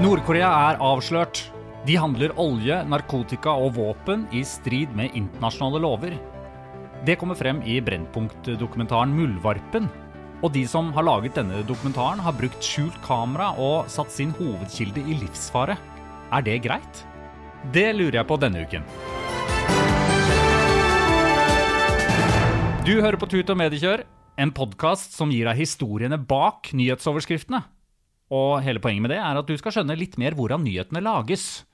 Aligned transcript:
Nord-Korea 0.00 0.48
er 0.48 0.78
avslørt. 0.80 1.42
De 1.84 1.92
handler 2.00 2.32
olje, 2.40 2.78
narkotika 2.88 3.52
og 3.52 3.74
våpen 3.76 4.22
i 4.32 4.40
strid 4.48 4.94
med 4.96 5.12
internasjonale 5.12 5.80
lover. 5.84 6.14
Det 7.04 7.18
kommer 7.20 7.36
frem 7.36 7.58
i 7.68 7.74
Brennpunkt-dokumentaren 7.84 9.12
Muldvarpen. 9.12 9.90
Og 10.40 10.54
de 10.54 10.62
som 10.64 10.88
har 10.96 11.04
laget 11.04 11.36
denne 11.36 11.58
dokumentaren, 11.68 12.22
har 12.24 12.32
brukt 12.32 12.64
skjult 12.64 12.96
kamera 13.04 13.50
og 13.60 13.90
satt 13.92 14.08
sin 14.14 14.32
hovedkilde 14.38 15.02
i 15.04 15.18
livsfare. 15.20 15.76
Er 16.32 16.46
det 16.46 16.54
greit? 16.64 17.02
Det 17.68 17.90
lurer 17.92 18.22
jeg 18.22 18.28
på 18.30 18.38
denne 18.40 18.62
uken. 18.64 18.86
Du 22.88 22.94
hører 23.04 23.20
på 23.20 23.28
Tut 23.28 23.52
og 23.52 23.60
Mediekjør, 23.60 24.06
en 24.40 24.54
podkast 24.56 25.12
som 25.12 25.28
gir 25.28 25.44
deg 25.50 25.60
historiene 25.60 26.16
bak 26.16 26.72
nyhetsoverskriftene. 26.72 27.60
Og 28.30 28.60
hele 28.62 28.78
poenget 28.82 29.02
med 29.02 29.10
det 29.10 29.18
er 29.18 29.38
at 29.40 29.48
du 29.48 29.56
skal 29.58 29.74
skjønne 29.74 29.96
litt 29.98 30.14
mer 30.20 30.36
hvordan 30.38 30.62
nyhetene 30.62 31.02
lages. 31.02 31.64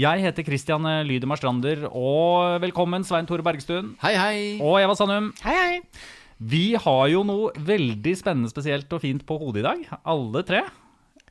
Jeg 0.00 0.22
heter 0.24 0.44
Christian 0.46 0.84
Lydemar 1.08 1.36
Strander, 1.40 1.86
og 1.90 2.56
velkommen 2.64 3.04
Svein 3.04 3.28
Tore 3.28 3.44
Bergstuen. 3.44 3.94
Hei, 4.00 4.14
hei. 4.16 4.38
Og 4.64 4.78
Eva 4.80 4.96
Sandum. 4.96 5.30
Hei, 5.44 5.56
hei. 5.56 5.82
Vi 6.40 6.64
har 6.80 7.04
jo 7.12 7.20
noe 7.24 7.52
veldig 7.68 8.14
spennende, 8.20 8.48
spesielt 8.52 8.92
og 8.96 9.00
fint 9.04 9.24
på 9.28 9.36
hodet 9.40 9.60
i 9.62 9.66
dag. 9.68 9.84
Alle 10.08 10.42
tre. 10.48 10.62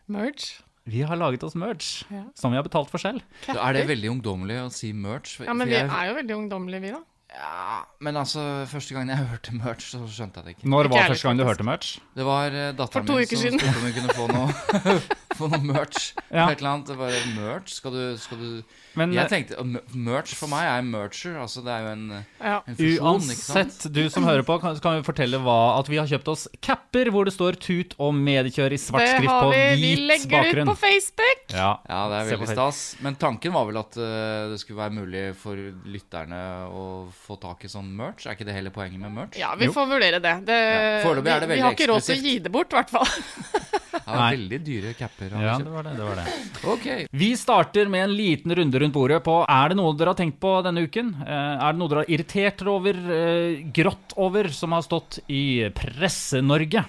Merge. 0.09 0.61
Vi 0.86 1.02
har 1.02 1.17
laget 1.17 1.41
oss 1.47 1.56
merch, 1.58 2.03
Ja. 2.13 2.28
som 2.38 2.52
vi 2.53 2.58
har 2.59 2.66
betalt 2.66 2.91
for 2.94 3.02
selv. 3.02 3.23
Er 3.50 3.73
det 3.73 3.88
veldig 3.89 4.11
ungdommelig 4.19 4.59
å 4.67 4.72
si 4.73 4.91
merch? 4.94 5.39
Ja, 5.41 5.53
men 5.58 5.66
vi 5.67 5.73
er 5.81 6.09
jo 6.11 6.13
veldig 6.22 6.36
ungdommelige, 6.38 6.81
vi, 6.81 6.91
da. 6.94 7.02
Ja, 7.36 7.83
men 8.00 8.16
altså, 8.16 8.41
første 8.69 8.95
gang 8.95 9.09
jeg 9.11 9.19
hørte 9.33 9.55
merch, 9.58 9.89
så 9.91 10.00
skjønte 10.08 10.39
jeg 10.39 10.45
det 10.45 10.55
ikke. 10.55 10.69
Når 10.72 10.89
var 10.91 11.09
første 11.11 11.28
gang 11.28 11.39
du 11.39 11.44
hørte 11.47 11.66
merch? 11.67 11.97
Det 12.16 12.25
var 12.28 12.53
uh, 12.55 12.69
datteren 12.78 13.09
min 13.09 13.28
som 13.28 13.41
siden. 13.41 13.59
spurte 13.59 13.75
om 13.75 13.86
hun 13.86 13.95
kunne 13.97 14.16
få 14.16 14.28
noe, 14.31 14.95
få 15.39 15.50
noe 15.52 15.61
merch. 15.67 16.13
Ja. 16.30 16.47
Et 16.47 16.61
eller 16.61 16.72
annet. 16.72 16.91
Det 16.91 16.97
var 17.00 17.17
merch. 17.36 17.73
Skal 17.75 17.95
du, 17.95 18.03
skal 18.22 18.39
du 18.39 18.50
Men 18.95 19.11
Jeg 19.11 19.25
eh, 19.25 19.31
tenkte 19.31 19.66
Merch 19.97 20.36
for 20.38 20.52
meg 20.52 20.67
er 20.69 20.86
mercher. 20.88 21.35
Altså, 21.41 21.63
det 21.66 21.74
er 21.74 21.84
jo 21.84 21.91
en, 21.91 22.06
Ja. 22.40 22.59
en 22.62 22.78
fusjon, 22.79 23.25
uansett, 23.25 23.88
du 23.91 24.01
som 24.13 24.28
hører 24.28 24.45
på, 24.47 24.57
kan, 24.63 24.78
kan 24.84 25.00
vi 25.01 25.06
fortelle 25.07 25.41
hva, 25.44 25.57
at 25.81 25.91
vi 25.91 26.00
har 26.00 26.07
kjøpt 26.07 26.31
oss 26.31 26.45
capper 26.63 27.12
hvor 27.12 27.28
det 27.28 27.35
står 27.35 27.59
tut 27.59 27.97
og 28.00 28.16
mediekjør 28.16 28.78
i 28.78 28.79
svart 28.79 29.09
skrift 29.12 29.34
har 29.34 29.51
hvit 29.51 29.81
vi. 29.81 29.95
Vi 29.97 30.07
legger 30.13 30.47
det 30.47 30.63
ut 30.63 30.72
på 30.72 30.78
Facebook. 30.85 31.44
Ja. 31.51 31.74
Ja, 31.90 32.01
det 32.12 32.22
er 32.22 32.31
veldig 32.31 32.51
stas. 32.53 32.84
Men 33.03 33.19
tanken 33.19 33.56
var 33.56 33.68
vel 33.68 33.81
at 33.81 34.00
uh, 34.00 34.53
det 34.53 34.62
skulle 34.63 34.79
være 34.85 34.95
mulig 35.01 35.25
for 35.41 35.59
lytterne 35.90 36.41
å 36.72 36.85
få 37.25 37.38
tak 37.41 37.66
i 37.66 37.69
sånn 37.72 37.88
merch. 37.97 38.25
Er 38.30 38.38
ikke 38.38 38.46
det 38.47 38.56
hele 38.56 38.72
poenget 38.75 39.02
med 39.02 39.12
merch? 39.16 39.38
Ja, 39.41 39.53
vi 39.58 39.66
Jo. 39.68 39.74
får 39.75 39.88
vurdere 39.90 40.19
det. 40.24 40.36
det 40.47 40.59
Ja, 40.62 41.02
foreløpig 41.06 41.31
er 41.34 41.40
det 41.44 41.50
vi, 41.50 41.56
vi 41.56 41.56
veldig 41.56 41.66
har 41.66 41.75
ikke 41.78 41.88
råd 41.91 42.06
til 42.06 42.16
å 42.16 42.25
gi 42.30 42.36
det 42.46 42.52
bort, 42.53 42.74
i 42.74 42.80
hvert 42.80 42.94
fall. 42.94 43.09
Ja, 44.06 44.28
veldig 44.30 44.58
dyre 44.62 44.91
capper. 44.94 45.31
ja, 45.41 45.53
det 45.58 45.72
var 45.72 45.86
det. 45.88 45.94
det 45.97 46.03
var 46.06 46.19
det. 46.19 46.25
Okay. 46.75 47.06
Vi 47.16 47.30
starter 47.40 47.88
med 47.90 48.03
en 48.03 48.13
liten 48.13 48.53
runde 48.53 48.80
rundt 48.84 48.94
bordet 48.94 49.18
på 49.25 49.38
Er 49.50 49.69
det 49.72 49.78
noe 49.80 49.96
dere 49.97 50.12
har 50.13 50.19
tenkt 50.19 50.38
på 50.44 50.52
denne 50.66 50.84
uken? 50.86 51.09
Eh, 51.25 51.53
Er 51.66 51.74
det 51.74 51.80
noe 51.80 51.90
dere 51.90 52.03
har 52.03 52.12
irritert 52.13 52.59
dere 52.59 52.74
over, 52.75 53.00
eh, 53.16 53.63
grått 53.74 54.13
over, 54.22 54.50
som 54.53 54.75
har 54.78 54.84
stått 54.86 55.19
i 55.31 55.42
Presse-Norge? 55.74 56.84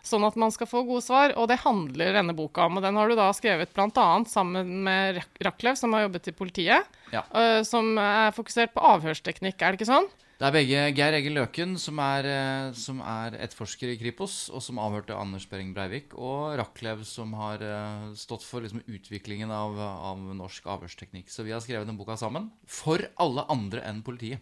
Sånn 0.08 0.24
at 0.24 0.38
man 0.40 0.48
skal 0.54 0.70
få 0.70 0.86
gode 0.88 1.04
svar, 1.04 1.34
og 1.36 1.50
det 1.50 1.58
handler 1.66 2.14
denne 2.16 2.32
boka 2.38 2.64
om. 2.70 2.78
Og 2.80 2.84
den 2.86 2.96
har 2.96 3.10
du 3.10 3.14
da 3.18 3.28
skrevet 3.36 3.74
bl.a. 3.76 4.06
sammen 4.30 4.70
med 4.86 5.18
Rak- 5.18 5.42
Raklev, 5.50 5.76
som 5.76 5.92
har 5.92 6.06
jobbet 6.06 6.30
i 6.32 6.36
politiet. 6.38 6.88
Ja. 7.12 7.22
eh, 7.36 7.60
som 7.66 7.92
er 8.00 8.32
fokusert 8.36 8.72
på 8.72 8.80
avhørsteknikk, 8.94 9.58
er 9.60 9.68
det 9.74 9.78
ikke 9.82 9.90
sånn? 9.92 10.08
Det 10.38 10.46
er 10.46 10.54
begge 10.54 10.82
Geir 10.94 11.16
Egil 11.18 11.34
Løken, 11.34 11.72
som 11.82 11.98
er, 11.98 12.26
eh, 12.30 12.68
som 12.78 13.00
er 13.02 13.34
etterforsker 13.42 13.90
i 13.90 13.96
Kripos, 13.98 14.36
og 14.54 14.62
som 14.62 14.78
avhørte 14.78 15.16
Anders 15.18 15.48
Behring 15.50 15.72
Breivik, 15.74 16.14
og 16.14 16.54
Raklev, 16.60 17.02
som 17.02 17.32
har 17.34 17.58
eh, 17.58 18.04
stått 18.14 18.46
for 18.46 18.62
liksom, 18.62 18.84
utviklingen 18.86 19.50
av, 19.50 19.74
av 19.82 20.22
norsk 20.38 20.70
avhørsteknikk. 20.70 21.26
Så 21.34 21.42
vi 21.42 21.56
har 21.56 21.64
skrevet 21.64 21.90
den 21.90 21.98
boka 21.98 22.14
sammen. 22.14 22.52
For 22.70 23.02
alle 23.18 23.48
andre 23.50 23.82
enn 23.90 24.04
politiet. 24.06 24.38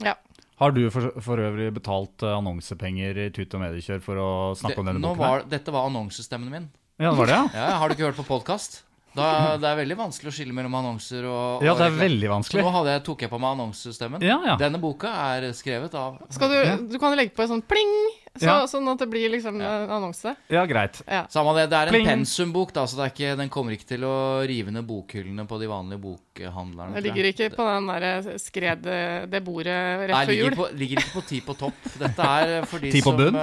Ja. 0.00 0.16
Har 0.60 0.72
du 0.72 0.82
for, 0.92 1.12
for 1.24 1.40
øvrig 1.40 1.70
betalt 1.76 2.24
eh, 2.24 2.36
annonsepenger 2.36 3.20
i 3.26 3.30
Tut 3.36 3.54
og 3.56 3.62
Mediekjør 3.64 4.02
for 4.04 4.20
å 4.20 4.30
snakke 4.56 4.80
om 4.80 4.88
denne 4.88 5.04
boken? 5.04 5.20
var, 5.20 5.44
dette 5.48 5.72
var 5.72 5.88
annonsestemmen 5.88 6.52
min. 6.52 6.70
Ja, 7.00 7.12
det 7.12 7.18
var 7.20 7.30
det, 7.30 7.36
ja? 7.36 7.44
Ja, 7.56 7.76
Har 7.80 7.88
du 7.88 7.96
ikke 7.96 8.08
hørt 8.08 8.20
på 8.20 8.28
podkast? 8.28 8.82
Da, 9.16 9.56
det 9.58 9.66
er 9.66 9.76
veldig 9.80 9.96
vanskelig 9.98 10.30
å 10.30 10.34
skille 10.36 10.54
mellom 10.54 10.74
annonser 10.78 11.24
og 11.26 11.64
Ja, 11.66 11.72
det 11.74 11.88
er 11.88 11.96
veldig 11.98 12.28
Så 12.28 12.34
vanskelig. 12.36 12.62
nå 12.62 12.70
hadde 12.76 12.92
jeg, 12.94 13.02
tok 13.08 13.24
jeg 13.26 13.30
på 13.32 13.40
meg 13.42 13.56
annonsestemmen. 13.56 14.22
Ja, 14.22 14.36
ja. 14.46 14.54
Denne 14.60 14.78
boka 14.78 15.10
er 15.34 15.48
skrevet 15.58 15.94
av 15.98 16.20
Skal 16.30 16.48
du, 16.52 16.86
du 16.92 16.98
kan 17.02 17.16
legge 17.18 17.34
på 17.34 17.42
en 17.42 17.48
sånn 17.56 17.64
pling, 17.66 17.90
så, 18.38 18.44
Ja. 18.46 18.54
sånn 18.70 18.86
at 18.92 18.98
det 19.02 19.08
blir 19.10 19.26
liksom 19.32 19.58
en 19.60 19.90
annonse. 19.90 20.36
Ja, 20.48 20.62
greit. 20.70 21.00
Ja. 21.10 21.24
Samme 21.26 21.56
det, 21.58 21.64
det 21.72 21.76
er 21.80 21.90
en 21.90 21.96
Pling. 21.96 22.06
pensumbok, 22.06 22.72
da, 22.72 22.84
så 22.86 23.00
det 23.00 23.08
er 23.08 23.10
ikke, 23.16 23.36
den 23.42 23.50
kommer 23.50 23.74
ikke 23.74 23.88
til 23.96 24.06
å 24.06 24.14
rive 24.46 24.70
ned 24.70 24.86
bokhyllene 24.86 25.42
på 25.50 25.58
de 25.58 25.66
vanlige 25.66 25.98
bokhandlerne. 26.06 26.94
Det 26.94 27.02
ligger 27.08 27.30
ikke 27.32 27.50
på 27.56 27.66
den 27.66 27.90
der 27.90 28.38
skred 28.38 28.86
det 29.34 29.42
bordet 29.42 30.06
rett 30.06 30.14
Nei, 30.14 30.22
før 30.24 30.30
ligger, 30.36 30.54
jul. 30.54 30.62
Nei, 30.62 30.78
ligger 30.84 31.02
ikke 31.02 31.16
på 31.18 31.26
ti 31.26 31.40
på 31.50 31.58
topp. 31.58 31.90
Dette 31.98 32.30
er 32.46 32.62
for 32.70 32.78
de 32.78 32.92
Ti 32.94 33.02
på 33.02 33.10
som 33.10 33.18
bunn? 33.18 33.42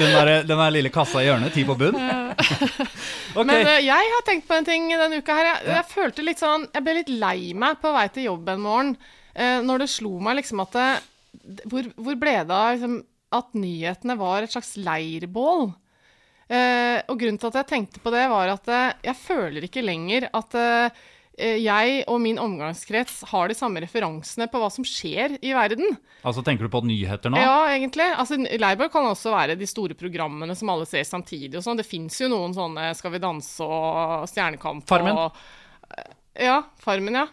Eh, 0.00 0.08
Den 0.08 0.16
der, 0.16 0.46
den 0.48 0.62
der 0.62 0.74
lille 0.74 0.92
kassa 0.94 1.22
i 1.22 1.28
hjørnet, 1.28 1.54
ti 1.54 1.66
på 1.68 1.78
bunn? 1.78 1.98
Okay. 3.30 3.46
Men 3.46 3.60
uh, 3.62 3.76
jeg 3.78 4.06
har 4.10 4.24
tenkt 4.26 4.48
på 4.48 4.56
en 4.56 4.64
ting 4.66 4.88
denne 4.90 5.20
uka 5.22 5.34
her. 5.36 5.46
Jeg, 5.46 5.66
jeg 5.68 5.86
følte 5.86 6.24
litt 6.26 6.40
sånn 6.40 6.64
Jeg 6.66 6.82
ble 6.82 6.96
litt 6.96 7.12
lei 7.14 7.52
meg 7.54 7.76
på 7.78 7.92
vei 7.94 8.08
til 8.10 8.24
jobb 8.26 8.48
en 8.50 8.64
morgen 8.64 8.90
uh, 8.98 9.60
når 9.62 9.84
det 9.84 9.86
slo 9.92 10.16
meg 10.18 10.40
liksom 10.40 10.64
at 10.64 10.74
det, 10.74 10.88
hvor, 11.70 11.86
hvor 11.94 12.18
ble 12.18 12.34
det 12.40 12.56
av 12.56 12.72
liksom, 12.74 12.96
at 13.38 13.54
nyhetene 13.54 14.16
var 14.18 14.42
et 14.42 14.56
slags 14.56 14.72
leirbål? 14.82 15.70
Uh, 16.50 16.98
og 17.06 17.20
grunnen 17.20 17.38
til 17.38 17.52
at 17.52 17.60
jeg 17.60 17.68
tenkte 17.70 18.02
på 18.02 18.10
det, 18.10 18.24
var 18.30 18.50
at 18.50 18.70
eh, 18.74 18.94
jeg 19.06 19.18
føler 19.20 19.66
ikke 19.66 19.84
lenger 19.86 20.26
at 20.34 20.56
eh, 20.58 20.86
eh, 20.88 21.06
jeg 21.62 22.02
og 22.10 22.18
min 22.22 22.38
omgangskrets 22.40 23.22
har 23.30 23.48
de 23.50 23.56
samme 23.56 23.80
referansene 23.82 24.46
på 24.50 24.60
hva 24.60 24.68
som 24.72 24.84
skjer 24.86 25.38
i 25.40 25.52
verden. 25.56 25.96
Altså, 26.26 26.42
Tenker 26.46 26.66
du 26.68 26.72
på 26.72 26.82
nyheter 26.84 27.32
nå? 27.32 27.40
Ja, 27.40 27.62
egentlig. 27.72 28.06
Altså, 28.12 28.36
Leirbøl 28.36 28.90
kan 28.92 29.08
også 29.08 29.32
være 29.34 29.56
de 29.60 29.68
store 29.68 29.96
programmene 29.98 30.56
som 30.58 30.72
alle 30.72 30.88
ser 30.88 31.06
samtidig. 31.08 31.54
og 31.58 31.64
sånn. 31.66 31.80
Det 31.80 31.86
fins 31.88 32.20
jo 32.20 32.28
noen 32.32 32.52
sånne 32.56 32.90
Skal 32.98 33.14
vi 33.14 33.22
danse 33.22 33.64
og 33.64 34.28
Stjernekamp 34.30 34.86
Farmen. 34.90 35.16
og 35.16 35.32
Ja, 36.40 36.60
Farmen, 36.84 37.16
ja. 37.22 37.26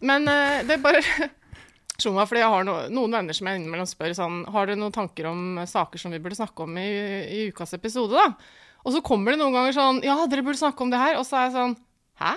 Men 0.00 0.26
uh, 0.28 0.60
det 0.66 0.78
er 0.78 0.82
bare 0.84 1.02
slo 2.00 2.14
meg, 2.16 2.26
fordi 2.30 2.40
jeg 2.42 2.52
har 2.54 2.64
no, 2.64 2.78
noen 2.88 3.12
venner 3.18 3.36
som 3.36 3.46
jeg 3.50 3.60
innimellom 3.60 3.88
spør 3.88 4.14
sånn 4.16 4.40
Har 4.50 4.66
dere 4.70 4.80
noen 4.80 4.94
tanker 4.94 5.28
om 5.30 5.60
saker 5.68 6.00
som 6.00 6.12
vi 6.14 6.20
burde 6.22 6.38
snakke 6.38 6.64
om 6.64 6.78
i, 6.80 6.88
i 7.28 7.40
ukas 7.52 7.76
episode, 7.76 8.16
da? 8.16 8.32
Og 8.80 8.94
så 8.94 9.02
kommer 9.04 9.34
det 9.34 9.42
noen 9.42 9.52
ganger 9.58 9.76
sånn 9.76 10.00
Ja, 10.06 10.16
dere 10.30 10.44
burde 10.46 10.60
snakke 10.62 10.86
om 10.86 10.92
det 10.92 11.00
her. 11.02 11.18
Og 11.20 11.26
så 11.28 11.36
er 11.36 11.48
jeg 11.50 11.56
sånn 11.58 11.76
Hæ? 12.20 12.34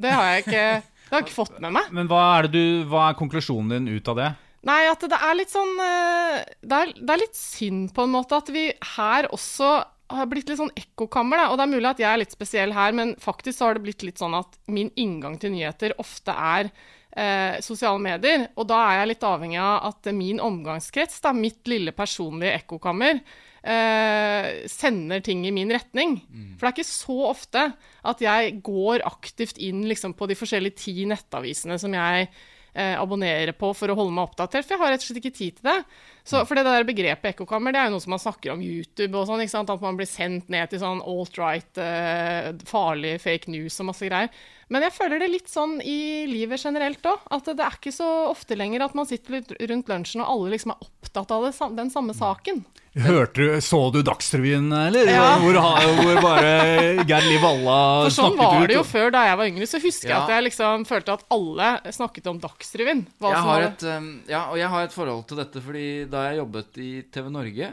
Det 0.00 0.10
har 0.10 0.30
jeg 0.30 0.44
ikke, 0.44 0.64
har 1.10 1.20
jeg 1.20 1.26
ikke 1.26 1.36
fått 1.36 1.60
med 1.62 1.76
meg. 1.76 1.90
Men 1.94 2.10
hva 2.10 2.22
er, 2.36 2.48
det 2.48 2.58
du, 2.58 2.84
hva 2.90 3.08
er 3.08 3.18
konklusjonen 3.18 3.76
din 3.76 3.92
ut 3.94 4.10
av 4.10 4.20
det? 4.20 4.30
Nei, 4.64 4.80
at 4.88 5.02
det 5.04 5.18
er 5.20 5.34
litt 5.36 5.52
sånn 5.52 5.74
eh, 5.84 6.38
det 6.64 6.78
er, 6.78 6.92
det 6.96 7.12
er 7.12 7.20
litt 7.20 7.36
synd 7.36 7.90
på 7.94 8.06
en 8.06 8.14
måte 8.14 8.38
at 8.40 8.48
vi 8.52 8.70
her 8.96 9.28
også 9.34 9.74
har 10.14 10.28
blitt 10.30 10.50
litt 10.50 10.60
sånn 10.60 10.72
ekkokammer. 10.76 11.40
Da. 11.40 11.46
Og 11.52 11.58
det 11.58 11.66
er 11.66 11.72
mulig 11.74 11.90
at 11.90 12.02
jeg 12.02 12.10
er 12.10 12.20
litt 12.20 12.34
spesiell 12.34 12.74
her, 12.76 12.96
men 12.96 13.14
faktisk 13.20 13.58
så 13.58 13.68
har 13.68 13.78
det 13.78 13.84
blitt 13.86 14.04
litt 14.06 14.20
sånn 14.20 14.36
at 14.36 14.58
min 14.72 14.90
inngang 15.00 15.38
til 15.40 15.54
nyheter 15.54 15.96
ofte 16.02 16.34
er 16.34 16.70
eh, 16.70 17.60
sosiale 17.64 18.00
medier. 18.02 18.48
Og 18.58 18.68
da 18.70 18.80
er 18.88 19.00
jeg 19.00 19.12
litt 19.14 19.26
avhengig 19.28 19.60
av 19.62 19.88
at 19.90 20.12
min 20.16 20.42
omgangskrets, 20.44 21.20
da, 21.24 21.34
mitt 21.36 21.64
lille 21.70 21.94
personlige 21.96 22.60
ekkokammer, 22.62 23.20
eh, 23.64 24.64
sender 24.70 25.22
ting 25.24 25.44
i 25.48 25.52
min 25.54 25.72
retning. 25.72 26.18
For 26.54 26.66
det 26.66 26.70
er 26.70 26.76
ikke 26.76 26.90
så 26.90 27.18
ofte 27.30 27.62
at 28.04 28.24
jeg 28.24 28.58
går 28.64 29.04
aktivt 29.08 29.58
inn 29.58 29.84
liksom, 29.88 30.14
på 30.14 30.28
de 30.30 30.38
forskjellige 30.38 30.80
ti 30.84 31.06
nettavisene 31.10 31.78
som 31.80 31.94
jeg 31.96 32.28
eh, 32.74 32.94
abonnerer 33.00 33.54
på 33.56 33.72
for 33.76 33.90
å 33.90 33.96
holde 33.98 34.14
meg 34.14 34.28
oppdatert, 34.28 34.66
for 34.66 34.76
jeg 34.76 34.82
har 34.82 34.94
rett 34.94 35.04
og 35.04 35.08
slett 35.08 35.22
ikke 35.22 35.38
tid 35.38 35.60
til 35.60 35.70
det. 35.70 35.78
Så, 36.24 36.40
for 36.48 36.56
det 36.56 36.64
der 36.64 36.86
begrepet 36.88 37.34
ekkokammer 37.34 37.74
det 37.74 37.80
er 37.82 37.90
jo 37.90 37.98
noe 37.98 38.00
som 38.04 38.14
man 38.14 38.22
snakker 38.22 38.54
om 38.54 38.62
YouTube 38.64 39.12
og 39.20 39.26
sånn, 39.28 39.42
ikke 39.44 39.52
sant? 39.58 39.68
at 39.74 39.82
man 39.84 39.98
blir 39.98 40.08
sendt 40.08 40.48
ned 40.48 40.70
til 40.72 40.80
sånn 40.80 41.02
alt-right, 41.04 41.80
eh, 41.84 42.52
farlig 42.64 43.18
fake 43.20 43.52
news 43.52 43.76
og 43.84 43.90
masse 43.92 44.08
greier. 44.08 44.32
Men 44.72 44.86
jeg 44.86 44.94
føler 44.96 45.20
det 45.20 45.28
litt 45.28 45.50
sånn 45.52 45.76
i 45.84 46.24
livet 46.30 46.62
generelt 46.64 47.04
òg, 47.04 47.20
at 47.36 47.50
det 47.52 47.60
er 47.60 47.76
ikke 47.76 47.92
så 47.92 48.08
ofte 48.30 48.56
lenger 48.56 48.86
at 48.86 48.94
man 48.96 49.04
sitter 49.06 49.42
rundt 49.68 49.90
lunsjen 49.92 50.24
og 50.24 50.30
alle 50.32 50.54
liksom 50.56 50.72
er 50.72 50.86
opptatt 50.88 51.34
av 51.36 51.44
det, 51.44 51.52
den 51.76 51.92
samme 51.92 52.16
saken. 52.16 52.64
Hørte 52.94 53.34
du, 53.42 53.60
Så 53.60 53.78
du 53.90 54.04
Dagsrevyen, 54.06 54.68
eller? 54.70 55.08
Ja. 55.10 55.32
Hvor, 55.42 55.56
hvor 55.58 56.18
bare 56.22 57.02
Geir 57.02 57.24
Liv 57.26 57.42
Valla 57.42 57.78
For 58.06 58.14
sånn 58.14 58.36
var 58.38 58.68
det 58.70 58.76
jo 58.76 58.84
før 58.86 59.10
da 59.10 59.24
jeg 59.26 59.38
var 59.40 59.50
yngre, 59.50 59.66
så 59.66 59.80
husker 59.82 60.12
jeg 60.12 60.16
at 60.20 60.30
jeg 60.30 60.44
liksom 60.46 60.84
følte 60.86 61.16
at 61.18 61.24
alle 61.34 61.72
snakket 61.96 62.28
om 62.30 62.38
Dagsrevyen. 62.38 63.02
hva 63.18 63.32
Jeg 63.34 63.40
som 63.40 63.48
har 63.50 63.60
var- 63.60 63.66
et, 63.72 63.82
um, 63.98 64.06
ja, 64.30 64.44
og 64.46 64.56
jeg 64.62 64.68
har 64.76 64.84
et 64.86 64.94
forhold 64.94 65.26
til 65.26 65.42
dette, 65.42 65.60
fordi 65.66 65.86
da 66.14 66.22
jeg 66.28 66.38
jobbet 66.38 66.78
i 66.78 66.90
TV 67.10 67.30
Norge, 67.34 67.70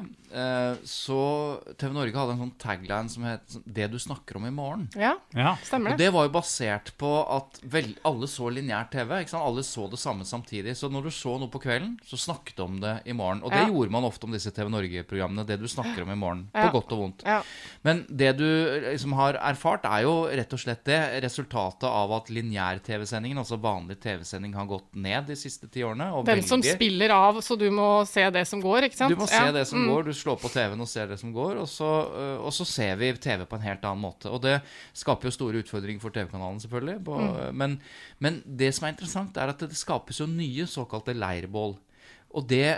så 0.88 1.60
TV 1.78 1.94
Norge 1.94 2.16
hadde 2.16 2.36
en 2.36 2.42
sånn 2.46 2.54
tagline 2.62 3.10
som 3.10 3.24
het 3.24 3.58
'Det 3.66 3.92
du 3.92 3.98
snakker 4.00 4.36
om 4.38 4.46
i 4.46 4.50
morgen'. 4.50 4.88
Ja, 4.96 5.16
Ja. 5.36 5.56
stemmer 5.64 5.90
Det 5.90 5.94
Og 5.94 5.98
det. 5.98 6.14
var 6.14 6.24
jo 6.28 6.30
basert 6.40 6.92
på 6.98 7.12
at 7.38 7.60
vel, 7.64 7.96
alle 8.06 8.28
så 8.28 8.50
lineær 8.52 8.90
TV. 8.90 9.20
ikke 9.22 9.30
sant? 9.30 9.44
Alle 9.44 9.62
så 9.64 9.90
det 9.90 10.00
samme 10.00 10.24
samtidig. 10.24 10.76
Så 10.76 10.90
når 10.92 11.04
du 11.04 11.10
så 11.10 11.40
noe 11.40 11.50
på 11.50 11.62
kvelden, 11.62 12.00
så 12.06 12.18
snakket 12.18 12.56
du 12.56 12.64
om 12.64 12.80
det 12.80 13.02
i 13.06 13.12
morgen. 13.14 13.42
Og 13.44 13.52
det 13.52 13.60
Ja. 13.60 13.68
gjorde 13.68 13.90
man 13.92 14.04
ofte 14.04 14.24
om 14.26 14.32
disse 14.32 14.52
TV 14.52 14.70
Norge-programmene. 14.70 15.46
Det 15.46 15.60
du 15.60 15.68
snakker 15.68 16.02
om 16.04 16.10
i 16.10 16.16
morgen. 16.16 16.50
Ja. 16.56 16.70
På 16.70 16.82
godt 16.82 16.92
og 16.92 17.00
vondt. 17.00 17.24
Ja. 17.26 17.42
Men 17.84 18.06
det 18.10 18.38
du 18.38 18.82
liksom 18.92 19.14
har 19.14 19.34
erfart, 19.34 19.84
er 19.86 20.04
jo 20.04 20.26
rett 20.28 20.54
og 20.54 20.60
slett 20.60 20.84
det 20.86 21.22
resultatet 21.24 21.84
av 21.84 22.12
at 22.12 22.28
lineær-TV-sendingen, 22.30 23.38
altså 23.38 23.58
vanlig 23.60 24.00
TV-sending, 24.00 24.54
har 24.54 24.66
gått 24.66 24.94
ned 24.96 25.28
de 25.28 25.36
siste 25.36 25.68
ti 25.72 25.82
årene. 25.82 26.14
Og 26.14 26.26
Den 26.26 26.42
som 26.44 26.62
spiller 26.62 27.10
av, 27.10 27.36
så 27.42 27.58
du 27.58 27.70
må 27.70 28.06
se 28.08 28.30
det 28.30 28.48
som 28.48 28.62
går, 28.62 28.84
ikke 28.90 28.96
sant? 28.96 29.10
du 29.10 29.16
må 29.16 29.28
se 29.28 29.36
Ja, 29.36 29.52
det 29.52 29.68
som 29.68 29.80
mm. 29.80 29.90
går, 29.90 30.06
du 30.06 30.14
slår 30.22 30.38
på 30.42 30.50
TV-en 30.54 30.82
og 30.86 30.88
ser 30.90 31.08
det 31.12 31.18
som 31.20 31.34
går, 31.36 31.58
og 31.64 31.68
så, 31.70 31.90
øh, 32.14 32.40
og 32.46 32.54
så 32.56 32.66
ser 32.70 32.96
vi 33.02 33.12
TV 33.18 33.46
på 33.50 33.58
en 33.60 33.66
helt 33.66 33.84
annen 33.84 34.04
måte. 34.06 34.30
Og 34.32 34.42
det 34.46 34.60
skaper 34.94 35.28
jo 35.30 35.36
store 35.36 35.62
utfordringer 35.64 36.02
for 36.04 36.14
TV-kanalen, 36.16 36.60
selvfølgelig. 36.64 36.98
På, 37.06 37.18
Mm. 37.22 37.56
men, 37.58 37.78
men 38.20 38.42
det 38.46 38.72
som 38.78 38.86
er 38.88 38.94
interessant, 38.96 39.38
er 39.38 39.50
at 39.54 39.60
det 39.66 39.76
skapes 39.78 40.20
jo 40.22 40.28
nye 40.30 40.66
såkalte 40.70 41.14
leirbål. 41.18 41.76
Og 42.34 42.46
det, 42.48 42.78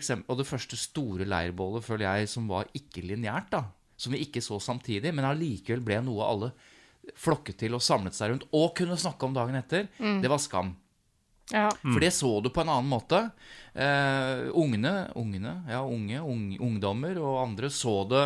eksempel, 0.00 0.26
og 0.32 0.38
det 0.40 0.48
første 0.50 0.76
store 0.76 1.24
leirbålet, 1.28 1.84
føler 1.86 2.08
jeg, 2.18 2.28
som 2.32 2.48
var 2.50 2.66
ikke-lineært, 2.74 3.50
da, 3.52 3.64
som 3.96 4.12
vi 4.12 4.24
ikke 4.24 4.40
så 4.42 4.58
samtidig, 4.58 5.12
men 5.14 5.24
allikevel 5.28 5.84
ble 5.84 6.00
noe 6.02 6.24
alle 6.26 6.50
flokket 7.16 7.56
til 7.62 7.74
og 7.78 7.82
samlet 7.84 8.14
seg 8.16 8.32
rundt, 8.32 8.44
og 8.52 8.74
kunne 8.76 8.96
snakke 8.98 9.24
om 9.28 9.34
dagen 9.36 9.54
etter, 9.60 9.86
Mm. 9.98 10.20
det 10.22 10.30
var 10.30 10.38
Skam. 10.42 10.74
Ja. 11.52 11.68
For 11.82 12.00
det 12.02 12.12
så 12.14 12.30
du 12.42 12.48
på 12.54 12.62
en 12.62 12.68
annen 12.72 12.90
måte. 12.90 13.30
Eh, 13.74 14.50
ungene, 14.58 15.10
ungene, 15.14 15.52
ja, 15.70 15.80
unge, 15.86 16.18
ung, 16.26 16.56
ungdommer 16.58 17.18
og 17.22 17.36
andre 17.44 17.70
så 17.70 18.00
det 18.10 18.24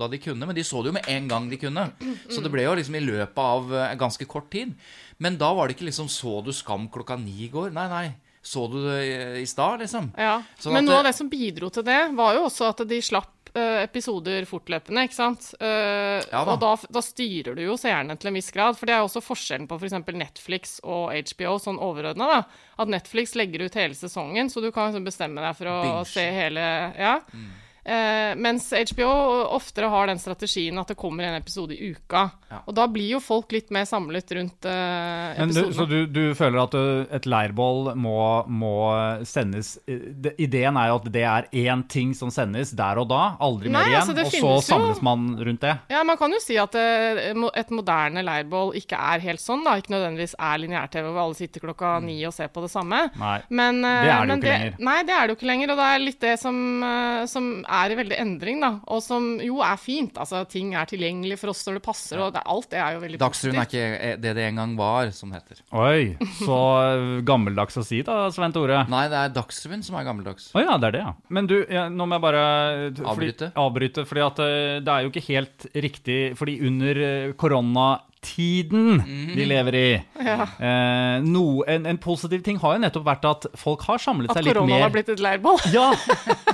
da 0.00 0.08
de 0.08 0.18
kunne, 0.22 0.46
men 0.48 0.56
de 0.56 0.64
så 0.64 0.80
det 0.82 0.88
jo 0.90 0.96
med 0.96 1.08
en 1.12 1.28
gang 1.28 1.50
de 1.50 1.58
kunne. 1.60 1.84
Så 2.32 2.40
det 2.42 2.50
ble 2.52 2.64
jo 2.64 2.74
liksom 2.78 2.96
i 2.96 3.04
løpet 3.04 3.38
av 3.44 3.74
eh, 3.76 3.94
ganske 4.00 4.24
kort 4.30 4.48
tid. 4.52 4.72
Men 5.20 5.36
da 5.40 5.52
var 5.52 5.68
det 5.68 5.76
ikke 5.76 5.88
liksom 5.90 6.08
Så 6.08 6.40
du 6.44 6.52
Skam 6.56 6.88
klokka 6.88 7.18
ni 7.20 7.44
i 7.44 7.50
går? 7.52 7.72
Nei, 7.76 7.88
nei. 7.92 8.06
Så 8.42 8.64
du 8.72 8.78
det 8.86 9.40
i, 9.42 9.44
stad, 9.44 9.80
liksom? 9.82 10.12
Ja, 10.16 10.38
Sånn 10.58 10.72
Men 10.72 10.86
noe 10.86 10.94
noe 10.94 10.98
av 11.00 11.04
det- 11.04 11.10
det 11.12 11.18
som 11.18 11.28
bidro 11.28 11.68
til 11.70 11.82
det, 11.84 11.98
var 12.16 12.34
jo 12.38 12.46
også 12.48 12.70
at 12.70 12.88
de 12.88 13.00
slapp 13.04 13.39
episoder 13.58 14.44
fortløpende, 14.46 15.02
ikke 15.08 15.16
sant? 15.16 15.54
Eh, 15.60 16.20
Ja 16.30 16.44
da. 16.44 16.52
og 16.54 16.60
da, 16.60 16.74
da 16.92 17.00
styrer 17.02 17.56
du 17.56 17.62
jo 17.64 17.76
seerne 17.80 18.16
til 18.18 18.28
en 18.30 18.34
viss 18.38 18.50
grad. 18.54 18.76
For 18.78 18.86
det 18.86 18.94
er 18.94 19.00
jo 19.02 19.08
også 19.08 19.22
forskjellen 19.24 19.66
på 19.70 19.78
f.eks. 19.80 19.96
Netflix 20.14 20.76
og 20.84 21.10
HBO 21.14 21.56
sånn 21.58 21.80
overordna. 21.82 22.28
da. 22.30 22.42
At 22.78 22.88
Netflix 22.88 23.34
legger 23.34 23.66
ut 23.66 23.74
hele 23.74 23.94
sesongen, 23.94 24.48
så 24.52 24.60
du 24.62 24.70
kan 24.72 24.90
liksom 24.92 25.04
bestemme 25.04 25.40
deg 25.42 25.56
for 25.58 25.66
å 25.66 25.82
Binge. 25.82 26.06
se 26.06 26.28
hele 26.30 26.68
Ja. 26.98 27.18
Eh, 27.90 28.34
mens 28.38 28.68
HBO 28.92 29.08
oftere 29.56 29.88
har 29.90 30.06
den 30.06 30.20
strategien 30.22 30.78
at 30.78 30.92
det 30.92 30.96
kommer 31.00 31.26
en 31.26 31.34
episode 31.40 31.74
i 31.74 31.90
uka. 31.90 32.28
Ja. 32.50 32.60
Og 32.68 32.74
da 32.76 32.84
blir 32.90 33.16
jo 33.16 33.20
folk 33.22 33.50
litt 33.54 33.70
mer 33.74 33.86
samlet 33.88 34.30
rundt 34.36 34.66
eh, 34.70 35.34
Men 35.40 35.50
episodene. 35.50 35.74
så 35.74 35.86
du, 35.90 35.96
du 36.06 36.34
føler 36.38 36.60
at 36.62 36.76
et 37.18 37.26
leirbål 37.30 37.92
må, 37.98 38.14
må 38.50 38.72
sendes 39.26 39.72
Ideen 39.86 40.76
er 40.78 40.90
jo 40.90 40.98
at 41.00 41.08
det 41.14 41.24
er 41.26 41.48
én 41.64 41.82
ting 41.90 42.12
som 42.14 42.30
sendes 42.34 42.72
der 42.78 42.98
og 43.02 43.08
da, 43.10 43.20
aldri 43.42 43.70
Nei, 43.72 43.80
mer 43.80 43.90
igjen, 43.90 44.14
altså, 44.14 44.44
og 44.44 44.62
så 44.62 44.70
samles 44.70 45.00
jo- 45.00 45.06
man 45.06 45.26
rundt 45.40 45.64
det. 45.66 45.74
Ja, 45.90 46.02
man 46.06 46.18
kan 46.20 46.30
jo 46.34 46.40
si 46.42 46.58
at 46.60 46.74
eh, 46.78 47.32
et 47.58 47.70
moderne 47.74 48.22
leirbål 48.26 48.74
ikke 48.80 48.98
er 48.98 49.22
helt 49.26 49.42
sånn, 49.42 49.64
da. 49.66 49.76
Ikke 49.80 49.94
nødvendigvis 49.94 50.36
er 50.38 50.62
lineær-TV 50.62 51.10
hvor 51.10 51.24
alle 51.24 51.38
sitter 51.38 51.64
klokka 51.64 51.96
ni 52.04 52.18
og 52.28 52.34
ser 52.36 52.50
på 52.54 52.62
det 52.64 52.70
samme. 52.72 53.02
Nei. 53.18 53.36
Men, 53.50 53.82
eh, 53.84 54.04
Det 54.06 54.14
er 54.14 54.26
det 54.26 54.36
jo 54.36 54.36
ikke 54.36 54.40
ikke 54.40 54.54
lenger. 54.54 54.76
Nei, 54.90 54.98
det 55.08 55.14
er 55.16 55.20
det 55.26 55.34
jo 55.34 55.38
ikke 55.40 55.50
lenger. 55.50 55.70
Og 55.74 55.80
det 55.82 55.88
er 55.90 56.04
litt 56.04 56.20
det 56.20 56.34
som, 56.42 56.58
eh, 56.84 57.26
som 57.30 57.50
er 57.64 57.79
i 57.88 57.96
veldig 57.96 58.18
endring, 58.20 58.60
da. 58.60 58.70
Og 58.92 59.00
som 59.02 59.38
jo 59.40 59.62
er 59.64 59.76
fint. 59.80 60.12
Altså, 60.20 60.42
ting 60.50 60.74
er 60.76 60.84
tilgjengelig 60.90 61.38
for 61.40 61.54
oss 61.54 61.64
når 61.64 61.78
det 61.80 61.82
passer, 61.86 62.20
og 62.20 62.34
det, 62.36 62.42
alt 62.44 62.68
det 62.70 62.78
er 62.84 62.92
jo 62.98 63.00
veldig 63.06 63.20
Dagsrevyen 63.22 63.60
er 63.62 63.68
ikke 63.70 64.20
det 64.20 64.34
det 64.36 64.44
en 64.50 64.60
gang 64.60 64.76
var, 64.76 65.08
som 65.16 65.32
det 65.32 65.40
heter. 65.40 65.62
Oi, 65.72 66.16
så 66.44 66.58
gammeldags 67.24 67.80
å 67.80 67.84
si 67.86 68.02
da, 68.06 68.18
Svein 68.34 68.52
Tore. 68.52 68.82
Nei, 68.92 69.06
det 69.12 69.16
er 69.24 69.32
Dagsrevyen 69.40 69.82
som 69.86 69.96
er 69.96 70.04
gammeldags. 70.08 70.50
Å 70.52 70.60
ja, 70.64 70.76
det 70.76 70.90
er 70.90 70.96
det, 70.98 71.02
ja. 71.06 71.14
Men 71.32 71.48
du, 71.50 71.56
ja, 71.70 71.88
nå 71.88 72.06
må 72.10 72.18
jeg 72.18 72.26
bare 72.26 72.44
fordi- 72.92 73.08
Avbryte? 73.10 73.50
avbryte 73.56 74.04
fordi 74.08 74.26
at 74.26 74.36
det 74.84 74.92
er 74.94 75.04
jo 75.06 75.10
ikke 75.12 75.24
helt 75.30 75.66
riktig 75.74 76.18
Fordi 76.38 76.58
under 76.66 77.00
ø, 77.00 77.32
koronatiden 78.20 79.02
mm. 79.06 79.36
vi 79.36 79.44
lever 79.44 79.74
i 79.74 79.94
eh, 79.94 81.22
no, 81.22 81.64
en, 81.66 81.86
en 81.86 81.98
positiv 81.98 82.42
ting 82.42 82.58
har 82.58 82.74
jo 82.74 82.80
nettopp 82.80 83.04
vært 83.06 83.24
at 83.24 83.46
folk 83.56 83.82
har 83.82 83.98
samlet 83.98 84.30
At 84.30 84.36
seg 84.36 84.44
litt 84.44 84.54
mer. 84.54 84.60
At 84.60 84.66
korona 84.66 84.82
har 84.82 84.90
blitt 84.90 85.08
et 85.08 85.20
leirbål. 85.20 85.58
Ja! 85.70 85.92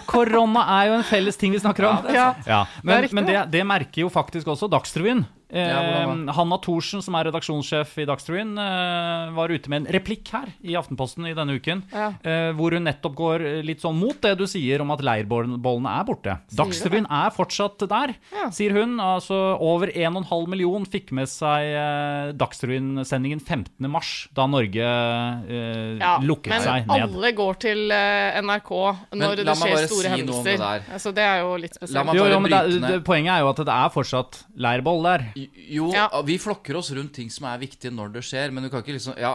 Korona 0.07 0.63
er 0.81 0.91
jo 0.91 0.99
en 0.99 1.05
felles 1.05 1.37
ting 1.37 1.53
vi 1.53 1.59
snakker 1.59 1.89
om. 1.89 2.07
Ja, 2.13 2.35
Ja, 2.47 2.67
men, 2.83 3.03
riktig, 3.03 3.15
men 3.15 3.27
det, 3.27 3.35
det. 3.35 3.59
det 3.59 3.65
merker 3.67 4.03
jo 4.03 4.09
faktisk 4.09 4.47
også 4.47 4.69
Dagsrevyen. 4.71 5.25
Eh, 5.49 5.61
Ja, 5.63 6.33
Hanna 6.35 6.57
Thorsen, 6.59 7.01
som 7.03 7.15
er 7.15 7.29
redaksjonssjef 7.29 7.93
i 8.03 8.07
Dagsrevyen, 8.09 8.57
eh, 8.59 9.31
var 9.37 9.49
ute 9.55 9.69
med 9.71 9.87
en 9.87 9.93
replikk 9.95 10.27
her 10.35 10.49
i 10.65 10.75
Aftenposten 10.75 11.25
i 11.31 11.35
denne 11.35 11.55
uken, 11.61 11.85
Ja. 11.93 12.09
eh, 12.25 12.51
hvor 12.53 12.73
hun 12.75 12.83
nettopp 12.85 13.15
går 13.15 13.45
litt 13.65 13.79
sånn 13.81 13.95
mot 13.95 14.21
det 14.21 14.37
du 14.39 14.45
sier 14.47 14.81
om 14.81 14.91
at 14.91 14.99
leirbollene 15.07 15.87
er 16.01 16.05
borte. 16.05 16.39
Dagsrevyen 16.53 17.07
er 17.09 17.31
fortsatt 17.31 17.79
der, 17.89 18.17
Ja. 18.35 18.51
sier 18.51 18.73
hun. 18.73 18.97
Altså 18.99 19.37
Over 19.61 19.87
1,5 19.95 20.49
million 20.49 20.85
fikk 20.85 21.13
med 21.13 21.29
seg 21.29 21.63
eh, 21.63 22.33
Dagsrevyen-sendingen 22.33 23.41
15. 23.41 23.89
mars, 23.89 24.29
da 24.35 24.47
Norge 24.47 24.83
eh, 24.83 25.99
Ja, 26.01 26.19
lukket 26.19 26.49
men 26.51 26.61
seg 26.63 26.87
ned. 26.87 26.89
Men 26.89 27.03
alle 27.15 27.33
går 27.33 27.59
til 27.63 27.91
eh, 27.93 28.41
NRK 28.43 28.71
når 29.15 29.37
det 29.37 29.47
skjer 29.47 29.87
store 29.87 30.03
si 30.03 30.09
hendelser. 30.09 30.59
det. 30.59 30.83
Altså, 30.93 31.15
det 31.15 31.23
er 31.25 31.39
jo 31.45 31.57
litt 31.57 31.77
La 31.81 31.87
spesielt. 31.87 32.07
meg 32.07 32.15
Jo, 32.17 32.23
bare 32.25 32.33
jo, 32.33 32.41
det, 32.41 32.51
bryte 32.51 32.81
ned. 32.81 32.91
det, 32.91 33.05
poenget 33.05 33.33
er 33.37 33.41
jo 33.41 33.49
at 33.51 33.57
det 33.57 33.69
er 33.69 33.89
fortsatt 33.95 34.45
leirboll 34.57 35.03
der. 35.07 35.27
Jo, 35.37 35.91
Ja. 35.93 36.09
vi 36.25 36.39
flokker 36.41 36.77
oss 36.79 36.91
rundt 36.97 37.13
ting 37.13 37.29
som 37.31 37.45
er 37.51 37.59
viktige 37.61 37.93
når 37.93 38.13
det 38.15 38.23
skjer, 38.25 38.51
men 38.53 38.65
du 38.65 38.71
kan 38.73 38.81
ikke 38.83 38.95
liksom 38.97 39.19
Ja, 39.21 39.35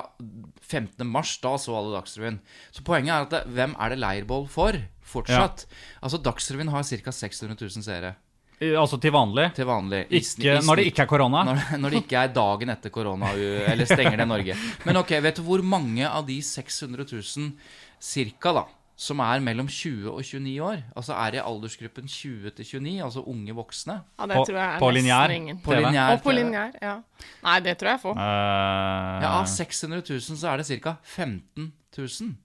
15. 0.61 1.05
mars, 1.05 1.37
da 1.43 1.55
så 1.61 1.75
alle 1.77 1.93
Dagsrevyen. 1.99 2.39
Så 2.73 2.81
poenget 2.83 3.13
er 3.13 3.21
at 3.21 3.29
det, 3.29 3.43
hvem 3.53 3.75
er 3.79 3.89
det 3.93 3.99
leirbål 3.99 4.47
for? 4.49 4.73
Fortsatt. 5.05 5.65
Altså, 6.01 6.17
Dagsrevyen 6.23 6.69
har 6.73 6.83
ca. 6.83 7.11
600 7.11 7.55
000 7.61 7.83
seere. 7.83 8.15
Altså 8.61 8.99
til 9.01 9.11
vanlig. 9.11 9.53
til 9.55 9.65
vanlig. 9.65 10.05
I 10.11 10.17
Ikke, 10.21 10.57
i 10.61 10.65
når 10.65 10.75
det 10.77 10.85
ikke 10.91 11.01
er 11.01 11.07
korona. 11.09 11.43
Når, 11.43 11.77
når 11.81 11.89
det 11.89 12.01
ikke 12.03 12.17
er 12.23 12.27
dagen 12.33 12.69
etter 12.69 12.89
korona, 12.93 13.31
eller 13.33 13.85
stenger 13.89 14.17
det 14.17 14.27
Norge. 14.27 14.55
Men 14.85 14.97
ok, 14.97 15.09
vet 15.21 15.35
du 15.35 15.41
hvor 15.41 15.63
mange 15.65 16.05
av 16.07 16.27
de 16.27 16.37
600 16.41 17.05
000 17.11 17.53
cirka, 17.99 18.53
da, 18.53 18.65
som 19.01 19.19
er 19.25 19.39
mellom 19.41 19.65
20 19.67 20.11
og 20.11 20.19
29 20.21 20.61
år? 20.61 20.83
Altså 20.95 21.15
er 21.17 21.37
i 21.39 21.41
aldersgruppen 21.41 22.07
20 22.07 22.51
til 22.59 22.65
29, 22.65 23.03
altså 23.03 23.23
unge 23.25 23.55
voksne? 23.57 23.95
Ja, 24.19 24.27
det 24.29 24.35
tror 24.45 24.57
jeg 24.59 24.75
er 24.75 24.79
på 24.79 24.91
linjær 24.93 25.27
TV. 25.65 26.11
Og 26.13 26.21
på 26.21 26.31
linjær, 26.37 26.71
ja. 26.81 26.95
Nei, 27.43 27.59
det 27.65 27.77
tror 27.81 27.89
jeg 27.95 27.99
få. 28.03 28.13
Eh, 28.13 29.25
Ja, 29.25 29.33
av 29.39 29.47
600 29.49 30.03
000 30.09 30.37
så 30.37 30.47
er 30.53 30.57
det 30.61 30.81
ca. 30.83 30.93
15 31.03 31.73
000. 31.97 32.35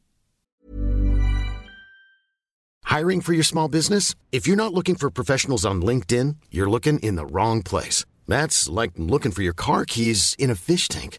Hiring 2.87 3.21
for 3.21 3.33
your 3.35 3.43
small 3.45 3.69
business? 3.69 4.15
If 4.33 4.47
you're 4.47 4.57
not 4.57 4.73
looking 4.73 4.95
for 4.97 5.11
professionals 5.11 5.65
on 5.65 5.83
LinkedIn, 5.83 6.37
you're 6.51 6.71
looking 6.71 6.99
in 7.01 7.17
the 7.17 7.27
wrong 7.27 7.63
place. 7.63 8.05
That's 8.29 8.69
like 8.81 8.93
looking 8.97 9.33
for 9.33 9.43
your 9.43 9.55
car 9.55 9.85
keys 9.85 10.35
in 10.39 10.51
a 10.51 10.55
fish 10.55 10.89
tank. 10.89 11.19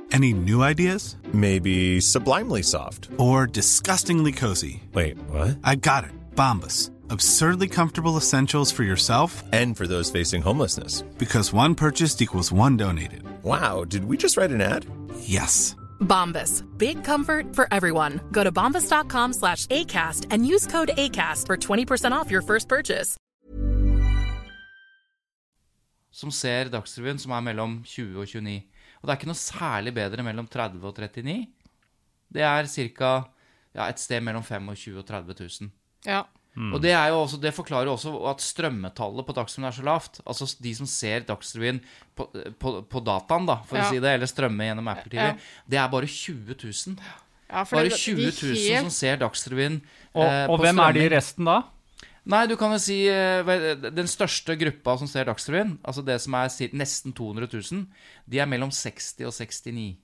Any 0.11 0.33
new 0.33 0.61
ideas? 0.61 1.15
Maybe 1.33 2.01
sublimely 2.01 2.63
soft. 2.63 3.07
Or 3.17 3.47
disgustingly 3.47 4.31
cozy? 4.33 4.83
Wait, 4.93 5.17
what? 5.29 5.57
I 5.63 5.75
got 5.75 6.03
it. 6.03 6.11
Bombas. 6.35 6.91
Absurdly 7.09 7.67
comfortable 7.69 8.17
essentials 8.17 8.71
for 8.71 8.83
yourself 8.83 9.43
And 9.53 9.75
for 9.77 9.87
those 9.87 10.11
facing 10.11 10.41
homelessness. 10.41 11.03
because 11.17 11.53
one 11.53 11.75
purchased 11.75 12.21
equals 12.21 12.51
one 12.51 12.77
donated. 12.77 13.23
Wow, 13.43 13.85
did 13.85 14.05
we 14.05 14.17
just 14.17 14.37
write 14.37 14.51
an 14.51 14.61
ad? 14.61 14.85
Yes. 15.19 15.75
Bombas. 16.01 16.63
Big 16.77 17.03
comfort 17.03 17.55
for 17.55 17.67
everyone. 17.71 18.19
Go 18.31 18.43
to 18.43 18.51
bombas.com 18.51 19.33
slash 19.33 19.67
ACAST 19.67 20.27
and 20.31 20.45
use 20.45 20.67
code 20.67 20.91
ACAST 20.97 21.47
for 21.47 21.57
20% 21.57 22.11
off 22.11 22.29
your 22.31 22.41
first 22.41 22.67
purchase. 22.67 23.17
som 26.13 26.29
ser 26.31 26.67
Dagsrevyen, 26.69 27.17
som 27.19 27.31
er 27.31 27.39
mellom 27.39 27.83
20 27.87 28.19
og 28.19 28.27
29. 28.27 28.61
Og 29.01 29.07
det 29.07 29.13
er 29.13 29.19
ikke 29.19 29.31
noe 29.31 29.41
særlig 29.41 29.93
bedre 29.97 30.23
mellom 30.23 30.47
30 30.47 30.83
og 30.85 30.93
39. 30.95 31.47
Det 32.31 32.41
er 32.45 32.67
ca. 32.69 33.13
Ja, 33.73 33.87
et 33.87 33.99
sted 33.99 34.21
mellom 34.21 34.43
25 34.43 34.97
og 34.99 35.05
30 35.07 35.35
000. 35.39 35.71
Ja. 36.05 36.23
Og 36.73 36.81
det, 36.83 36.91
er 36.91 37.07
jo 37.13 37.21
også, 37.21 37.37
det 37.39 37.53
forklarer 37.55 37.87
jo 37.87 37.93
også 37.95 38.11
at 38.27 38.41
strømmetallet 38.43 39.23
på 39.25 39.33
Dagsrevyen 39.37 39.69
er 39.69 39.75
så 39.77 39.83
lavt. 39.87 40.19
Altså 40.27 40.49
de 40.59 40.73
som 40.75 40.85
ser 40.85 41.23
Dagsrevyen 41.23 41.79
på, 42.15 42.25
på, 42.59 42.73
på 42.91 42.99
dataen, 43.07 43.45
da, 43.47 43.55
for 43.63 43.79
Ja. 43.79 43.85
å 43.85 43.89
si 43.93 44.01
det, 44.03 44.11
eller 44.17 44.27
strømme 44.27 44.67
gjennom 44.67 44.89
Apple 44.91 45.09
TV, 45.13 45.21
Ja. 45.23 45.35
det 45.71 45.79
er 45.79 45.87
bare 45.93 46.05
20 46.11 46.57
000. 46.59 46.97
ja 47.49 47.63
for 47.63 47.77
Bare 47.79 47.87
det- 47.89 47.97
20 47.99 48.15
de 48.19 48.31
000 48.31 48.55
helt- 48.67 48.81
som 48.83 48.89
ser 48.91 49.17
Dagsrevyen. 49.23 49.81
Og, 50.13 50.25
eh, 50.27 50.45
og 50.51 50.59
på 50.59 50.63
hvem 50.65 50.79
er 50.83 50.91
de 50.93 51.05
i 51.05 51.09
resten 51.15 51.45
da? 51.45 51.61
Nei, 52.29 52.43
du 52.45 52.53
kan 52.59 52.69
jo 52.75 52.77
si 52.81 52.99
eh, 53.09 53.47
Den 53.81 54.09
største 54.09 54.53
gruppa 54.59 54.93
som 55.01 55.09
ser 55.09 55.25
Dagsrevyen, 55.29 55.79
altså 55.81 56.03
det 56.05 56.19
som 56.21 56.37
er 56.37 56.53
nesten 56.77 57.15
200 57.17 57.49
000, 57.49 57.85
de 58.29 58.41
er 58.41 58.49
mellom 58.49 58.69
60 58.69 59.25
og 59.25 59.33
69. 59.33 59.97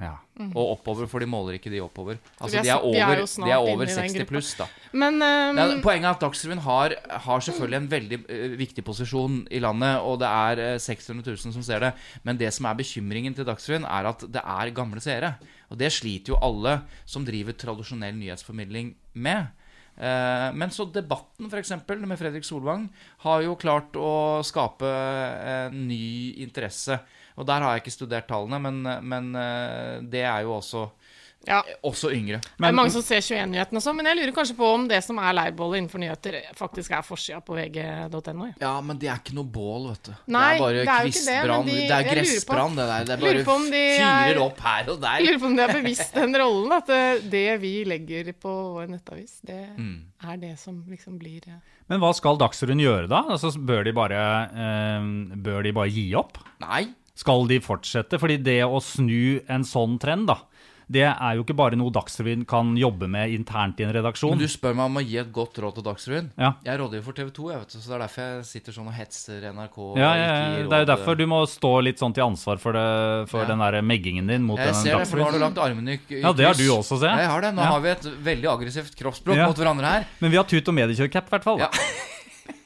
Ja. 0.00 0.16
Og 0.56 0.72
oppover, 0.78 1.06
for 1.06 1.22
de 1.22 1.28
måler 1.28 1.58
ikke 1.58 1.70
de 1.70 1.80
oppover. 1.84 2.16
Altså 2.40 2.58
er 2.58 2.64
de 2.64 2.70
er 2.72 2.80
er 2.80 2.86
over, 2.88 3.22
de 3.22 3.50
er 3.52 3.60
over 3.60 3.86
60 3.86 4.24
pluss, 4.26 4.54
da. 4.58 4.66
Men 4.90 5.20
um... 5.20 5.60
Ja, 5.60 5.66
poenget 5.84 6.08
er 6.08 6.16
at 6.16 6.24
Dagsrevyen 6.24 6.62
har, 6.64 6.94
har 7.26 7.44
selvfølgelig 7.44 7.78
en 7.78 7.90
veldig 7.92 8.18
uh, 8.24 8.56
viktig 8.58 8.84
posisjon 8.84 9.42
i 9.50 9.60
landet, 9.62 10.00
og 10.00 10.18
det 10.24 10.30
er 10.30 10.62
uh, 10.74 10.80
600 10.80 11.28
000 11.28 11.56
som 11.58 11.66
ser 11.66 11.84
det. 11.84 11.92
Men 12.24 12.40
det 12.40 12.50
som 12.56 12.66
er 12.66 12.80
bekymringen 12.80 13.36
til 13.36 13.46
Dagsrevyen, 13.46 13.86
er 13.86 14.10
at 14.10 14.26
det 14.26 14.42
er 14.42 14.74
gamle 14.74 15.04
seere. 15.04 15.34
Og 15.70 15.78
det 15.78 15.92
sliter 15.92 16.34
jo 16.34 16.40
alle 16.42 16.80
som 17.04 17.24
driver 17.28 17.56
tradisjonell 17.56 18.16
nyhetsformidling 18.16 18.94
med. 19.14 19.52
Eh, 19.96 20.48
men 20.56 20.72
så 20.72 20.86
debatten, 20.88 21.50
f.eks., 21.50 21.74
med 21.88 22.18
Fredrik 22.18 22.46
Solvang, 22.46 22.88
har 23.26 23.42
jo 23.44 23.58
klart 23.60 23.96
å 23.98 24.40
skape 24.46 24.88
en 24.88 25.84
ny 25.88 26.38
interesse. 26.44 26.98
Og 27.40 27.48
der 27.48 27.64
har 27.64 27.76
jeg 27.76 27.84
ikke 27.84 27.94
studert 27.94 28.28
tallene, 28.28 28.60
men, 28.60 28.82
men 29.08 29.32
eh, 29.38 30.00
det 30.04 30.24
er 30.28 30.44
jo 30.46 30.56
også, 30.58 30.86
ja. 31.46 31.62
også 31.82 32.10
yngre. 32.14 32.38
det 32.40 32.68
er 32.68 32.72
mange 32.76 32.90
som 32.94 33.02
ser 33.02 33.20
21-nyhetene 33.24 33.80
og 33.80 33.82
sånn, 33.84 33.96
men 33.98 34.06
jeg 34.06 34.16
lurer 34.20 34.32
kanskje 34.36 34.56
på 34.58 34.68
om 34.74 34.86
det 34.88 35.00
som 35.04 35.18
er 35.18 35.32
leirbålet 35.34 35.80
innenfor 35.82 35.98
nyheter, 36.02 36.36
faktisk 36.58 36.90
er 36.94 37.02
forsida 37.02 37.40
på 37.44 37.56
vg.no. 37.56 38.46
ja. 38.46 38.54
Ja, 38.60 38.72
men 38.80 38.98
det 38.98 39.08
er 39.10 39.18
ikke 39.22 39.34
noe 39.34 39.44
bål, 39.44 39.88
vet 39.92 40.10
du. 40.10 40.12
Nei, 40.32 40.44
det 40.46 40.54
er 40.54 40.62
bare 40.62 40.72
det 40.72 40.86
er 40.88 41.08
kvistbrann. 41.08 41.66
de- 41.66 41.76
det 41.80 41.96
er 41.98 42.08
gressbrann, 42.14 42.76
det 42.78 42.86
der. 42.92 43.04
Det 43.04 43.12
er 43.16 43.22
bare 43.24 43.34
de 43.42 43.82
fyrer 43.98 44.36
er- 44.36 44.42
opp 44.46 44.60
her 44.60 44.82
og 44.88 44.94
Jeg 44.94 45.02
der. 45.02 45.26
lurer 45.26 45.38
på 45.42 45.46
om 45.50 45.56
de 45.56 45.62
er 45.62 45.74
bevisst 45.82 46.14
den 46.14 46.34
rollen, 46.34 46.72
at 46.72 46.88
eh, 46.90 47.18
det 47.36 47.60
vi 47.60 47.74
legger 47.84 48.32
på 48.38 48.52
vår 48.78 48.88
nettavis, 48.88 49.40
det 49.44 49.60
Mm. 49.78 50.02
er 50.30 50.36
det 50.36 50.58
som 50.58 50.84
liksom 50.88 51.18
blir 51.18 51.40
eh, 51.48 51.58
Men 51.88 52.00
hva 52.00 52.14
skal 52.14 52.36
Dagsrevyen 52.38 52.80
gjøre 52.80 53.08
da? 53.08 53.22
Altså, 53.28 53.50
bør, 53.58 53.84
de 53.84 53.92
bare, 53.92 54.50
eh, 54.54 55.00
bør 55.36 55.62
de 55.62 55.72
bare 55.72 55.90
gi 55.90 56.14
opp? 56.14 56.38
Nei. 56.60 56.86
Skal 57.14 57.46
de 57.46 57.58
fortsette? 57.60 58.18
Fordi 58.18 58.38
det 58.42 58.62
å 58.64 58.80
snu 58.80 59.42
en 59.48 59.62
sånn 59.64 59.98
trend, 60.00 60.26
da, 60.28 60.38
det 60.92 61.04
er 61.08 61.36
jo 61.38 61.44
ikke 61.44 61.56
bare 61.56 61.78
noe 61.78 61.92
Dagsrevyen 61.94 62.44
kan 62.48 62.74
jobbe 62.78 63.08
med 63.10 63.32
internt 63.34 63.80
i 63.80 63.86
en 63.86 63.92
redaksjon. 63.94 64.34
Men 64.34 64.42
du 64.42 64.50
spør 64.50 64.76
meg 64.78 64.90
om 64.90 65.00
å 65.00 65.04
gi 65.04 65.18
et 65.22 65.30
godt 65.34 65.60
råd 65.62 65.78
til 65.78 65.86
Dagsrevyen. 65.86 66.30
Ja. 66.36 66.52
Jeg 66.66 66.74
er 66.74 66.80
rådgiver 66.82 67.06
for 67.06 67.18
TV 67.18 67.30
2, 67.38 67.46
jeg 67.52 67.62
vet 67.62 67.74
så 67.76 67.82
det 67.82 67.96
er 67.96 68.04
derfor 68.04 68.26
jeg 68.26 68.44
sitter 68.50 68.76
sånn 68.76 68.90
og 68.92 68.96
hetser 68.96 69.46
NRK. 69.52 69.78
Ja, 70.00 70.10
ja, 70.12 70.26
ja, 70.26 70.66
det 70.68 70.78
er 70.78 70.84
jo 70.84 70.90
derfor 70.92 71.18
du 71.18 71.24
må 71.32 71.42
stå 71.50 71.72
litt 71.86 72.02
sånn 72.02 72.16
til 72.16 72.26
ansvar 72.26 72.60
for, 72.62 72.76
det, 72.76 73.26
for 73.32 73.48
den 73.48 73.64
der 73.64 73.78
meggingen 73.86 74.30
din 74.30 74.46
mot 74.46 74.60
Jeg 74.60 74.72
den 74.72 74.80
ser 74.82 75.00
det, 75.00 75.08
for 75.10 75.22
nå 75.22 75.28
har 75.28 75.36
du 75.36 75.42
lagt 75.42 75.60
armene 75.64 75.96
i 75.96 76.00
i 76.12 76.22
Ja, 76.22 76.32
det 76.36 76.48
har 76.48 76.58
du 76.58 76.64
også, 76.76 77.00
ser 77.00 77.12
jeg. 77.12 77.24
Jeg 77.24 77.32
har 77.32 77.46
det. 77.46 77.52
Nå 77.56 77.68
har 77.72 77.84
vi 77.84 77.92
et 77.96 78.08
veldig 78.30 78.50
aggressivt 78.52 78.96
kroppsspråk 78.98 79.42
mot 79.42 79.62
hverandre 79.64 79.96
her. 79.96 80.08
Men 80.20 80.34
vi 80.34 80.40
har 80.40 80.48
tut- 80.48 80.68
og 80.68 80.76
mediekjørcap, 80.76 81.28
i 81.30 81.36
hvert 81.36 81.46
fall. 81.46 81.62
Ja. 81.62 81.70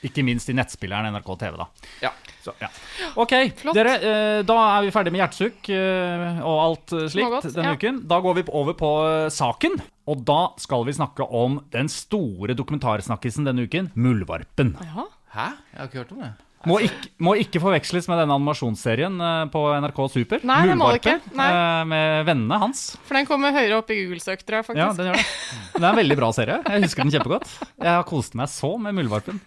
Ikke 0.05 0.23
minst 0.25 0.49
i 0.49 0.55
nettspilleren 0.57 1.13
NRK 1.13 1.31
TV, 1.43 1.57
da. 1.59 1.67
Ja. 2.01 2.11
Så, 2.41 2.55
ja. 2.57 2.71
Ok, 3.21 3.35
Flott. 3.59 3.77
dere, 3.77 3.97
øh, 4.01 4.39
da 4.49 4.55
er 4.65 4.85
vi 4.87 4.93
ferdig 4.93 5.11
med 5.13 5.21
hjertesukk 5.21 5.69
øh, 5.69 6.39
og 6.41 6.57
alt 6.63 6.93
øh, 6.97 7.03
slikt 7.13 7.45
denne 7.51 7.69
ja. 7.69 7.77
uken. 7.77 7.99
Da 8.09 8.17
går 8.25 8.39
vi 8.39 8.45
over 8.49 8.73
på 8.79 8.91
saken. 9.29 9.77
Og 10.09 10.23
da 10.25 10.39
skal 10.57 10.87
vi 10.87 10.97
snakke 10.97 11.27
om 11.29 11.59
den 11.73 11.91
store 11.91 12.57
dokumentarsnakkisen 12.57 13.45
denne 13.45 13.67
uken, 13.69 13.91
Muldvarpen. 13.93 14.73
Ja. 14.81 15.05
Hæ? 15.35 15.51
Jeg 15.71 15.77
har 15.77 15.91
ikke 15.91 16.01
hørt 16.01 16.15
om 16.17 16.25
det. 16.25 16.33
Må 16.69 16.77
ikke, 16.85 17.09
må 17.25 17.31
ikke 17.41 17.61
forveksles 17.63 18.05
med 18.11 18.19
denne 18.21 18.35
animasjonsserien 18.37 19.15
eh, 19.25 19.45
på 19.53 19.61
NRK 19.81 20.01
Super. 20.13 20.43
Nei, 20.45 20.59
det 20.69 20.75
må 20.77 20.91
det 20.93 20.99
ikke. 21.01 21.15
Nei. 21.39 21.47
eh, 21.49 21.83
Med 21.89 22.25
vennene 22.27 22.59
hans. 22.61 22.83
For 23.07 23.17
den 23.17 23.25
kommer 23.29 23.55
høyere 23.55 23.79
opp 23.79 23.89
i 23.89 23.97
Google-søk, 24.03 24.43
tror 24.45 24.59
jeg 24.59 24.67
faktisk. 24.69 24.83
Ja, 24.83 24.91
den 24.97 25.09
gjør 25.09 25.17
det. 25.21 25.25
Det 25.71 25.81
er 25.81 25.89
en 25.89 25.99
veldig 26.03 26.17
bra 26.19 26.29
serie. 26.37 26.59
Jeg 26.67 26.85
husker 26.85 27.03
den 27.07 27.13
kjempegodt. 27.15 27.55
Jeg 27.81 27.89
har 27.95 28.05
kost 28.11 28.37
meg 28.37 28.51
så 28.53 28.73
med 28.81 28.93
Muldvarpen. 28.99 29.41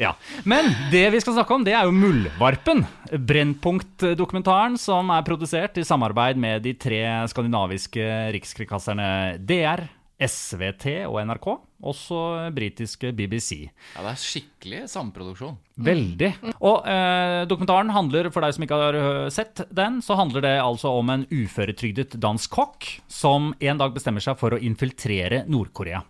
Ja. 0.00 0.12
Men 0.48 0.68
det 0.92 1.06
vi 1.14 1.20
skal 1.24 1.36
snakke 1.38 1.56
om, 1.56 1.64
det 1.64 1.72
er 1.78 1.88
jo 1.88 1.94
Muldvarpen. 1.96 2.84
Brennpunkt-dokumentaren 3.12 4.76
som 4.80 5.10
er 5.14 5.24
produsert 5.26 5.76
i 5.80 5.84
samarbeid 5.86 6.38
med 6.40 6.62
de 6.64 6.72
tre 6.80 7.00
skandinaviske 7.30 8.06
rikskringkasterne 8.36 9.38
DR, 9.46 9.84
SVT 10.22 10.86
og 11.08 11.18
NRK. 11.26 11.48
Også 11.82 12.18
britiske 12.54 13.10
BBC. 13.16 13.64
Ja, 13.96 14.04
det 14.04 14.12
er 14.12 14.20
skikkelig 14.22 14.84
samproduksjon. 14.92 15.56
Veldig. 15.82 16.30
Og 16.62 16.86
eh, 16.86 17.42
dokumentaren 17.50 17.90
handler, 17.94 18.30
for 18.30 18.46
deg 18.46 18.54
som 18.54 18.66
ikke 18.66 18.78
har 18.78 18.98
øh, 19.00 19.26
sett 19.34 19.64
den, 19.74 19.98
så 20.04 20.16
handler 20.20 20.46
det 20.46 20.54
altså 20.62 20.94
om 21.00 21.10
en 21.10 21.26
uføretrygdet 21.32 22.18
dansk 22.22 22.54
kokk 22.54 22.88
som 23.10 23.50
en 23.58 23.82
dag 23.82 23.94
bestemmer 23.96 24.22
seg 24.22 24.38
for 24.38 24.54
å 24.54 24.62
infiltrere 24.62 25.42
Nord-Korea. 25.50 26.04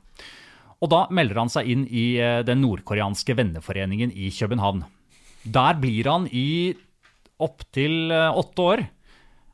Og 0.83 0.91
da 0.91 1.05
melder 1.15 1.39
han 1.39 1.53
seg 1.53 1.69
inn 1.71 1.85
i 1.87 2.17
eh, 2.19 2.41
den 2.47 2.63
nordkoreanske 2.65 3.37
venneforeningen 3.39 4.13
i 4.19 4.33
København. 4.35 4.83
Der 5.43 5.79
blir 5.79 6.11
han 6.11 6.27
i 6.27 6.75
opptil 7.43 8.11
eh, 8.11 8.39
åtte 8.43 8.67
år. 8.67 8.85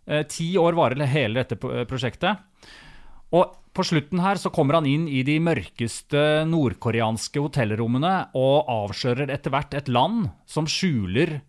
Eh, 0.09 0.25
Ti 0.29 0.49
år 0.61 0.79
varer 0.79 1.05
hele 1.13 1.43
dette 1.45 1.59
prosjektet. 1.61 2.41
Og 3.37 3.59
på 3.75 3.85
slutten 3.87 4.21
her 4.23 4.41
så 4.41 4.51
kommer 4.55 4.79
han 4.79 4.89
inn 4.89 5.07
i 5.11 5.23
de 5.27 5.39
mørkeste 5.43 6.45
nordkoreanske 6.49 7.43
hotellrommene 7.43 8.15
og 8.39 8.71
avslører 8.73 9.31
etter 9.35 9.55
hvert 9.55 9.77
et 9.79 9.91
land 9.93 10.29
som 10.49 10.69
skjuler 10.69 11.41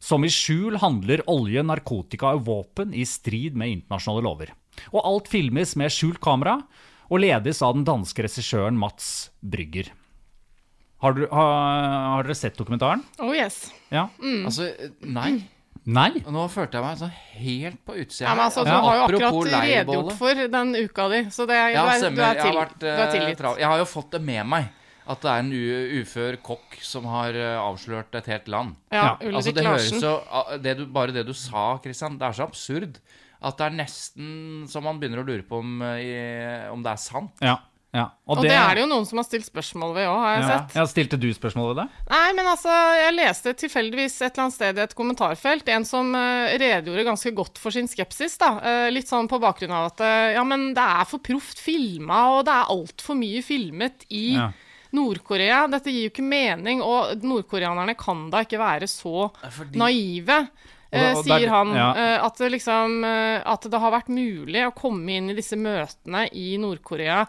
Som 0.00 0.24
i 0.24 0.30
skjul 0.32 0.78
handler 0.80 1.20
olje, 1.28 1.60
narkotika 1.60 2.30
og 2.32 2.46
våpen 2.46 2.94
i 2.96 3.04
strid 3.04 3.52
med 3.52 3.68
internasjonale 3.68 4.24
lover. 4.24 4.52
Og 4.96 5.02
alt 5.04 5.28
filmes 5.28 5.74
med 5.76 5.92
skjult 5.92 6.22
kamera 6.24 6.54
og 7.10 7.20
ledes 7.20 7.60
av 7.60 7.74
den 7.76 7.84
danske 7.84 8.24
regissøren 8.24 8.78
Mats 8.80 9.28
Brygger. 9.44 9.90
Har, 11.04 11.16
du, 11.16 11.26
har, 11.28 11.52
har 12.14 12.24
dere 12.24 12.36
sett 12.36 12.56
dokumentaren? 12.56 13.04
Oh 13.20 13.32
yes. 13.36 13.66
Ja? 13.92 14.06
Altså, 14.44 14.70
nei. 15.04 15.42
Nei? 15.90 16.10
Og 16.22 16.34
Nå 16.34 16.44
følte 16.52 16.78
jeg 16.78 16.86
meg 16.86 16.98
sånn 17.00 17.14
helt 17.40 17.80
på 17.86 17.96
utsida. 17.98 18.26
Ja, 18.28 18.34
men 18.36 18.44
altså, 18.46 18.64
Du 18.66 18.70
Ja, 18.70 18.80
har 18.84 18.98
jo 18.98 19.06
akkurat 19.06 19.64
redegjort 19.64 20.12
for 20.18 20.42
den 20.56 20.74
uka 20.76 21.06
di, 21.10 21.22
så 21.34 21.46
det 21.50 21.56
er, 21.56 21.70
Ja, 21.74 21.86
du, 21.86 22.06
er, 22.06 22.10
du, 22.14 22.22
er 22.26 22.42
til, 22.42 22.58
vært 22.60 22.76
du 22.78 22.86
er 22.90 23.00
eh, 23.06 23.14
tilgitt. 23.14 23.40
trav. 23.40 23.58
Jeg 23.58 23.72
har 23.72 23.82
jo 23.82 23.88
fått 23.88 24.12
det 24.14 24.22
med 24.22 24.46
meg. 24.46 24.68
At 25.10 25.24
det 25.24 25.30
er 25.32 25.40
en 25.42 25.50
u 25.50 26.02
ufør 26.04 26.36
kokk 26.44 26.76
som 26.86 27.08
har 27.10 27.34
eh, 27.34 27.56
avslørt 27.58 28.14
et 28.20 28.28
helt 28.30 28.52
land. 28.52 28.76
Ja, 28.92 29.00
Ja, 29.00 29.16
Ulrik 29.24 29.40
Altså 29.40 29.54
det 29.56 29.64
høres 29.66 30.04
ah, 30.04 30.52
det 30.60 30.76
du, 30.78 30.84
Bare 30.86 31.16
det 31.16 31.26
du 31.26 31.32
sa, 31.34 31.64
Kristian, 31.82 32.18
det 32.20 32.28
er 32.28 32.38
så 32.38 32.46
absurd 32.46 33.00
at 33.40 33.56
det 33.56 33.66
er 33.70 33.72
nesten 33.72 34.66
så 34.68 34.82
man 34.84 34.98
begynner 35.00 35.22
å 35.22 35.26
lure 35.26 35.42
på 35.48 35.62
om, 35.62 35.80
eh, 35.80 36.68
om 36.68 36.82
det 36.84 36.92
er 36.92 37.00
sant. 37.00 37.40
Ja. 37.40 37.56
Ja. 37.90 38.04
Og 38.30 38.38
det 38.44 38.52
er 38.54 38.76
det 38.78 38.84
jo 38.84 38.88
noen 38.90 39.06
som 39.08 39.18
har 39.18 39.26
stilt 39.26 39.48
spørsmål 39.48 39.96
ved 39.96 40.06
òg, 40.06 40.18
har 40.22 40.34
jeg 40.36 40.42
ja. 40.44 40.50
sett. 40.52 40.76
Ja, 40.78 40.84
Stilte 40.86 41.18
du 41.18 41.26
spørsmål 41.34 41.72
ved 41.72 41.80
det? 41.82 41.86
Nei, 42.12 42.28
men 42.38 42.46
altså, 42.52 42.70
jeg 43.00 43.16
leste 43.16 43.54
tilfeldigvis 43.64 44.14
et 44.22 44.28
eller 44.30 44.44
annet 44.44 44.54
sted 44.54 44.78
i 44.78 44.84
et 44.84 44.94
kommentarfelt 44.94 45.72
en 45.74 45.86
som 45.88 46.14
uh, 46.14 46.52
redegjorde 46.54 47.06
ganske 47.08 47.32
godt 47.34 47.58
for 47.58 47.74
sin 47.74 47.90
skepsis, 47.90 48.38
da. 48.38 48.52
Uh, 48.62 48.86
litt 48.94 49.10
sånn 49.10 49.26
på 49.30 49.40
bakgrunn 49.42 49.74
av 49.74 49.90
at 49.90 50.04
uh, 50.06 50.30
ja, 50.36 50.46
men 50.46 50.70
det 50.76 50.86
er 50.86 51.10
for 51.10 51.18
proft 51.26 51.58
filma, 51.66 52.22
og 52.36 52.44
det 52.46 52.54
er 52.60 52.74
altfor 52.76 53.18
mye 53.18 53.42
filmet 53.46 54.06
i 54.14 54.26
Ja. 54.38 54.50
Nord-Korea. 54.94 55.64
Dette 55.70 55.92
gir 55.92 56.08
jo 56.08 56.10
ikke 56.10 56.24
mening, 56.26 56.80
og 56.82 57.20
nordkoreanerne 57.22 57.94
kan 57.98 58.24
da 58.32 58.40
ikke 58.42 58.58
være 58.58 58.88
så 58.90 59.28
fordi- 59.54 59.78
naive. 59.78 60.40
Eh, 60.92 61.12
der- 61.14 61.22
sier 61.22 61.48
han 61.52 61.68
ja. 61.76 61.88
eh, 61.94 62.24
at, 62.26 62.36
det 62.42 62.48
liksom, 62.56 62.96
eh, 63.06 63.42
at 63.46 63.62
det 63.70 63.78
har 63.78 63.92
vært 63.94 64.08
mulig 64.10 64.64
å 64.66 64.72
komme 64.74 65.12
inn 65.20 65.30
i 65.30 65.36
disse 65.38 65.54
møtene 65.56 66.24
i 66.34 66.56
Nord-Korea, 66.58 67.20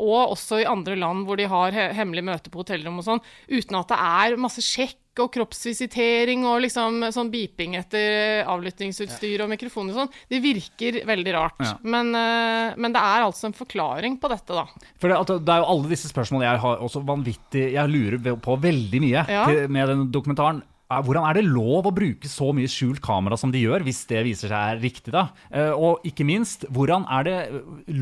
og 0.00 0.32
også 0.34 0.62
i 0.62 0.66
andre 0.66 0.96
land 0.98 1.26
hvor 1.28 1.36
de 1.38 1.46
har 1.46 1.70
he 1.76 1.84
hemmelig 1.94 2.24
møte 2.26 2.50
på 2.50 2.62
hotellrom 2.64 2.98
og 2.98 3.06
sånn, 3.06 3.20
uten 3.52 3.78
at 3.78 3.92
det 3.92 3.98
er 4.00 4.36
masse 4.40 4.64
sjekk 4.64 4.96
og 5.20 5.28
kroppsvisitering 5.34 6.44
og 6.48 6.62
liksom 6.64 7.02
sånn 7.12 7.28
beeping 7.32 7.74
etter 7.76 8.46
avlyttingsutstyr 8.48 9.42
og 9.44 9.50
mikrofon 9.52 9.90
og 9.90 9.98
sånn. 9.98 10.12
Det 10.30 10.38
virker 10.40 11.00
veldig 11.08 11.34
rart. 11.34 11.58
Ja. 11.66 11.74
Men, 11.82 12.12
men 12.14 12.94
det 12.94 13.02
er 13.02 13.26
altså 13.26 13.50
en 13.50 13.56
forklaring 13.58 14.16
på 14.22 14.30
dette, 14.32 14.54
da. 14.56 14.64
For 15.02 15.10
det, 15.12 15.18
at 15.20 15.32
det 15.44 15.54
er 15.56 15.62
jo 15.64 15.68
alle 15.74 15.90
disse 15.92 16.08
spørsmålene 16.10 16.48
jeg 16.54 16.62
har 16.64 16.80
også 16.86 17.02
vanvittig 17.04 17.66
Jeg 17.74 17.92
lurer 17.92 18.36
på 18.40 18.56
veldig 18.62 19.02
mye 19.02 19.26
Ja. 19.28 19.44
til, 19.50 19.66
med 19.68 19.88
den 19.92 20.06
dokumentaren. 20.14 20.62
Hvordan 20.90 21.22
er 21.28 21.38
det 21.38 21.44
lov 21.46 21.86
å 21.86 21.92
bruke 21.94 22.26
så 22.26 22.48
mye 22.56 22.66
skjult 22.70 22.98
kamera 23.04 23.36
som 23.38 23.52
de 23.54 23.62
gjør, 23.62 23.84
hvis 23.86 24.02
det 24.10 24.24
viser 24.26 24.50
seg 24.50 24.82
riktig? 24.82 25.12
da? 25.14 25.28
Eh, 25.54 25.70
Og 25.70 26.02
ikke 26.08 26.26
minst, 26.26 26.66
hvordan 26.66 27.06
er 27.06 27.28
det 27.28 27.36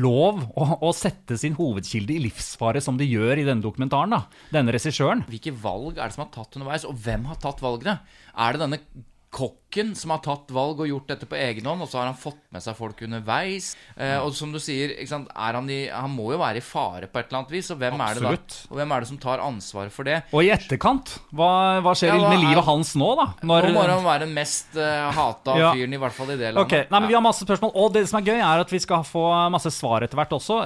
lov 0.01 0.41
å, 0.57 0.67
å 0.81 0.91
sette 0.97 1.37
sin 1.37 1.53
hovedkilde 1.59 2.15
i 2.15 2.23
livsfare 2.25 2.81
som 2.81 2.97
de 2.97 3.05
gjør 3.05 3.43
i 3.43 3.45
denne 3.45 3.61
dokumentaren? 3.61 4.17
da? 4.17 4.23
Denne 4.55 4.73
regissøren. 4.73 5.21
Hvilke 5.29 5.53
valg 5.53 5.99
er 5.99 6.09
det 6.09 6.17
som 6.17 6.25
har 6.25 6.33
tatt 6.33 6.57
underveis, 6.57 6.87
og 6.89 6.97
hvem 6.97 7.29
har 7.29 7.37
tatt 7.43 7.61
valgene? 7.61 7.99
Er 8.33 8.57
det 8.57 8.63
denne 8.65 8.81
kokken 9.29 9.58
som 9.95 10.09
har 10.11 10.19
tatt 10.25 10.49
valg 10.51 10.79
og 10.81 10.87
gjort 10.89 11.07
dette 11.07 11.25
på 11.29 11.35
egen 11.37 11.65
hånd, 11.69 11.81
og 11.81 11.87
så 11.91 11.99
har 11.99 12.05
han 12.09 12.15
fått 12.17 12.39
med 12.51 12.61
seg 12.65 12.75
folk 12.75 13.01
underveis? 13.05 13.75
Eh, 13.95 14.17
og 14.17 14.33
som 14.33 14.51
du 14.51 14.57
sier, 14.59 14.89
ikke 14.97 15.07
sant, 15.11 15.29
er 15.35 15.53
han, 15.53 15.69
i, 15.69 15.87
han 15.93 16.09
må 16.09 16.31
jo 16.33 16.39
være 16.41 16.57
i 16.57 16.65
fare 16.65 17.05
på 17.07 17.19
et 17.19 17.27
eller 17.29 17.43
annet 17.43 17.51
vis, 17.53 17.69
og 17.71 17.77
hvem 17.77 18.01
er 18.01 18.13
det 18.17 18.23
da? 18.25 18.31
Og 18.71 18.79
hvem 18.79 18.91
er 18.95 18.99
det 19.05 19.09
som 19.11 19.17
tar 19.21 19.39
ansvar 19.45 19.89
for 19.93 20.03
det? 20.09 20.23
Og 20.33 20.41
i 20.43 20.49
etterkant, 20.55 21.19
hva, 21.31 21.51
hva 21.85 21.93
skjer 21.95 22.09
Ja, 22.15 22.17
hva 22.23 22.31
med 22.33 22.41
livet 22.47 22.65
hans 22.65 22.95
nå, 22.97 23.11
da? 23.19 23.27
Når- 23.45 23.69
Nå 23.69 23.73
må 23.77 23.85
han 23.87 24.03
være 24.05 24.25
den 24.25 24.33
mest 24.33 24.73
uh, 24.75 25.11
hata 25.13 25.57
Ja. 25.59 25.71
fyren, 25.77 25.93
i 25.93 25.97
hvert 26.01 26.13
fall 26.17 26.31
i 26.33 26.37
det 26.39 26.49
landet. 26.53 26.65
Okay. 26.65 26.87
nei, 26.89 26.99
men 26.99 27.07
Vi 27.09 27.13
har 27.19 27.21
masse 27.21 27.45
spørsmål, 27.45 27.71
og 27.75 27.93
det 27.93 28.07
som 28.09 28.19
er 28.19 28.25
gøy, 28.31 28.39
er 28.41 28.59
at 28.65 28.69
vi 28.73 28.79
skal 28.81 29.03
få 29.05 29.23
masse 29.53 29.69
svar 29.71 30.01
etter 30.03 30.17
hvert 30.17 30.33
også. 30.33 30.59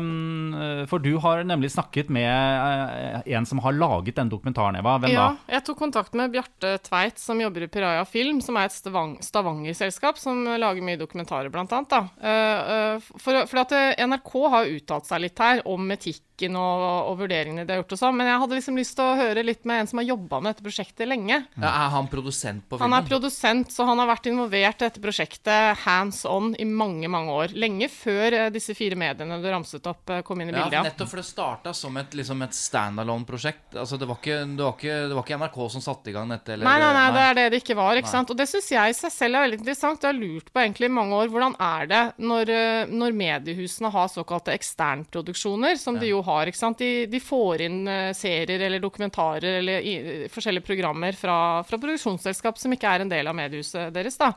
Um, 0.00 0.86
For 0.88 0.98
du 1.02 1.18
har 1.22 1.42
nemlig 1.44 1.70
snakket 1.74 2.08
med 2.12 2.26
eh, 2.26 3.20
en 3.36 3.46
som 3.48 3.58
har 3.64 3.72
laget 3.76 4.16
den 4.16 4.30
dokumentaren, 4.32 4.76
Eva. 4.80 4.96
Hvem 5.02 5.12
Ja, 5.12 5.28
da? 5.34 5.54
jeg 5.56 5.64
tok 5.68 5.78
kontakt 5.78 6.14
med 6.18 6.32
Bjarte 6.32 6.76
Tveit, 6.86 7.18
som 7.20 7.40
jobber 7.40 7.66
i 7.66 7.70
Piraya 7.72 8.04
Film, 8.08 8.40
som 8.46 8.56
er 8.60 8.68
et 8.70 8.76
Stavang 8.76 9.16
Stavanger-selskap 9.24 10.18
som 10.20 10.44
lager 10.58 10.84
mye 10.86 10.98
dokumentarer, 11.00 11.50
blant 11.52 11.72
annet. 11.74 11.90
Da. 11.90 12.04
Eh, 12.22 12.70
eh, 12.96 13.10
For, 13.18 13.42
for 13.50 13.62
at 13.64 13.72
eh, 13.76 14.06
NRK 14.06 14.32
har 14.52 14.70
uttalt 14.76 15.06
seg 15.10 15.22
litt 15.26 15.42
her 15.42 15.62
om 15.68 15.90
etikken 15.94 16.56
og, 16.60 16.82
og 17.10 17.14
vurderingene 17.22 17.64
de 17.64 17.72
har 17.72 17.78
gjort 17.80 17.94
og 17.96 18.00
sånn, 18.02 18.16
men 18.18 18.28
jeg 18.28 18.40
hadde 18.42 18.56
liksom 18.58 18.76
lyst 18.76 18.92
til 18.98 19.06
å 19.08 19.14
høre 19.16 19.44
litt 19.46 19.62
med 19.68 19.80
en 19.82 19.88
som 19.88 20.00
har 20.02 20.08
jobba 20.10 20.40
med 20.44 20.52
dette 20.52 20.66
prosjektet 20.66 21.08
lenge. 21.08 21.38
Ja, 21.56 21.70
er 21.70 21.92
han 21.94 22.10
produsent 22.12 22.66
på 22.68 22.76
filmen? 22.76 22.92
Han 22.92 22.98
er 22.98 23.08
produsent, 23.08 23.72
så 23.72 23.86
han 23.88 24.02
har 24.02 24.10
vært 24.10 24.28
involvert 24.28 24.82
i 24.82 24.86
dette 24.90 25.00
prosjektet 25.00 25.80
hands 25.86 26.24
on 26.28 26.50
i 26.60 26.66
mange, 26.68 27.08
mange 27.08 27.32
år. 27.32 27.54
Lenge 27.56 27.88
før 27.92 28.36
disse 28.52 28.76
fire 28.76 28.98
mediene 29.00 29.38
du 29.40 29.48
ramset 29.48 29.88
opp, 29.88 30.12
kom 30.28 30.42
inn 30.44 30.52
i 30.52 30.52
Ja, 30.52 30.66
bildet. 30.66 30.76
ja. 30.76 30.82
nettopp 30.90 31.08
for 31.14 31.22
det 31.22 31.26
starta 31.30 31.72
som 31.74 31.96
et, 32.02 32.12
liksom 32.20 32.44
et 32.44 32.52
standalone-prosjekt. 32.56 33.72
Altså, 33.80 33.96
det, 33.96 34.06
det, 34.06 34.36
det 34.60 35.16
var 35.16 35.24
ikke 35.24 35.38
NRK 35.40 35.58
som 35.72 35.84
satte 35.84 36.12
i 36.12 36.14
gang 36.16 36.28
dette? 36.36 36.52
Eller, 36.54 36.68
Nei, 36.68 36.76
nei, 36.84 36.92
nei, 36.96 37.06
det 37.16 37.24
er 37.30 37.34
det 37.40 37.46
det 37.56 37.62
ikke 37.64 37.78
var. 37.80 37.96
ikke 37.96 38.10
Nei. 38.10 38.16
sant? 38.18 38.30
Og 38.32 38.35
det 38.38 38.46
syns 38.50 38.68
jeg 38.72 38.92
i 38.92 38.96
seg 38.96 39.12
selv 39.12 39.38
er 39.38 39.44
veldig 39.46 39.58
interessant. 39.60 40.02
Jeg 40.02 40.12
har 40.12 40.18
lurt 40.18 40.52
på 40.52 40.62
egentlig 40.62 40.88
i 40.88 40.94
mange 40.96 41.16
år 41.18 41.32
hvordan 41.32 41.56
er 41.62 41.88
det 41.90 42.02
når, 42.22 42.52
eh, 42.52 42.92
når 42.92 43.16
mediehusene 43.16 43.90
har 43.94 44.12
såkalte 44.12 44.54
eksternproduksjoner, 44.54 45.76
som 45.80 45.98
de 46.00 46.12
jo 46.12 46.22
har. 46.26 46.46
ikke 46.46 46.60
sant? 46.60 46.80
De, 46.82 47.06
de 47.10 47.20
får 47.22 47.66
inn 47.66 47.82
eh, 47.90 48.12
serier 48.16 48.68
eller 48.68 48.82
dokumentarer 48.82 49.60
eller 49.60 49.82
i, 49.82 49.96
forskjellige 50.32 50.68
programmer 50.68 51.18
fra, 51.18 51.36
fra 51.66 51.80
produksjonsselskap 51.82 52.60
som 52.60 52.76
ikke 52.76 52.94
er 52.94 53.04
en 53.04 53.12
del 53.12 53.28
av 53.30 53.38
mediehuset 53.38 53.94
deres. 53.94 54.18
da. 54.20 54.32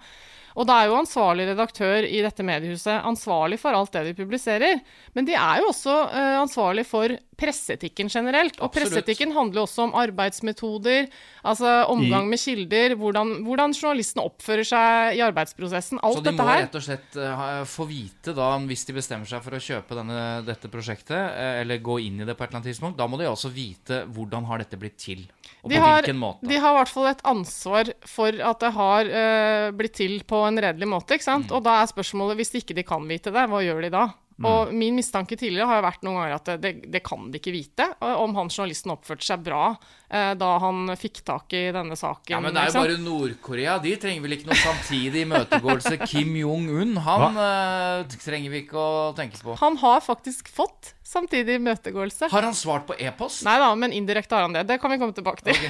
Og 0.59 0.67
da 0.67 0.79
er 0.81 0.89
jo 0.89 0.97
ansvarlig 0.99 1.45
redaktør 1.51 2.03
i 2.03 2.21
dette 2.25 2.43
mediehuset 2.43 3.05
ansvarlig 3.07 3.59
for 3.61 3.75
alt 3.77 3.93
det 3.95 4.09
de 4.09 4.17
publiserer. 4.17 4.81
Men 5.15 5.27
de 5.27 5.35
er 5.37 5.61
jo 5.61 5.69
også 5.69 5.95
uh, 6.09 6.39
ansvarlig 6.41 6.83
for 6.89 7.13
presseetikken 7.39 8.09
generelt. 8.11 8.59
Og 8.59 8.71
presseetikken 8.75 9.31
handler 9.35 9.63
også 9.63 9.85
om 9.87 9.93
arbeidsmetoder, 9.99 11.07
altså 11.47 11.71
omgang 11.91 12.27
med 12.29 12.39
kilder, 12.41 12.95
hvordan, 12.99 13.31
hvordan 13.47 13.73
journalistene 13.77 14.25
oppfører 14.27 14.67
seg 14.67 15.17
i 15.19 15.23
arbeidsprosessen. 15.25 16.01
Alt 16.03 16.19
dette 16.25 16.31
her. 16.31 16.35
Så 16.35 16.35
de 16.35 16.43
må 16.43 16.49
her. 16.51 16.61
rett 16.65 16.77
og 16.79 16.85
slett 16.85 17.19
uh, 17.23 17.63
få 17.69 17.87
vite, 17.89 18.35
da, 18.37 18.49
hvis 18.69 18.85
de 18.89 18.97
bestemmer 18.99 19.29
seg 19.29 19.43
for 19.45 19.55
å 19.57 19.61
kjøpe 19.63 19.97
denne, 19.97 20.19
dette 20.47 20.71
prosjektet, 20.71 21.15
uh, 21.17 21.61
eller 21.63 21.81
gå 21.83 21.99
inn 22.05 22.21
i 22.21 22.27
det 22.27 22.35
på 22.37 22.43
et 22.45 22.49
eller 22.51 22.61
annet 22.61 22.71
tidspunkt, 22.73 22.99
da 22.99 23.07
må 23.09 23.19
de 23.21 23.29
også 23.31 23.51
vite 23.55 24.03
hvordan 24.11 24.47
har 24.51 24.63
dette 24.63 24.79
blitt 24.79 24.99
til, 25.01 25.25
og 25.63 25.71
De 25.71 25.79
på 25.79 25.83
har, 25.83 25.99
hvilken 26.03 26.19
måte. 26.21 26.47
de 26.47 26.59
har 26.59 26.75
i 26.75 26.79
hvert 26.81 26.93
fall 26.93 27.09
et 27.09 27.23
ansvar 27.27 27.93
for 28.07 28.43
at 28.51 28.59
det 28.63 28.73
har 28.75 29.09
uh, 29.15 29.71
blitt 29.79 29.95
til 29.99 30.19
på 30.27 30.43
en 30.47 30.59
redelig 30.59 30.87
måte. 30.91 31.15
ikke 31.15 31.25
Mm. 31.29 31.31
sant? 31.33 31.51
Og 31.53 31.61
da 31.65 31.81
er 31.81 31.89
spørsmålet, 31.91 32.37
hvis 32.39 32.53
ikke 32.61 32.73
de 32.77 32.83
kan 32.87 33.03
vite 33.07 33.29
det, 33.33 33.43
hva 33.51 33.59
gjør 33.61 33.81
de 33.85 33.89
da? 33.93 34.03
Og 34.47 34.69
min 34.71 34.95
mistanke 34.95 35.35
tidligere 35.35 35.67
har 35.67 35.81
vært 35.83 36.03
noen 36.05 36.19
ganger 36.19 36.35
at 36.37 36.51
det, 36.63 36.71
det 36.87 37.01
kan 37.03 37.25
de 37.31 37.39
ikke 37.41 37.51
vite, 37.51 37.87
om 37.99 38.35
han 38.37 38.51
journalisten 38.51 38.93
oppførte 38.93 39.25
seg 39.27 39.41
bra 39.43 39.73
eh, 39.73 40.31
da 40.39 40.51
han 40.63 40.93
fikk 40.99 41.21
tak 41.27 41.55
i 41.57 41.65
denne 41.75 41.97
saken. 41.99 42.31
Ja, 42.31 42.39
Men 42.43 42.55
det 42.55 42.61
er 42.61 42.69
jo 42.69 42.75
sant? 42.77 42.87
bare 42.87 43.01
Nord-Korea. 43.03 43.75
De 43.83 43.95
trenger 43.99 44.23
vel 44.23 44.37
ikke 44.37 44.47
noe 44.51 44.59
samtidig 44.61 45.25
imøtegåelse. 45.27 45.97
Kim 46.11 46.31
Jong-un, 46.39 46.95
han 47.03 47.41
eh, 47.43 48.15
trenger 48.23 48.55
vi 48.55 48.63
ikke 48.63 48.79
å 48.79 49.11
tenke 49.17 49.43
på. 49.43 49.57
Han 49.59 49.79
har 49.83 49.99
faktisk 50.05 50.47
fått 50.55 50.93
samtidig 51.03 51.59
imøtegåelse. 51.59 52.29
Har 52.31 52.47
han 52.47 52.55
svart 52.55 52.87
på 52.87 52.95
e-post? 53.01 53.43
Nei 53.47 53.57
da, 53.59 53.73
men 53.75 53.95
indirekte 53.95 54.37
har 54.37 54.47
han 54.47 54.55
det. 54.55 54.63
Det 54.69 54.79
kan 54.79 54.93
vi 54.93 55.01
komme 55.01 55.15
tilbake 55.17 55.43
til. 55.43 55.67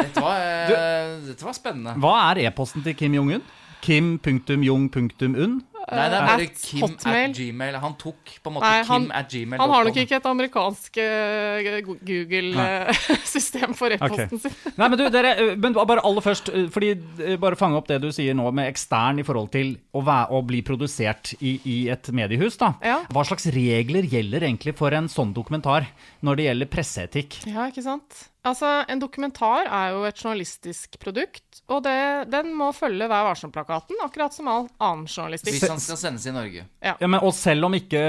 Dette 0.00 0.24
var, 0.24 0.40
eh, 0.40 1.14
dette 1.28 1.44
var 1.44 1.56
spennende. 1.58 1.98
Hva 2.00 2.16
er 2.30 2.46
e-posten 2.46 2.86
til 2.86 2.96
Kim 2.96 3.16
Jong-un? 3.18 3.44
Kim.jong.un? 3.84 5.60
Nei, 5.86 6.06
det 6.10 6.16
er 6.18 6.24
bare 6.26 6.46
At 6.48 6.62
Kim 6.66 6.82
Hotmail. 6.82 7.30
at 7.30 7.36
gmail. 7.38 7.76
Han 7.82 7.92
tok 8.00 8.32
på 8.42 8.50
en 8.50 8.54
måte 8.56 8.66
Nei, 8.66 8.82
han, 8.88 9.04
Kim 9.06 9.12
at 9.14 9.28
gmail. 9.30 9.60
han 9.60 9.70
har 9.70 9.84
nok 9.86 10.00
ikke 10.02 10.16
et 10.18 10.26
amerikansk 10.26 10.98
eh, 10.98 11.80
Google-system 11.86 13.74
for 13.78 13.94
e-posten 13.94 14.42
sin. 14.42 14.56
Nei, 14.80 14.88
men 14.88 14.98
du, 14.98 15.04
dere, 15.14 15.34
eh, 15.38 15.54
men 15.62 15.76
bare 15.78 16.02
aller 16.06 16.24
først, 16.24 16.50
eh, 16.52 16.66
fordi 16.74 16.92
eh, 17.22 17.36
bare 17.42 17.58
fange 17.60 17.78
opp 17.78 17.88
det 17.90 18.00
du 18.02 18.10
sier 18.14 18.34
nå 18.36 18.48
med 18.56 18.70
ekstern 18.72 19.22
i 19.22 19.26
forhold 19.26 19.52
til 19.54 19.74
å, 19.96 20.02
være, 20.06 20.30
å 20.34 20.42
bli 20.46 20.62
produsert 20.66 21.34
i, 21.40 21.56
i 21.64 21.78
et 21.92 22.10
mediehus, 22.14 22.58
da. 22.60 22.74
Ja. 22.84 23.00
Hva 23.12 23.26
slags 23.28 23.48
regler 23.54 24.06
gjelder 24.10 24.46
egentlig 24.48 24.76
for 24.78 24.94
en 24.96 25.10
sånn 25.12 25.34
dokumentar 25.36 25.86
når 26.26 26.40
det 26.40 26.48
gjelder 26.50 26.72
presseetikk? 26.72 27.40
Ja, 27.50 27.68
ikke 27.70 27.84
sant? 27.86 28.26
Altså, 28.46 28.68
En 28.86 29.00
dokumentar 29.02 29.66
er 29.66 29.94
jo 29.96 30.04
et 30.06 30.20
journalistisk 30.22 31.00
produkt, 31.02 31.62
og 31.66 31.82
det, 31.82 31.96
den 32.30 32.52
må 32.54 32.68
følge 32.76 33.08
Vær 33.10 33.24
varsom-plakaten, 33.26 33.98
akkurat 34.04 34.34
som 34.36 34.46
all 34.50 34.68
annen 34.78 35.08
journalistikk. 35.10 35.56
Hvis 35.56 35.66
han 35.76 35.80
skal 35.84 35.98
sendes 36.00 36.24
i 36.26 36.32
Norge. 36.34 36.64
Ja, 36.82 36.94
men, 37.04 37.20
og 37.20 37.34
selv 37.36 37.64
om 37.68 37.74
ikke 37.76 38.00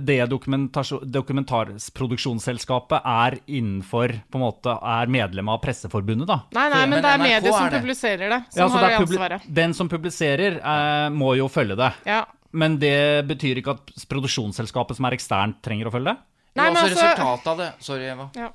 det 0.00 0.18
dokumentarproduksjonsselskapet 0.32 3.00
er 3.04 3.36
innenfor 3.46 4.08
på 4.30 4.38
en 4.40 4.44
måte, 4.44 4.70
er 4.96 5.06
medlem 5.12 5.48
av 5.52 5.60
Presseforbundet, 5.62 6.26
da. 6.30 6.38
Nei, 6.56 6.66
nei, 6.72 6.80
men 6.86 6.90
Men 6.96 7.02
det 7.04 7.10
er 7.10 7.18
NRK 7.18 7.28
mediet 7.28 7.54
som 7.54 7.66
er 7.66 7.70
publiserer 7.78 8.28
det, 8.34 8.40
som 8.50 8.60
Ja, 8.62 8.68
har 8.74 8.80
det 8.88 8.96
ansvaret. 9.04 9.40
Den 9.60 9.72
som 9.76 9.86
publiserer, 9.88 10.52
eh, 10.58 11.08
må 11.10 11.34
jo 11.38 11.46
følge 11.52 11.76
det. 11.76 11.92
Ja. 12.08 12.24
Men 12.52 12.78
det 12.82 13.26
betyr 13.28 13.56
ikke 13.60 13.70
at 13.76 13.92
produksjonsselskapet 14.10 14.96
som 14.98 15.04
er 15.06 15.12
eksternt, 15.14 15.60
trenger 15.62 15.86
å 15.86 15.92
følge 15.94 16.10
det? 16.14 16.18
Nei, 16.56 16.64
men 16.72 16.76
altså- 16.82 16.96
resultatet 16.96 17.46
av 17.46 17.56
det. 17.58 17.72
Sorry, 17.80 18.04
Eva. 18.10 18.30
ja. 18.34 18.48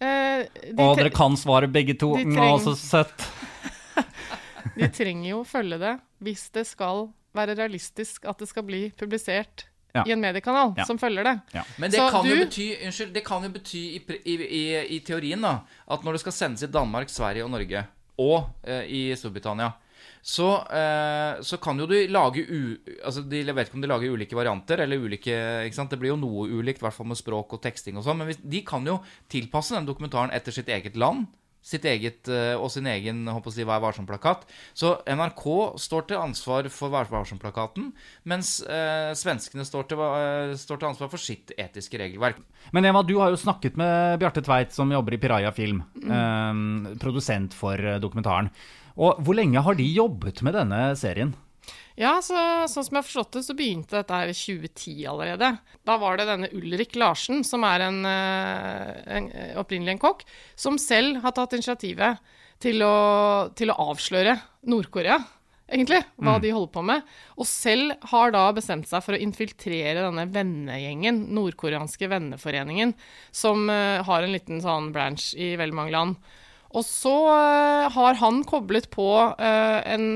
Eh, 0.00 0.46
de, 0.72 0.78
Og 0.78 0.96
dere 0.96 1.10
kan 1.10 1.36
svaret 1.36 1.72
begge 1.72 1.94
to. 1.98 2.16
de 2.16 2.24
Å, 2.24 2.58
så 2.62 2.74
søtt. 2.78 3.26
de 4.78 4.88
trenger 4.94 5.30
jo 5.30 5.44
følge 5.44 5.78
det 5.78 5.98
hvis 6.22 6.50
det 6.54 6.66
skal 6.66 7.08
være 7.38 7.56
realistisk 7.58 8.26
at 8.28 8.38
det 8.42 8.48
skal 8.50 8.66
bli 8.68 8.88
publisert 8.98 9.66
Ja. 9.94 10.02
i 10.04 10.12
en 10.12 10.20
mediekanal 10.20 10.74
Ja. 10.76 10.84
som 10.84 10.98
følger 11.00 11.24
det. 11.24 11.36
Ja. 11.54 11.62
Men 11.78 11.90
det 11.90 11.98
Så 11.98 12.10
kan, 12.12 12.26
jo 12.28 12.34
du- 12.36 12.44
bety, 12.44 12.66
unnskyld, 12.84 13.12
det 13.14 13.24
kan 13.24 13.42
jo 13.42 13.48
bety 13.54 13.80
i, 13.96 14.00
i, 14.26 14.34
i, 14.36 14.64
i 14.96 14.98
teorien 15.00 15.40
da, 15.40 15.54
at 15.90 16.04
når 16.04 16.12
det 16.18 16.20
skal 16.26 16.32
sendes 16.36 16.62
i 16.62 16.66
Danmark, 16.70 17.08
Sverige 17.08 17.44
og 17.46 17.50
Norge, 17.50 17.86
og 18.18 18.50
eh, 18.66 18.84
i 18.84 19.00
Storbritannia, 19.16 19.72
så, 20.22 20.48
eh, 20.74 21.40
så 21.42 21.56
kan 21.62 21.78
jo 21.80 21.86
du 21.86 21.94
lage 22.12 22.42
u... 22.44 22.76
Altså, 23.04 23.22
de, 23.22 23.40
jeg 23.46 23.54
vet 23.54 23.68
ikke 23.70 23.78
om 23.78 23.82
de 23.84 23.88
lager 23.88 24.12
ulike 24.12 24.36
varianter, 24.36 24.82
eller 24.84 24.98
ulike 25.00 25.32
ikke 25.64 25.74
sant? 25.78 25.90
Det 25.90 25.98
blir 26.02 26.10
jo 26.12 26.16
noe 26.20 26.48
ulikt, 26.50 26.82
i 26.82 26.84
hvert 26.84 26.94
fall 26.96 27.06
med 27.08 27.16
språk 27.16 27.54
og 27.56 27.62
teksting 27.64 27.96
og 27.96 28.04
sånn, 28.04 28.18
men 28.20 28.28
hvis, 28.28 28.40
de 28.44 28.60
kan 28.66 28.84
jo 28.86 28.98
tilpasse 29.32 29.72
den 29.78 29.86
dokumentaren 29.88 30.30
etter 30.36 30.52
sitt 30.52 30.68
eget 30.68 30.96
land. 31.00 31.26
Sitt 31.68 31.84
eget, 31.88 32.28
eh, 32.32 32.54
og 32.56 32.70
sin 32.72 32.86
egen 32.88 33.26
håper 33.28 33.52
si, 33.52 33.66
Vær 33.68 33.82
varsom-plakat. 33.84 34.46
Så 34.72 34.94
NRK 35.04 35.44
står 35.76 36.06
til 36.08 36.20
ansvar 36.22 36.68
for 36.72 36.94
Vær 36.94 37.10
varsom-plakaten, 37.12 37.90
mens 38.28 38.58
eh, 38.64 39.12
svenskene 39.18 39.66
står 39.68 39.90
til, 39.90 40.00
eh, 40.00 40.54
står 40.56 40.80
til 40.80 40.90
ansvar 40.90 41.12
for 41.12 41.20
sitt 41.20 41.52
etiske 41.60 42.00
regelverk. 42.00 42.40
Men 42.72 42.88
Eva, 42.88 43.04
du 43.04 43.18
har 43.20 43.34
jo 43.34 43.40
snakket 43.40 43.76
med 43.80 44.16
Bjarte 44.22 44.44
Tveit, 44.46 44.72
som 44.72 44.92
jobber 44.92 45.18
i 45.18 45.20
Piraya 45.20 45.52
Film. 45.52 45.82
Mm. 45.98 46.08
eh, 46.08 46.94
produsent 47.02 47.56
for 47.56 47.76
eh, 47.76 48.00
dokumentaren. 48.00 48.48
Og 48.98 49.20
hvor 49.22 49.36
lenge 49.36 49.62
har 49.62 49.76
de 49.78 49.86
jobbet 49.86 50.42
med 50.42 50.56
denne 50.58 50.80
serien? 50.98 51.36
Ja, 51.98 52.20
så, 52.22 52.36
sånn 52.70 52.84
som 52.86 52.94
jeg 52.94 53.00
har 53.00 53.06
forstått 53.08 53.36
det, 53.40 53.40
så 53.42 53.54
begynte 53.58 53.96
dette 53.98 54.14
her 54.14 54.30
i 54.30 54.36
2010 54.36 55.00
allerede. 55.10 55.48
Da 55.88 55.96
var 55.98 56.18
det 56.18 56.28
denne 56.28 56.50
Ulrik 56.54 56.94
Larsen, 56.94 57.42
som 57.46 57.66
er 57.66 57.88
en, 57.88 58.04
eh, 58.06 58.92
en 59.16 59.26
eh, 59.32 59.56
opprinnelig 59.58 59.96
en 59.96 60.04
kokk, 60.04 60.22
som 60.54 60.78
selv 60.78 61.18
har 61.24 61.34
tatt 61.34 61.58
initiativet 61.58 62.22
til 62.62 62.86
å, 62.86 63.50
til 63.58 63.74
å 63.74 63.78
avsløre 63.90 64.36
Nord-Korea, 64.70 65.18
egentlig, 65.66 66.00
hva 66.22 66.38
de 66.42 66.54
holder 66.54 66.72
på 66.78 66.86
med. 66.86 67.10
Og 67.34 67.50
selv 67.50 67.98
har 68.12 68.30
da 68.34 68.46
bestemt 68.54 68.86
seg 68.90 69.02
for 69.02 69.18
å 69.18 69.22
infiltrere 69.22 70.06
denne 70.06 70.28
vennegjengen, 70.30 71.24
nordkoreanske 71.34 72.10
venneforeningen, 72.14 72.94
som 73.34 73.66
eh, 73.74 74.06
har 74.06 74.22
en 74.22 74.36
liten 74.38 74.62
sånn 74.62 74.92
branch 74.94 75.32
i 75.34 75.56
veldig 75.58 75.82
mange 75.82 75.98
land. 75.98 76.30
Og 76.76 76.84
så 76.84 77.14
eh, 77.32 77.86
har 77.94 78.18
han 78.20 78.42
koblet 78.44 78.90
på 78.92 79.08
eh, 79.38 79.80
en, 79.94 80.06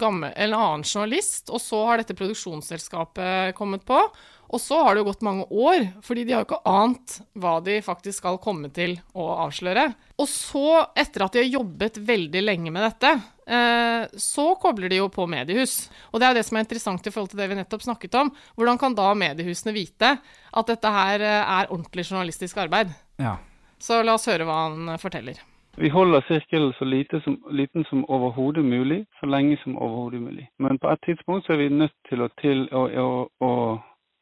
gammel, 0.00 0.32
en 0.32 0.56
annen 0.56 0.86
journalist, 0.86 1.50
og 1.52 1.60
så 1.60 1.84
har 1.90 2.00
dette 2.00 2.16
produksjonsselskapet 2.16 3.56
kommet 3.58 3.84
på. 3.88 4.00
Og 4.48 4.60
så 4.64 4.78
har 4.80 4.94
det 4.94 5.02
jo 5.02 5.08
gått 5.10 5.24
mange 5.26 5.44
år, 5.52 5.90
fordi 6.04 6.22
de 6.24 6.32
har 6.32 6.40
jo 6.40 6.48
ikke 6.48 6.70
ant 6.70 7.18
hva 7.36 7.58
de 7.64 7.82
faktisk 7.84 8.22
skal 8.22 8.38
komme 8.40 8.70
til 8.72 8.94
å 9.12 9.26
avsløre. 9.44 9.90
Og 10.16 10.30
så, 10.32 10.86
etter 10.96 11.26
at 11.26 11.36
de 11.36 11.42
har 11.42 11.58
jobbet 11.58 12.00
veldig 12.08 12.42
lenge 12.46 12.72
med 12.72 12.86
dette, 12.86 13.10
eh, 13.44 14.06
så 14.16 14.46
kobler 14.62 14.88
de 14.88 15.02
jo 15.02 15.10
på 15.12 15.28
mediehus. 15.28 15.90
Og 16.08 16.16
det 16.16 16.28
er 16.28 16.32
jo 16.32 16.38
det 16.40 16.46
som 16.48 16.56
er 16.56 16.64
interessant 16.64 17.04
i 17.04 17.12
forhold 17.12 17.34
til 17.34 17.42
det 17.42 17.50
vi 17.52 17.60
nettopp 17.60 17.84
snakket 17.84 18.16
om. 18.22 18.32
Hvordan 18.56 18.80
kan 18.80 18.96
da 18.96 19.10
mediehusene 19.12 19.76
vite 19.76 20.14
at 20.16 20.72
dette 20.72 20.96
her 20.96 21.28
er 21.28 21.68
ordentlig 21.68 22.08
journalistisk 22.08 22.64
arbeid? 22.64 22.96
Ja. 23.20 23.36
Så 23.78 24.00
la 24.00 24.16
oss 24.16 24.26
høre 24.32 24.48
hva 24.48 24.62
han 24.64 24.96
forteller. 25.02 25.44
Vi 25.80 25.88
holder 25.88 26.20
sirkelen 26.20 26.72
så 26.72 26.84
lite 26.84 27.20
som, 27.20 27.42
liten 27.50 27.84
som 27.84 28.04
overhodet 28.10 28.64
mulig, 28.64 29.06
så 29.20 29.26
lenge 29.26 29.56
som 29.62 29.76
overhodet 29.78 30.20
mulig. 30.22 30.48
Men 30.58 30.78
på 30.78 30.90
et 30.90 31.00
tidspunkt 31.06 31.46
så 31.46 31.52
er 31.52 31.56
vi 31.56 31.68
nødt 31.68 31.94
til 32.08 32.22
å, 32.22 32.28
til, 32.42 32.64
å, 32.74 32.82
å, 32.88 33.28
å 33.46 33.50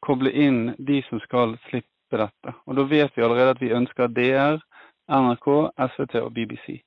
koble 0.05 0.29
inn 0.37 0.75
de 0.77 0.99
som 1.09 1.19
skal 1.23 1.55
slippe 1.69 2.21
dette. 2.21 2.53
Og 2.67 2.77
da 2.77 2.85
vet 2.85 3.17
vi 3.17 3.25
allerede 3.25 3.55
at 3.55 3.63
vi 3.63 3.73
ønsker 3.73 4.13
DR, 4.13 4.61
NRK, 5.09 5.49
SVT 5.95 6.21
og 6.21 6.31
BBC. 6.37 6.77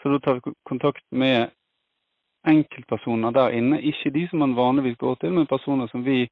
Så 0.00 0.14
da 0.14 0.22
tar 0.24 0.40
vi 0.40 0.56
kontakt 0.64 1.04
med 1.10 1.52
enkeltpersoner 2.48 3.36
der 3.36 3.60
inne. 3.60 3.82
Ikke 3.84 4.14
de 4.16 4.24
som 4.30 4.40
man 4.40 4.56
vanligvis 4.56 4.96
går 4.96 5.20
til, 5.20 5.36
men 5.36 5.46
personer 5.46 5.92
som 5.92 6.08
vi 6.08 6.24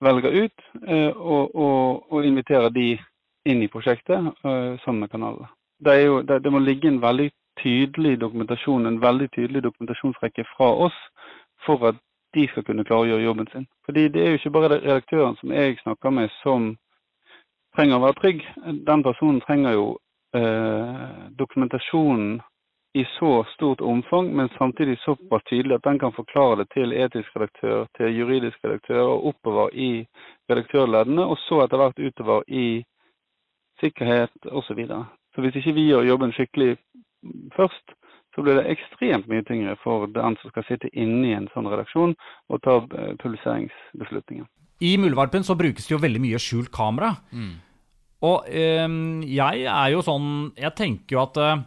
velger 0.00 0.44
ut, 0.44 0.68
eh, 0.88 1.12
og, 1.12 1.54
og, 1.54 2.12
og 2.12 2.24
inviterer 2.24 2.72
de 2.72 2.94
inn 3.44 3.60
i 3.60 3.68
prosjektet 3.68 4.32
eh, 4.40 4.76
sammen 4.86 5.04
med 5.04 5.12
kanalene. 5.12 5.52
Det, 5.84 5.96
jo, 6.04 6.20
det, 6.22 6.42
det 6.44 6.52
må 6.52 6.58
ligge 6.58 6.88
en 6.88 7.02
veldig 7.02 7.30
tydelig 7.62 8.20
dokumentasjon, 8.20 8.86
en 8.86 9.00
veldig 9.02 9.30
tydelig 9.36 9.62
dokumentasjonsrekke 9.64 10.44
fra 10.56 10.70
oss 10.86 10.98
for 11.66 11.88
at 11.88 11.96
de 12.34 12.46
skal 12.50 12.64
kunne 12.66 12.84
klare 12.84 13.06
å 13.06 13.10
gjøre 13.10 13.26
jobben 13.26 13.48
sin. 13.52 13.66
Fordi 13.86 14.08
det 14.08 14.22
er 14.22 14.30
jo 14.30 14.40
ikke 14.40 14.54
bare 14.54 14.76
redaktøren 14.76 15.36
som 15.40 15.52
jeg 15.54 15.80
snakker 15.82 16.14
med 16.14 16.30
som 16.42 16.70
trenger 17.76 17.98
å 17.98 18.04
være 18.04 18.20
trygg. 18.20 18.44
Den 18.86 19.02
personen 19.06 19.42
trenger 19.46 19.76
jo 19.76 19.86
eh, 20.36 21.26
dokumentasjonen 21.38 22.38
i 22.94 23.04
så 23.18 23.44
stort 23.54 23.80
omfang, 23.80 24.32
men 24.36 24.48
samtidig 24.58 24.98
såpass 24.98 25.42
tydelig 25.46 25.76
at 25.78 25.84
den 25.86 25.98
kan 25.98 26.12
forklare 26.12 26.56
det 26.62 26.70
til 26.74 26.92
etisk 26.92 27.36
redaktør, 27.36 27.86
til 27.96 28.16
juridisk 28.18 28.58
redaktør 28.64 29.02
og 29.12 29.26
oppover 29.30 29.70
i 29.74 29.90
redaktørleddene, 30.50 31.22
og 31.22 31.38
så 31.46 31.62
etter 31.64 31.78
hvert 31.78 32.02
utover 32.02 32.42
i 32.48 32.82
sikkerhet 33.80 34.50
osv. 34.50 34.82
Så, 35.34 35.42
hvis 35.44 35.56
ikke 35.60 35.76
vi 35.76 35.88
gjør 35.90 36.08
jobben 36.08 36.32
skikkelig 36.36 36.76
først, 37.56 37.96
så 38.34 38.44
blir 38.44 38.60
det 38.60 38.70
ekstremt 38.70 39.28
mye 39.30 39.44
tyngre 39.46 39.74
for 39.82 40.06
den 40.14 40.36
som 40.40 40.52
skal 40.52 40.66
sitte 40.68 40.90
inne 40.94 41.28
i 41.28 41.34
en 41.36 41.48
sånn 41.54 41.68
redaksjon 41.70 42.14
og 42.48 42.62
ta 42.62 42.78
pulseringsbeslutninger. 42.80 43.18
publiseringsbeslutninger. 43.22 44.46
I 44.80 44.96
Muldvarpen 44.96 45.44
så 45.44 45.56
brukes 45.58 45.86
det 45.86 45.92
jo 45.92 46.00
veldig 46.00 46.22
mye 46.22 46.38
skjult 46.40 46.70
kamera. 46.72 47.12
Og 48.24 48.46
øh, 48.48 48.94
jeg 49.24 49.64
er 49.64 49.88
jo 49.94 50.02
sånn 50.04 50.52
Jeg 50.60 50.74
tenker 50.76 51.16
jo 51.16 51.22
at 51.22 51.38
eh, 51.40 51.62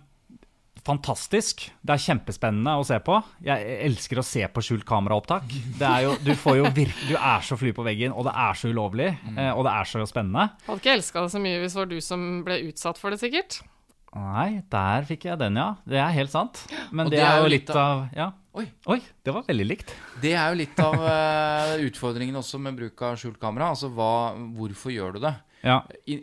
Fantastisk. 0.84 1.64
Det 1.80 1.94
er 1.96 2.02
kjempespennende 2.04 2.74
å 2.76 2.84
se 2.88 2.98
på. 3.04 3.16
Jeg 3.46 3.78
elsker 3.86 4.20
å 4.20 4.26
se 4.28 4.44
på 4.52 4.64
skjult 4.66 4.84
kameraopptak. 4.88 5.46
Det 5.80 5.88
er 5.88 6.08
jo, 6.10 6.16
du, 6.26 6.34
får 6.36 6.58
jo 6.60 6.72
virke, 6.76 7.06
du 7.08 7.16
er 7.16 7.46
så 7.48 7.56
fly 7.60 7.72
på 7.76 7.86
veggen, 7.88 8.12
og 8.12 8.28
det 8.28 8.34
er 8.44 8.60
så 8.60 8.72
ulovlig. 8.74 9.12
eh, 9.38 9.52
Og 9.54 9.64
det 9.64 9.76
er 9.78 9.88
så 9.88 10.04
spennende. 10.10 10.50
Hadde 10.68 10.82
ikke 10.84 10.98
elska 10.98 11.24
det 11.24 11.32
så 11.32 11.44
mye 11.44 11.62
hvis 11.64 11.78
det 11.78 11.80
var 11.80 11.92
du 11.94 12.00
som 12.04 12.26
ble 12.44 12.60
utsatt 12.68 13.00
for 13.00 13.16
det, 13.16 13.22
sikkert. 13.24 13.62
Nei, 14.14 14.62
der 14.70 15.08
fikk 15.10 15.24
jeg 15.26 15.40
den, 15.42 15.56
ja. 15.58 15.70
Det 15.90 15.98
er 15.98 16.12
helt 16.14 16.34
sant. 16.34 16.60
Men 16.92 17.08
det, 17.10 17.18
det, 17.18 17.24
er 17.26 17.40
jo 17.42 17.54
litt 17.56 17.72
av 17.74 18.04
Ja. 18.14 18.32
Oi. 18.54 18.68
Oi, 18.86 19.00
det 19.26 19.34
var 19.34 19.48
veldig 19.48 19.66
likt. 19.66 19.96
Det 20.22 20.36
er 20.38 20.52
jo 20.52 20.60
litt 20.60 20.78
av 20.84 20.94
eh, 21.00 21.72
utfordringen 21.88 22.36
også 22.38 22.60
med 22.62 22.76
bruk 22.78 23.02
av 23.08 23.16
skjult 23.18 23.40
kamera. 23.42 23.72
Altså 23.74 23.90
hva, 23.90 24.36
hvorfor 24.60 24.94
gjør 24.94 25.16
du 25.16 25.24
det? 25.24 25.34
Ja. 25.64 25.78
I, 26.12 26.18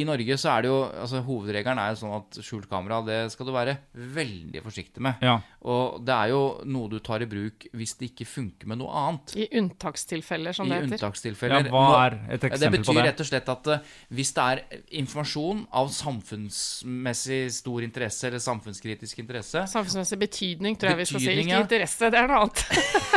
I 0.00 0.04
Norge 0.06 0.36
så 0.38 0.52
er 0.52 0.62
det 0.64 0.68
jo 0.70 0.76
altså 0.86 1.18
Hovedregelen 1.26 1.80
er 1.82 1.92
jo 1.92 1.98
sånn 2.04 2.12
at 2.20 2.36
skjult 2.46 2.68
kamera 2.70 3.00
det 3.06 3.16
skal 3.34 3.48
du 3.48 3.52
være 3.54 3.76
veldig 3.94 4.62
forsiktig 4.62 5.02
med. 5.02 5.22
Ja. 5.24 5.36
Og 5.66 5.98
det 6.06 6.14
er 6.14 6.30
jo 6.30 6.40
noe 6.70 6.90
du 6.92 6.98
tar 7.02 7.24
i 7.24 7.28
bruk 7.30 7.66
hvis 7.74 7.96
det 7.98 8.12
ikke 8.12 8.26
funker 8.28 8.70
med 8.70 8.78
noe 8.82 8.92
annet. 9.00 9.34
I 9.40 9.48
unntakstilfeller, 9.58 10.54
som 10.54 10.68
I 10.68 10.74
det 10.74 10.78
heter. 10.82 10.92
unntakstilfeller. 10.94 11.68
Ja, 11.70 11.74
hva 11.74 12.04
er 12.06 12.18
et 12.36 12.46
eksempel 12.50 12.52
på 12.52 12.60
det 12.60 12.60
Det 12.60 12.84
betyr 12.84 13.08
rett 13.08 13.24
og 13.24 13.30
slett 13.30 13.50
at 13.54 13.70
eh, 13.74 13.92
hvis 14.14 14.32
det 14.36 14.44
er 14.52 14.62
informasjon 15.02 15.64
av 15.74 15.90
samfunnsmessig 15.94 17.40
stor 17.58 17.82
interesse, 17.86 18.28
eller 18.28 18.42
samfunnskritisk 18.42 19.18
interesse 19.24 19.64
Samfunnsmessig 19.74 20.18
betydning, 20.22 20.78
tror 20.78 20.94
jeg 20.94 21.02
vi 21.02 21.08
skal 21.10 21.24
si. 21.24 21.34
Ikke 21.44 21.62
interesse, 21.64 22.10
det 22.14 22.20
er 22.20 22.30
noe 22.30 22.44
annet. 22.44 22.64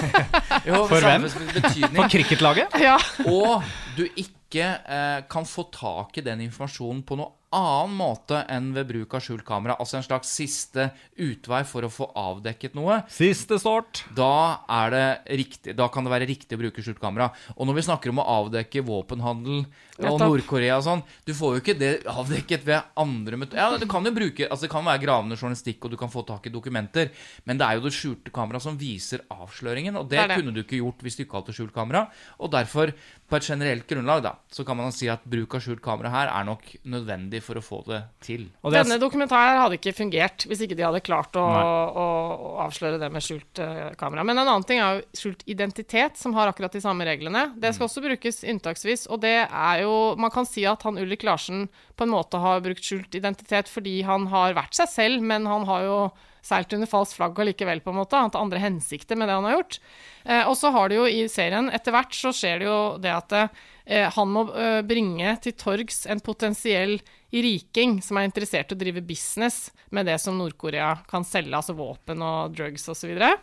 jo, 0.70 0.82
For 0.90 1.06
hvem? 1.06 1.28
betydning, 1.54 2.00
For 2.02 2.12
cricketlaget? 2.18 2.80
ja. 2.82 2.98
og 3.28 3.64
du 3.98 4.06
ikke 4.08 4.37
eh, 4.56 5.26
kan 5.30 5.46
få 5.46 5.68
tak 5.74 6.18
i 6.18 6.24
den 6.26 6.46
informasjonen 6.48 7.04
på 7.04 7.18
noe 7.20 7.34
annen 7.56 7.96
måte 7.96 8.42
enn 8.52 8.74
ved 8.76 8.90
bruk 8.90 9.14
av 9.16 9.24
skjult 9.24 9.46
kamera. 9.48 9.78
Altså 9.80 10.00
en 10.00 10.06
slags 10.06 10.32
siste 10.36 10.90
utvei 11.16 11.62
for 11.68 11.88
å 11.88 11.92
få 11.92 12.10
avdekket 12.18 12.76
noe. 12.76 13.02
Siste 13.12 13.60
sort. 13.62 14.04
Da, 14.16 14.64
er 14.68 14.94
det 14.94 15.06
riktig, 15.40 15.76
da 15.78 15.88
kan 15.92 16.08
det 16.08 16.14
være 16.14 16.28
riktig 16.30 16.58
å 16.58 16.62
bruke 16.62 16.84
skjult 16.84 17.02
kamera. 17.04 17.30
Og 17.56 17.70
når 17.70 17.80
vi 17.80 17.86
snakker 17.88 18.12
om 18.12 18.22
å 18.24 18.28
avdekke 18.42 18.86
våpenhandel 18.88 19.66
og. 20.00 20.20
Nord-Korea 20.22 20.78
og 20.78 20.84
sånn 20.86 21.02
Du 21.26 21.34
får 21.34 21.56
jo 21.56 21.62
ikke 21.64 21.78
det 21.80 21.92
avdekket 22.08 22.66
ved 22.68 22.82
andre 22.96 23.40
metoder. 23.42 23.58
Ja, 23.62 23.78
du 23.82 23.88
kan 23.90 24.06
jo 24.06 24.12
bruke 24.14 24.46
Altså 24.48 24.68
det 24.68 24.72
kan 24.72 24.86
være 24.86 25.02
gravende 25.04 25.38
journalistikk, 25.40 25.84
og 25.86 25.92
du 25.92 25.98
kan 25.98 26.12
få 26.14 26.24
tak 26.28 26.46
i 26.48 26.54
dokumenter, 26.54 27.10
men 27.46 27.58
det 27.58 27.66
er 27.68 27.80
jo 27.80 27.86
det 27.88 27.94
skjulte 27.98 28.34
kameraet 28.36 28.66
som 28.68 28.78
viser 28.78 29.24
avsløringen, 29.34 29.96
og 29.98 30.10
det, 30.10 30.20
Det 30.20 30.28
det. 30.30 30.38
kunne 30.42 30.54
du 30.54 30.62
ikke 30.64 30.82
gjort 30.82 31.02
hvis 31.06 31.18
du 31.18 31.24
ikke 31.26 31.40
hadde 31.42 31.56
skjult 31.58 31.74
kamera. 31.74 32.06
Og 32.40 32.52
derfor, 32.54 32.94
på 33.28 33.36
et 33.40 33.48
generelt 33.50 33.88
grunnlag, 33.90 34.22
da, 34.24 34.36
så 34.52 34.64
kan 34.68 34.78
man 34.78 34.92
si 34.96 35.10
at 35.12 35.24
bruk 35.28 35.56
av 35.58 35.64
skjult 35.66 35.82
kamera 35.84 36.10
her 36.14 36.30
er 36.32 36.46
nok 36.48 36.64
nødvendig 36.86 37.42
for 37.44 37.58
å 37.60 37.64
få 37.66 37.82
det 37.88 38.04
til. 38.24 38.48
Og 38.62 38.72
det 38.72 38.80
er, 38.80 38.88
Denne 38.88 39.00
dokumentaren 39.02 39.62
hadde 39.64 39.80
ikke 39.80 39.96
fungert 39.98 40.46
hvis 40.48 40.62
ikke 40.64 40.78
de 40.78 40.86
hadde 40.86 41.02
klart 41.06 41.36
å, 41.36 41.44
å, 41.44 42.06
å 42.38 42.52
avsløre 42.68 43.00
det 43.02 43.10
med 43.12 43.24
skjult 43.26 43.60
eh, 43.64 43.94
kamera. 44.00 44.24
Men 44.28 44.38
en 44.38 44.48
annen 44.48 44.68
ting 44.68 44.80
er 44.84 45.00
jo 45.00 45.22
skjult 45.22 45.44
identitet, 45.50 46.18
som 46.20 46.34
har 46.38 46.52
akkurat 46.52 46.72
de 46.74 46.82
samme 46.84 47.06
reglene. 47.08 47.48
Det 47.58 47.74
skal 47.76 47.88
også 47.90 48.04
brukes 48.06 48.44
unntaksvis, 48.48 49.08
og 49.12 49.22
det 49.26 49.36
er 49.48 49.82
jo 49.84 49.87
Man 50.20 50.34
kan 50.34 50.48
si 50.48 50.66
at 50.70 50.84
han 50.88 50.98
Ulrik 51.02 51.26
Larsen 51.28 51.68
på 51.98 52.06
en 52.06 52.14
måte 52.14 52.40
har 52.42 52.64
brukt 52.66 52.84
skjult 52.86 53.16
identitet 53.18 53.70
fordi 53.72 54.00
han 54.08 54.28
har 54.32 54.58
vært 54.58 54.78
seg 54.78 54.92
selv, 54.92 55.26
men 55.26 55.48
han 55.50 55.68
har 55.70 55.86
jo 55.86 56.00
seilt 56.48 56.74
under 56.76 56.90
falskt 56.90 57.18
flagg 57.18 57.40
allikevel, 57.42 57.82
på 57.84 57.92
en 57.92 58.00
måte. 58.00 58.20
Han 58.20 58.32
har 58.32 58.42
andre 58.42 58.62
hensikter 58.64 59.20
med 59.20 59.28
det 59.28 59.38
han 59.38 59.48
har 59.48 59.58
gjort. 59.58 59.80
Eh, 60.24 60.44
og 60.48 60.56
så 60.60 60.72
har 60.76 60.90
det 60.90 61.00
jo 61.00 61.08
i 61.10 61.26
serien 61.32 61.72
Etter 61.74 61.96
hvert 61.96 62.16
så 62.16 62.34
skjer 62.36 62.62
det 62.62 62.70
jo 62.70 62.80
det 63.04 63.14
at 63.14 63.36
eh, 63.40 64.08
han 64.16 64.32
må 64.32 64.48
eh, 64.56 64.82
bringe 64.88 65.36
til 65.44 65.56
torgs 65.60 66.06
en 66.08 66.24
potensiell 66.24 66.98
riking 67.34 67.98
som 68.04 68.20
er 68.20 68.30
interessert 68.30 68.72
i 68.72 68.78
å 68.78 68.80
drive 68.80 69.04
business 69.04 69.68
med 69.92 70.08
det 70.08 70.18
som 70.24 70.38
Nord-Korea 70.40 70.94
kan 71.10 71.28
selge, 71.28 71.56
altså 71.56 71.76
våpen 71.78 72.24
og 72.24 72.56
drugs 72.56 72.88
osv. 72.92 73.12
Eh, 73.18 73.36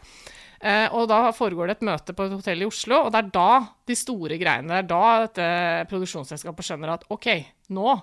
og 0.97 1.09
da 1.11 1.19
foregår 1.37 1.69
det 1.69 1.77
et 1.79 1.87
møte 1.91 2.15
på 2.17 2.25
et 2.25 2.33
hotell 2.39 2.63
i 2.65 2.69
Oslo, 2.69 3.03
og 3.05 3.13
det 3.13 3.21
er 3.21 3.31
da 3.35 3.49
de 3.87 3.97
store 3.99 4.39
greiene 4.41 4.79
Det 4.81 4.97
er 4.97 5.29
da 5.35 5.85
produksjonsselskapet 5.91 6.65
skjønner 6.71 6.95
at 6.97 7.05
OK, 7.13 7.29
nå 7.77 7.95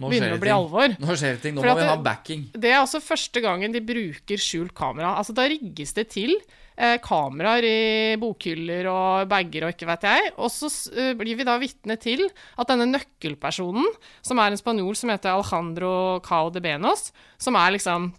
Nå 0.00 0.08
begynner 0.08 0.32
det 0.32 0.38
å 0.38 0.40
bli 0.40 0.48
ting. 0.48 0.56
alvor. 0.56 0.94
Nå 1.02 1.14
skjer 1.20 1.34
det 1.36 1.42
ting. 1.44 1.54
Nå 1.54 1.62
må 1.66 1.74
vi 1.76 1.84
ha 1.84 1.96
backing. 2.00 2.46
Det 2.56 2.70
er 2.72 2.78
også 2.80 2.98
første 3.04 3.42
gangen 3.44 3.74
de 3.74 3.82
bruker 3.84 4.40
skjult 4.40 4.72
kamera. 4.74 5.10
Altså, 5.20 5.34
da 5.36 5.44
rigges 5.52 5.92
det 5.98 6.06
til 6.14 6.32
eh, 6.80 6.96
kameraer 7.04 7.66
i 7.68 8.16
bokhyller 8.18 8.88
og 8.88 9.28
bager 9.30 9.66
og 9.68 9.74
ikke 9.74 9.90
vet 9.90 10.06
jeg. 10.08 10.32
Og 10.40 10.48
så 10.50 10.70
eh, 10.96 11.12
blir 11.20 11.36
vi 11.38 11.44
da 11.46 11.58
vitne 11.60 11.98
til 12.00 12.24
at 12.56 12.72
denne 12.72 12.88
nøkkelpersonen, 12.88 13.84
som 14.24 14.40
er 14.40 14.56
en 14.56 14.62
spanjol 14.62 14.96
som 14.98 15.12
heter 15.12 15.36
Alejandro 15.36 15.92
Cao 16.24 16.48
de 16.56 16.64
Benos, 16.64 17.10
som 17.38 17.60
er 17.60 17.76
liksom 17.76 18.14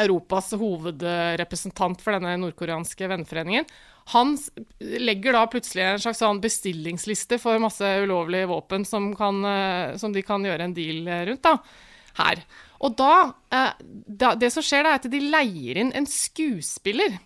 Europas 0.00 0.52
hovedrepresentant 0.56 2.00
for 2.00 2.16
denne 2.16 2.38
nordkoreanske 2.40 3.08
venneforeningen, 3.10 3.66
han 4.14 4.34
legger 4.80 5.36
da 5.36 5.44
plutselig 5.50 5.84
en 5.84 6.02
slags 6.02 6.22
sånn 6.22 6.40
bestillingsliste 6.42 7.38
for 7.38 7.60
masse 7.62 7.86
ulovlige 8.02 8.48
våpen 8.50 8.86
som, 8.88 9.12
kan, 9.16 9.38
eh, 9.46 9.96
som 10.00 10.14
de 10.14 10.24
kan 10.26 10.42
gjøre 10.42 10.66
en 10.66 10.76
deal 10.76 11.06
rundt, 11.28 11.44
da, 11.44 11.58
her. 12.18 12.42
Og 12.82 12.98
eh, 12.98 13.72
da 13.82 14.34
Det 14.34 14.50
som 14.50 14.64
skjer, 14.64 14.82
da, 14.82 14.94
er 14.94 15.02
at 15.02 15.10
de 15.12 15.20
leier 15.22 15.78
inn 15.84 15.92
en 15.94 16.08
skuespiller 16.08 17.20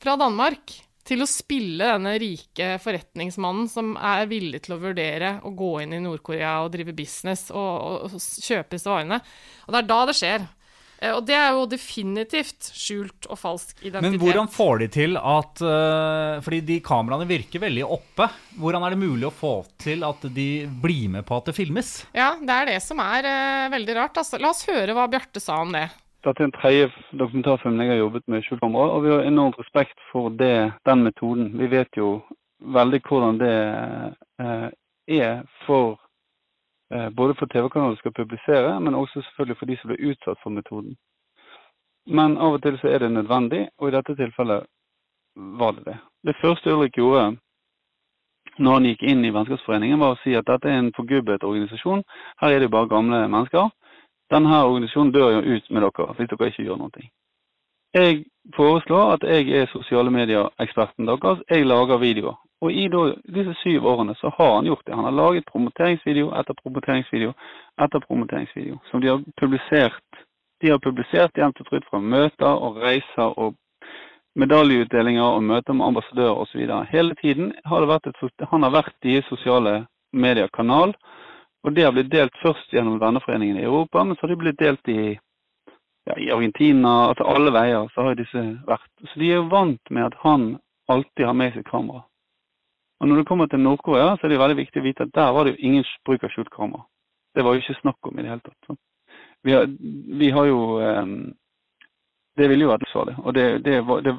fra 0.00 0.16
Danmark 0.18 0.74
til 1.06 1.24
å 1.24 1.28
spille 1.28 1.86
denne 1.94 2.12
rike 2.20 2.74
forretningsmannen 2.82 3.68
som 3.70 3.94
er 3.96 4.28
villig 4.30 4.62
til 4.64 4.76
å 4.76 4.82
vurdere 4.82 5.36
å 5.46 5.52
gå 5.56 5.72
inn 5.82 5.96
i 5.96 6.02
Nord-Korea 6.02 6.60
og 6.64 6.70
drive 6.74 6.94
business 6.96 7.48
og, 7.50 7.56
og, 7.58 8.16
og 8.16 8.20
kjøpe 8.20 8.76
disse 8.76 8.90
varene. 8.90 9.20
Og 9.66 9.74
det 9.74 9.80
er 9.80 9.88
da 9.90 10.00
det 10.08 10.16
skjer. 10.18 10.46
Eh, 11.00 11.14
Og 11.16 11.24
det 11.26 11.36
er 11.36 11.54
jo 11.56 11.64
definitivt 11.70 12.70
skjult 12.76 13.28
og 13.30 13.38
falsk 13.40 13.78
identitet. 13.80 14.04
men 14.04 14.20
hvordan 14.20 14.50
får 14.52 14.82
de 14.82 14.88
til 14.92 15.16
at 15.16 15.62
eh, 15.64 16.40
Fordi 16.44 16.60
de 16.60 16.80
kameraene 16.84 17.28
virker 17.28 17.62
veldig 17.64 17.86
oppe. 17.88 18.28
Hvordan 18.60 18.84
er 18.84 18.94
det 18.94 19.00
mulig 19.00 19.28
å 19.28 19.34
få 19.34 19.54
til 19.80 20.04
at 20.04 20.22
de 20.34 20.66
blir 20.82 21.08
med 21.16 21.26
på 21.26 21.40
at 21.40 21.50
det 21.50 21.56
filmes? 21.56 22.06
Ja, 22.16 22.34
det 22.40 22.50
er 22.56 22.70
det 22.74 22.82
som 22.84 23.00
er 23.00 23.24
eh, 23.24 23.70
veldig 23.72 23.96
rart. 23.96 24.20
Altså. 24.20 24.40
La 24.40 24.52
oss 24.52 24.66
høre 24.68 24.94
hva 24.96 25.08
Bjarte 25.10 25.40
sa 25.40 25.62
om 25.64 25.72
det. 25.72 25.88
Dette 26.20 26.42
er 26.42 26.50
en 26.50 26.52
tredje 26.52 26.90
dokumentarfilm 27.16 27.80
jeg 27.80 27.94
har 27.94 28.02
jobbet 28.02 28.26
med 28.28 28.44
skjult 28.44 28.60
kamera, 28.60 28.92
og 28.92 29.06
vi 29.06 29.12
har 29.14 29.22
enormt 29.24 29.56
respekt 29.56 29.96
for 30.10 30.28
det, 30.28 30.68
den 30.84 31.06
metoden. 31.06 31.46
Vi 31.56 31.70
vet 31.72 31.96
jo 31.96 32.18
veldig 32.76 33.00
hvordan 33.08 33.38
det 33.40 33.54
er 35.08 35.38
for 35.64 35.96
både 36.90 37.34
for 37.38 37.46
TV-kanaler 37.46 37.94
som 37.94 38.02
skal 38.02 38.12
publisere, 38.12 38.80
men 38.80 38.94
også 38.98 39.22
selvfølgelig 39.22 39.58
for 39.58 39.70
de 39.70 39.76
som 39.78 39.90
blir 39.90 40.10
utsatt 40.10 40.40
for 40.42 40.50
metoden. 40.50 40.96
Men 42.06 42.38
av 42.38 42.56
og 42.56 42.62
til 42.62 42.78
så 42.80 42.88
er 42.90 43.04
det 43.04 43.12
nødvendig, 43.12 43.68
og 43.78 43.88
i 43.88 43.94
dette 43.94 44.16
tilfellet 44.18 44.66
var 45.60 45.76
det 45.76 45.84
det. 45.84 45.98
Det 46.26 46.36
første 46.42 46.74
Ulrik 46.74 46.96
gjorde 46.98 47.36
når 48.58 48.74
han 48.76 48.88
gikk 48.90 49.02
inn 49.08 49.24
i 49.24 49.30
Vennskapsforeningen, 49.32 50.00
var 50.00 50.16
å 50.16 50.20
si 50.24 50.34
at 50.36 50.48
dette 50.48 50.68
er 50.68 50.80
en 50.80 50.92
forgubbet 50.96 51.44
organisasjon. 51.46 52.02
Her 52.42 52.56
er 52.56 52.64
det 52.64 52.72
bare 52.72 52.90
gamle 52.90 53.22
mennesker. 53.28 53.70
Denne 54.30 54.60
organisasjonen 54.66 55.12
dør 55.14 55.36
jo 55.38 55.56
ut 55.56 55.70
med 55.70 55.86
dere 55.86 56.14
hvis 56.18 56.30
dere 56.32 56.50
ikke 56.50 56.66
gjør 56.66 56.80
noe. 56.82 57.06
Jeg 57.94 58.20
foreslår 58.54 59.16
at 59.16 59.26
jeg 59.26 59.48
er 59.62 59.72
sosiale 59.72 60.12
medier-eksperten 60.14 61.08
deres. 61.08 61.42
Jeg 61.50 61.66
lager 61.66 61.98
videoer. 61.98 62.36
Og 62.60 62.72
i 62.72 62.88
disse 62.88 63.54
syv 63.62 63.86
årene 63.88 64.14
så 64.18 64.32
har 64.36 64.54
han 64.54 64.66
gjort 64.68 64.86
det. 64.86 64.94
Han 64.94 65.04
har 65.04 65.16
laget 65.16 65.46
promoteringsvideo 65.48 66.32
etter 66.36 66.56
promoteringsvideo 66.62 67.32
etter 67.80 68.04
promoteringsvideo. 68.04 68.78
Som 68.90 69.00
de 69.00 69.08
har 69.08 69.22
publisert. 69.40 70.20
De 70.60 70.70
har 70.70 70.78
publisert 70.78 71.38
jevnt 71.38 71.60
og 71.60 71.70
trutt 71.70 71.86
fra 71.88 72.00
møter 72.04 72.52
og 72.52 72.76
reiser 72.84 73.38
og 73.40 73.56
medaljeutdelinger 74.36 75.24
og 75.24 75.42
møter 75.42 75.72
med 75.72 75.86
ambassadører 75.86 76.42
osv. 76.42 76.66
Hele 76.90 77.14
tiden 77.22 77.54
har 77.64 77.88
et, 77.96 78.44
han 78.50 78.62
har 78.62 78.76
vært 78.76 79.08
i 79.08 79.22
sosiale 79.28 79.86
medier-kanal. 80.12 80.94
Og 81.64 81.74
det 81.76 81.84
har 81.84 81.92
blitt 81.92 82.12
delt 82.12 82.36
først 82.42 82.72
gjennom 82.72 83.00
venneforeningen 83.00 83.58
i 83.60 83.64
Europa, 83.64 84.04
men 84.04 84.16
så 84.16 84.24
har 84.24 84.32
det 84.32 84.40
blitt 84.40 84.60
delt 84.60 84.88
i, 84.88 85.18
ja, 86.08 86.14
i 86.16 86.30
Argentina, 86.32 87.10
altså 87.10 87.26
alle 87.28 87.52
veier 87.52 87.90
så 87.94 88.06
har 88.06 88.16
disse 88.16 88.44
vært. 88.68 88.88
Så 89.04 89.20
de 89.20 89.28
er 89.28 89.42
jo 89.42 89.50
vant 89.52 89.92
med 89.92 90.08
at 90.08 90.16
han 90.22 90.46
alltid 90.88 91.26
har 91.26 91.36
med 91.36 91.52
seg 91.56 91.68
kamera. 91.68 92.04
Og 93.00 93.08
når 93.08 93.16
det 93.16 93.26
kommer 93.28 93.46
til 93.46 93.60
Nord-Korea, 93.60 94.16
så 94.16 94.26
er 94.26 94.32
det 94.32 94.38
veldig 94.40 94.56
viktig 94.58 94.80
å 94.80 94.84
vite 94.84 95.06
at 95.06 95.14
der 95.16 95.32
var 95.32 95.44
det 95.44 95.54
jo 95.54 95.68
ingen 95.68 95.84
bruk 96.04 96.24
av 96.24 96.32
skjult 96.34 96.50
kamera. 96.52 96.84
Det 97.34 97.44
var 97.44 97.54
jo 97.54 97.62
ikke 97.62 97.80
snakk 97.80 98.08
om 98.08 98.18
i 98.18 98.22
det 98.22 98.32
hele 98.32 98.44
tatt. 98.44 98.78
Vi 99.42 99.52
har, 99.56 99.68
vi 100.20 100.30
har 100.30 100.46
jo 100.50 100.60
eh, 100.84 101.06
Det 102.36 102.48
ville 102.48 102.64
jo 102.64 102.70
vært 102.70 102.84
livsfarlig. 102.84 103.14
Og 103.24 103.34
det, 103.34 103.46
det, 103.64 103.80
var, 103.88 104.00
det, 104.04 104.14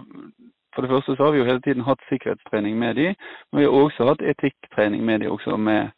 for 0.76 0.82
det 0.82 0.90
første 0.92 1.16
så 1.16 1.24
har 1.24 1.32
vi 1.32 1.40
jo 1.40 1.46
hele 1.48 1.62
tiden 1.62 1.86
hatt 1.88 2.02
sikkerhetstrening 2.10 2.78
med 2.78 2.96
de, 2.96 3.08
men 3.52 3.62
vi 3.62 3.66
har 3.66 3.78
også 3.78 4.08
hatt 4.10 4.22
etikktrening 4.22 5.06
med 5.06 5.22
de 5.22 5.30
også, 5.32 5.58
med 5.58 5.94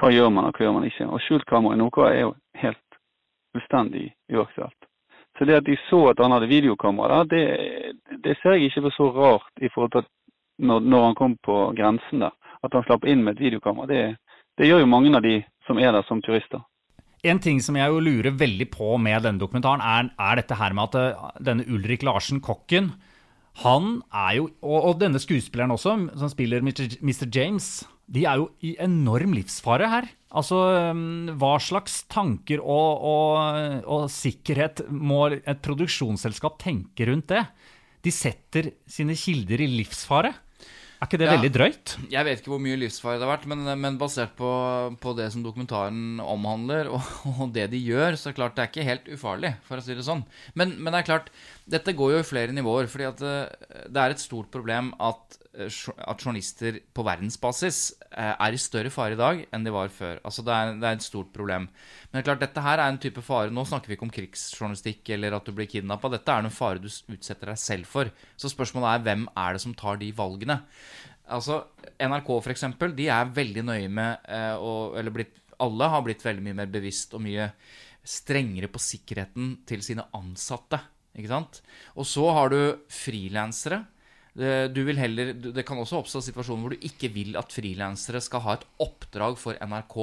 hva 0.00 0.12
gjør 0.12 0.30
man 0.32 0.48
og 0.48 0.56
hva 0.56 0.66
gjør 0.66 0.76
man 0.78 0.86
ikke. 0.88 1.08
Og 1.08 1.20
skjult 1.24 1.44
kamera 1.48 1.76
i 1.76 1.80
Nord-Korea 1.80 2.14
er 2.14 2.24
jo 2.26 2.34
helt 2.62 3.00
fullstendig 3.56 4.06
uaktuelt. 4.32 4.88
Så 5.38 5.44
det 5.44 5.58
at 5.58 5.66
de 5.66 5.76
så 5.90 6.00
at 6.10 6.20
han 6.22 6.32
hadde 6.32 6.48
videokamera 6.48 7.24
der, 7.24 7.32
det, 8.08 8.20
det 8.24 8.36
ser 8.40 8.56
jeg 8.56 8.70
ikke 8.70 8.86
for 8.86 8.96
så 8.96 9.10
rart 9.12 9.64
i 9.64 9.68
forhold 9.74 9.92
til 9.92 10.04
at 10.04 10.12
når, 10.58 10.86
når 10.86 11.04
han 11.08 11.18
kom 11.18 11.36
på 11.44 11.58
grensen 11.76 12.24
der, 12.24 12.34
at 12.64 12.76
han 12.76 12.86
slapp 12.86 13.04
inn 13.08 13.24
med 13.24 13.36
et 13.36 13.44
videokamera. 13.48 13.88
Det, 13.90 14.46
det 14.60 14.70
gjør 14.70 14.84
jo 14.84 14.90
mange 14.90 15.12
av 15.16 15.24
de 15.24 15.40
som 15.66 15.80
er 15.82 15.92
der 15.94 16.06
som 16.08 16.22
turister. 16.24 16.62
En 17.26 17.40
ting 17.42 17.58
som 17.64 17.76
jeg 17.78 17.90
jo 17.90 18.02
lurer 18.02 18.36
veldig 18.38 18.68
på 18.70 18.94
med 19.02 19.24
denne 19.26 19.42
dokumentaren, 19.42 19.82
er, 19.82 20.12
er 20.14 20.38
dette 20.38 20.58
her 20.58 20.76
med 20.76 20.92
at 20.92 20.98
eh, 21.00 21.28
denne 21.48 21.66
Ulrik 21.72 22.04
Larsen, 22.06 22.42
kokken, 22.44 22.92
han 23.64 24.00
er 24.12 24.36
jo, 24.36 24.50
og, 24.60 24.78
og 24.90 24.98
denne 25.00 25.20
skuespilleren 25.20 25.72
også, 25.72 25.96
som 26.20 26.30
spiller 26.32 26.64
Mr. 26.64 26.98
Mr. 27.00 27.24
James, 27.32 27.86
de 28.06 28.26
er 28.28 28.38
jo 28.38 28.50
i 28.62 28.74
enorm 28.84 29.32
livsfare 29.34 29.88
her. 29.90 30.08
Altså, 30.36 30.58
um, 30.92 31.30
hva 31.40 31.56
slags 31.62 32.02
tanker 32.12 32.60
og, 32.60 33.06
og, 33.08 33.86
og 33.88 34.04
sikkerhet 34.12 34.84
må 34.92 35.24
et 35.38 35.62
produksjonsselskap 35.64 36.60
tenke 36.62 37.08
rundt 37.08 37.32
det? 37.32 37.46
De 38.04 38.12
setter 38.14 38.74
sine 38.86 39.16
kilder 39.18 39.64
i 39.64 39.70
livsfare. 39.72 40.34
Er 40.96 41.06
ikke 41.10 41.18
det 41.20 41.26
Ja. 41.28 41.34
veldig 41.36 41.50
drøyt? 41.52 41.92
Jeg 42.10 42.24
vet 42.24 42.38
ikke 42.40 42.52
hvor 42.54 42.60
mye 42.64 42.76
livsfare 42.80 43.18
det 43.20 43.26
har 43.26 43.36
vært, 43.36 43.46
men, 43.52 43.64
men 43.82 43.98
basert 44.00 44.32
på, 44.38 44.48
på 45.02 45.12
det 45.18 45.26
som 45.34 45.42
dokumentaren 45.44 46.20
omhandler, 46.24 46.88
og, 46.88 47.02
og 47.36 47.52
det 47.52 47.66
de 47.74 47.80
gjør, 47.84 48.16
så 48.16 48.30
er 48.30 48.32
det 48.32 48.38
klart 48.40 48.56
det 48.56 48.64
er 48.64 48.70
ikke 48.72 48.86
helt 48.88 49.10
ufarlig, 49.12 49.50
for 49.68 49.76
å 49.76 49.84
si 49.84 49.94
det 49.98 50.06
sånn. 50.06 50.24
Men, 50.56 50.72
men 50.80 50.92
det 50.96 51.02
er 51.02 51.08
klart, 51.10 51.28
dette 51.68 51.92
går 51.98 52.14
jo 52.16 52.22
i 52.22 52.28
flere 52.30 52.56
nivåer, 52.56 52.88
fordi 52.88 53.08
at 53.10 53.20
eh, 53.28 53.84
det 53.92 54.00
er 54.06 54.14
et 54.16 54.24
stort 54.24 54.48
problem 54.54 54.94
at, 55.04 55.36
at 55.56 56.20
journalister 56.22 56.78
på 56.94 57.04
verdensbasis 57.06 57.78
eh, 58.10 58.32
er 58.32 58.54
i 58.54 58.60
større 58.60 58.90
fare 58.92 59.16
i 59.16 59.18
dag 59.18 59.42
enn 59.54 59.64
de 59.64 59.72
var 59.72 59.88
før. 59.92 60.20
Altså 60.26 60.44
det 60.44 60.52
er, 60.52 60.72
det 60.80 60.88
er 60.88 60.98
et 60.98 61.06
stort 61.06 61.30
problem. 61.34 61.68
Men 61.68 62.18
det 62.18 62.22
er 62.22 62.28
klart, 62.28 62.42
dette 62.44 62.64
her 62.66 62.82
er 62.82 62.92
en 62.92 63.00
type 63.00 63.24
fare 63.24 63.52
Nå 63.54 63.64
snakker 63.68 63.90
vi 63.90 63.96
ikke 63.96 64.06
om 64.08 64.12
krigsjournalistikk 64.12 65.12
eller 65.16 65.38
at 65.38 65.48
du 65.48 65.54
blir 65.56 65.70
kidnappa. 65.70 66.12
Dette 66.12 66.34
er 66.34 66.44
noen 66.44 66.54
fare 66.54 66.82
du 66.82 66.90
utsetter 66.90 67.52
deg 67.52 67.60
selv 67.62 67.90
for. 67.90 68.12
Så 68.36 68.52
spørsmålet 68.52 68.92
er 68.92 69.06
hvem 69.08 69.26
er 69.32 69.56
det 69.56 69.64
som 69.64 69.74
tar 69.78 70.00
de 70.02 70.12
valgene? 70.16 70.60
Altså, 71.32 71.62
NRK 71.98 72.30
for 72.36 72.52
eksempel, 72.52 72.94
de 72.94 73.08
er 73.10 73.34
veldig 73.34 73.64
nøye 73.66 73.88
med 73.90 74.28
og, 74.62 74.94
Eller 75.00 75.14
blitt, 75.14 75.40
alle 75.62 75.88
har 75.90 76.04
blitt 76.06 76.22
veldig 76.22 76.44
mye 76.44 76.60
mer 76.60 76.70
bevisst 76.70 77.16
og 77.16 77.24
mye 77.24 77.48
strengere 78.06 78.68
på 78.70 78.78
sikkerheten 78.78 79.56
til 79.66 79.82
sine 79.82 80.04
ansatte. 80.14 80.78
Ikke 81.16 81.32
sant? 81.32 81.60
Og 81.96 82.06
så 82.06 82.28
har 82.36 82.52
du 82.52 82.60
frilansere. 82.92 83.82
Det, 84.36 84.52
du 84.76 84.82
vil 84.84 84.98
heller, 85.00 85.32
det 85.32 85.64
kan 85.64 85.78
også 85.80 86.02
oppstå 86.02 86.20
situasjoner 86.26 86.66
hvor 86.66 86.74
du 86.76 86.88
ikke 86.88 87.08
vil 87.14 87.38
at 87.40 87.54
frilansere 87.56 88.20
skal 88.20 88.42
ha 88.44 88.56
et 88.58 88.66
oppdrag 88.84 89.38
for 89.40 89.56
NRK 89.64 89.96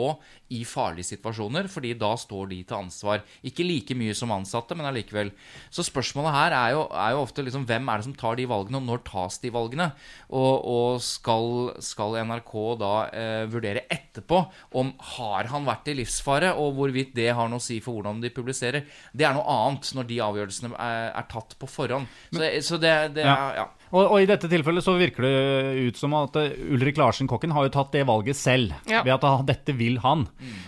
i 0.53 0.61
farlige 0.67 1.07
situasjoner, 1.13 1.67
fordi 1.71 1.93
da 1.99 2.11
står 2.19 2.49
de 2.51 2.59
til 2.69 2.77
ansvar. 2.77 3.23
Ikke 3.47 3.65
like 3.65 3.95
mye 3.97 4.13
som 4.17 4.31
ansatte, 4.35 4.75
men 4.77 4.87
allikevel. 4.89 5.31
Så 5.73 5.85
spørsmålet 5.87 6.35
her 6.35 6.55
er 6.57 6.75
jo, 6.75 6.83
er 6.93 7.15
jo 7.15 7.23
ofte 7.25 7.45
liksom, 7.45 7.65
hvem 7.69 7.89
er 7.89 8.01
det 8.03 8.07
som 8.07 8.15
tar 8.19 8.37
de 8.39 8.45
valgene, 8.49 8.79
og 8.81 8.87
når 8.87 9.03
tas 9.07 9.39
de 9.43 9.51
valgene? 9.55 9.89
Og, 10.33 10.53
og 10.73 11.01
skal, 11.03 11.47
skal 11.83 12.19
NRK 12.27 12.53
da 12.81 12.93
eh, 13.11 13.43
vurdere 13.51 13.85
etterpå 13.91 14.43
om 14.79 14.93
har 15.17 15.49
han 15.53 15.65
vært 15.67 15.89
i 15.93 15.97
livsfare, 16.01 16.53
og 16.59 16.75
hvorvidt 16.77 17.13
det 17.17 17.29
har 17.37 17.49
noe 17.51 17.61
å 17.61 17.63
si 17.63 17.79
for 17.83 17.97
hvordan 17.99 18.21
de 18.23 18.31
publiserer? 18.33 18.85
Det 19.13 19.25
er 19.27 19.35
noe 19.37 19.45
annet 19.59 19.89
når 19.97 20.09
de 20.09 20.19
avgjørelsene 20.25 20.73
er, 20.77 21.07
er 21.17 21.29
tatt 21.31 21.57
på 21.61 21.69
forhånd. 21.69 22.09
Så, 22.33 22.43
så 22.69 22.81
det, 22.81 22.93
det 23.17 23.25
Ja. 23.27 23.37
er 23.49 23.63
ja. 23.63 23.69
Og, 23.93 24.07
og 24.09 24.23
i 24.23 24.25
dette 24.25 24.47
tilfellet 24.49 24.81
så 24.81 24.95
virker 24.97 25.21
det 25.21 25.87
ut 25.91 25.99
som 25.99 26.15
at 26.17 26.33
eh, 26.41 26.55
Ulrik 26.73 26.97
Larsen, 26.97 27.27
kokken, 27.29 27.51
har 27.53 27.67
jo 27.67 27.73
tatt 27.75 27.91
det 27.93 28.01
valget 28.09 28.39
selv. 28.39 28.73
Ja. 28.89 29.03
Ved 29.05 29.13
at 29.13 29.43
dette 29.45 29.75
vil 29.77 29.99
han. 30.01 30.23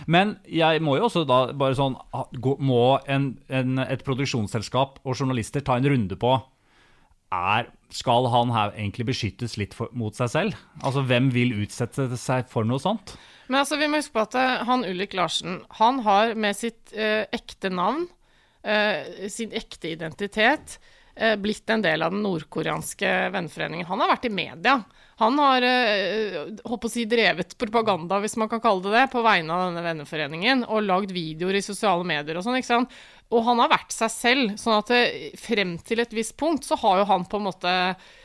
Men 0.06 0.36
jeg 0.48 0.82
må 0.84 0.96
jo 0.98 1.06
også 1.08 1.24
da 1.28 1.40
bare 1.56 1.76
sånn 1.78 1.96
Må 2.62 2.98
en, 3.10 3.32
en, 3.48 3.80
et 3.82 4.04
produksjonsselskap 4.06 5.00
og 5.04 5.16
journalister 5.16 5.64
ta 5.64 5.78
en 5.78 5.88
runde 5.90 6.18
på 6.20 6.34
er, 7.34 7.70
Skal 7.90 8.28
han 8.32 8.52
her 8.54 8.74
egentlig 8.74 9.08
beskyttes 9.10 9.56
litt 9.60 9.74
for, 9.74 9.90
mot 9.92 10.14
seg 10.16 10.30
selv? 10.32 10.58
Altså, 10.82 11.04
hvem 11.06 11.30
vil 11.34 11.56
utsette 11.62 12.08
seg 12.20 12.50
for 12.50 12.66
noe 12.68 12.82
sånt? 12.82 13.16
Men 13.48 13.60
altså, 13.62 13.78
vi 13.78 13.88
må 13.90 14.00
huske 14.00 14.16
på 14.16 14.24
at 14.26 14.36
eh, 14.38 14.66
han 14.66 14.84
Ulrik 14.86 15.14
Larsen, 15.14 15.60
han 15.78 16.02
har 16.06 16.34
med 16.34 16.58
sitt 16.58 16.94
eh, 16.94 17.26
ekte 17.34 17.70
navn, 17.70 18.08
eh, 18.66 19.28
sin 19.30 19.54
ekte 19.54 19.92
identitet, 19.92 20.78
blitt 21.40 21.70
en 21.72 21.80
del 21.80 22.02
av 22.04 22.12
den 22.12 22.20
nordkoreanske 22.26 23.12
venneforeningen. 23.32 23.88
Han 23.88 24.02
har 24.02 24.10
vært 24.10 24.26
i 24.28 24.34
media. 24.36 24.74
Han 25.16 25.38
har 25.40 25.64
eh, 25.64 26.34
holdt 26.68 26.84
å 26.84 26.90
si 26.92 27.06
drevet 27.08 27.54
propaganda, 27.56 28.18
hvis 28.20 28.36
man 28.36 28.50
kan 28.52 28.60
kalle 28.60 28.84
det 28.84 28.92
det, 28.98 29.04
på 29.14 29.22
vegne 29.24 29.54
av 29.54 29.70
denne 29.70 29.84
venneforeningen, 29.86 30.66
og 30.68 30.84
lagd 30.84 31.14
videoer 31.16 31.56
i 31.56 31.64
sosiale 31.64 32.04
medier 32.04 32.36
og 32.36 32.44
sånn, 32.44 32.58
ikke 32.60 32.68
sant. 32.68 32.98
Og 33.32 33.40
han 33.46 33.62
har 33.62 33.72
vært 33.72 33.96
seg 33.96 34.12
selv, 34.12 34.52
sånn 34.60 34.76
at 34.76 34.92
eh, 34.92 35.30
frem 35.40 35.78
til 35.80 36.04
et 36.04 36.12
visst 36.12 36.36
punkt 36.36 36.68
så 36.68 36.76
har 36.84 37.00
jo 37.00 37.08
han 37.08 37.24
på 37.24 37.40
en 37.40 37.48
måte 37.48 37.72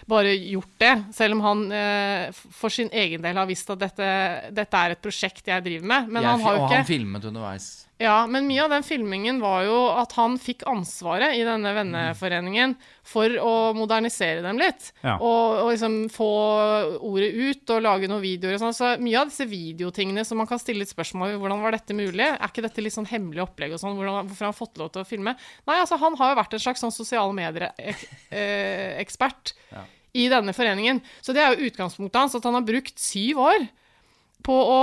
bare 0.10 0.34
gjort 0.36 0.74
det, 0.82 0.94
selv 1.14 1.38
om 1.38 1.44
han 1.46 1.64
eh, 1.76 2.32
for 2.34 2.74
sin 2.74 2.90
egen 2.94 3.22
del 3.24 3.38
har 3.38 3.50
visst 3.50 3.70
at 3.74 3.82
dette, 3.82 4.10
dette 4.56 4.84
er 4.86 4.96
et 4.96 5.04
prosjekt 5.04 5.52
jeg 5.52 5.66
driver 5.66 5.94
med. 5.94 6.10
Men 6.10 6.24
Jeg 6.24 6.32
han 6.32 6.46
har 6.46 6.58
jo 6.58 6.66
ikke 6.66 6.72
og 6.72 6.78
han 6.80 6.90
filmet 6.90 7.32
underveis. 7.32 7.72
Ja, 8.02 8.24
men 8.26 8.48
mye 8.50 8.64
av 8.64 8.72
den 8.74 8.82
filmingen 8.84 9.38
var 9.44 9.62
jo 9.68 9.76
at 9.94 10.16
han 10.18 10.40
fikk 10.42 10.64
ansvaret 10.70 11.36
i 11.38 11.44
denne 11.46 11.70
venneforeningen 11.76 12.74
for 13.06 13.30
å 13.38 13.74
modernisere 13.78 14.42
dem 14.42 14.58
litt. 14.58 14.88
Ja. 15.04 15.20
Og, 15.22 15.60
og 15.62 15.70
liksom 15.70 16.10
få 16.10 16.30
ordet 16.98 17.30
ut 17.38 17.70
og 17.76 17.84
lage 17.86 18.08
noen 18.10 18.24
videoer 18.24 18.56
og 18.58 18.62
sånn. 18.64 18.74
Så 18.74 18.98
mye 19.04 19.20
av 19.22 19.30
disse 19.30 19.46
videotingene 19.50 20.26
som 20.26 20.38
man 20.42 20.50
kan 20.50 20.60
stille 20.62 20.82
litt 20.82 20.94
spørsmål 20.94 21.36
ved 21.36 21.40
hvordan 21.44 21.62
var 21.62 21.72
dette 21.78 21.94
mulig, 21.98 22.26
er 22.26 22.50
ikke 22.50 22.66
dette 22.66 22.82
litt 22.82 22.98
sånn 22.98 23.12
hemmelig 23.12 23.44
opplegg 23.46 23.72
og 23.78 23.82
sånn, 23.84 23.98
hvordan, 24.00 24.26
hvorfor 24.32 24.46
har 24.48 24.52
han 24.54 24.62
fått 24.64 24.78
lov 24.82 24.90
til 24.96 25.04
å 25.06 25.10
filme? 25.12 25.32
Nei, 25.70 25.78
altså 25.78 25.96
han 26.02 26.18
har 26.18 26.28
jo 26.34 26.40
vært 26.42 26.54
en 26.58 26.66
slags 26.66 26.82
sånn 26.82 26.96
sosiale 26.96 27.34
medier-ekspert 27.38 29.54
i 30.14 30.28
denne 30.32 30.54
foreningen. 30.54 31.02
Så 31.22 31.34
det 31.34 31.42
er 31.44 31.54
jo 31.56 31.70
utgangspunktet 31.70 32.20
hans, 32.20 32.36
at 32.36 32.44
han 32.44 32.58
har 32.58 32.66
brukt 32.68 33.00
syv 33.00 33.40
år 33.40 33.68
på 34.44 34.54
å 34.58 34.82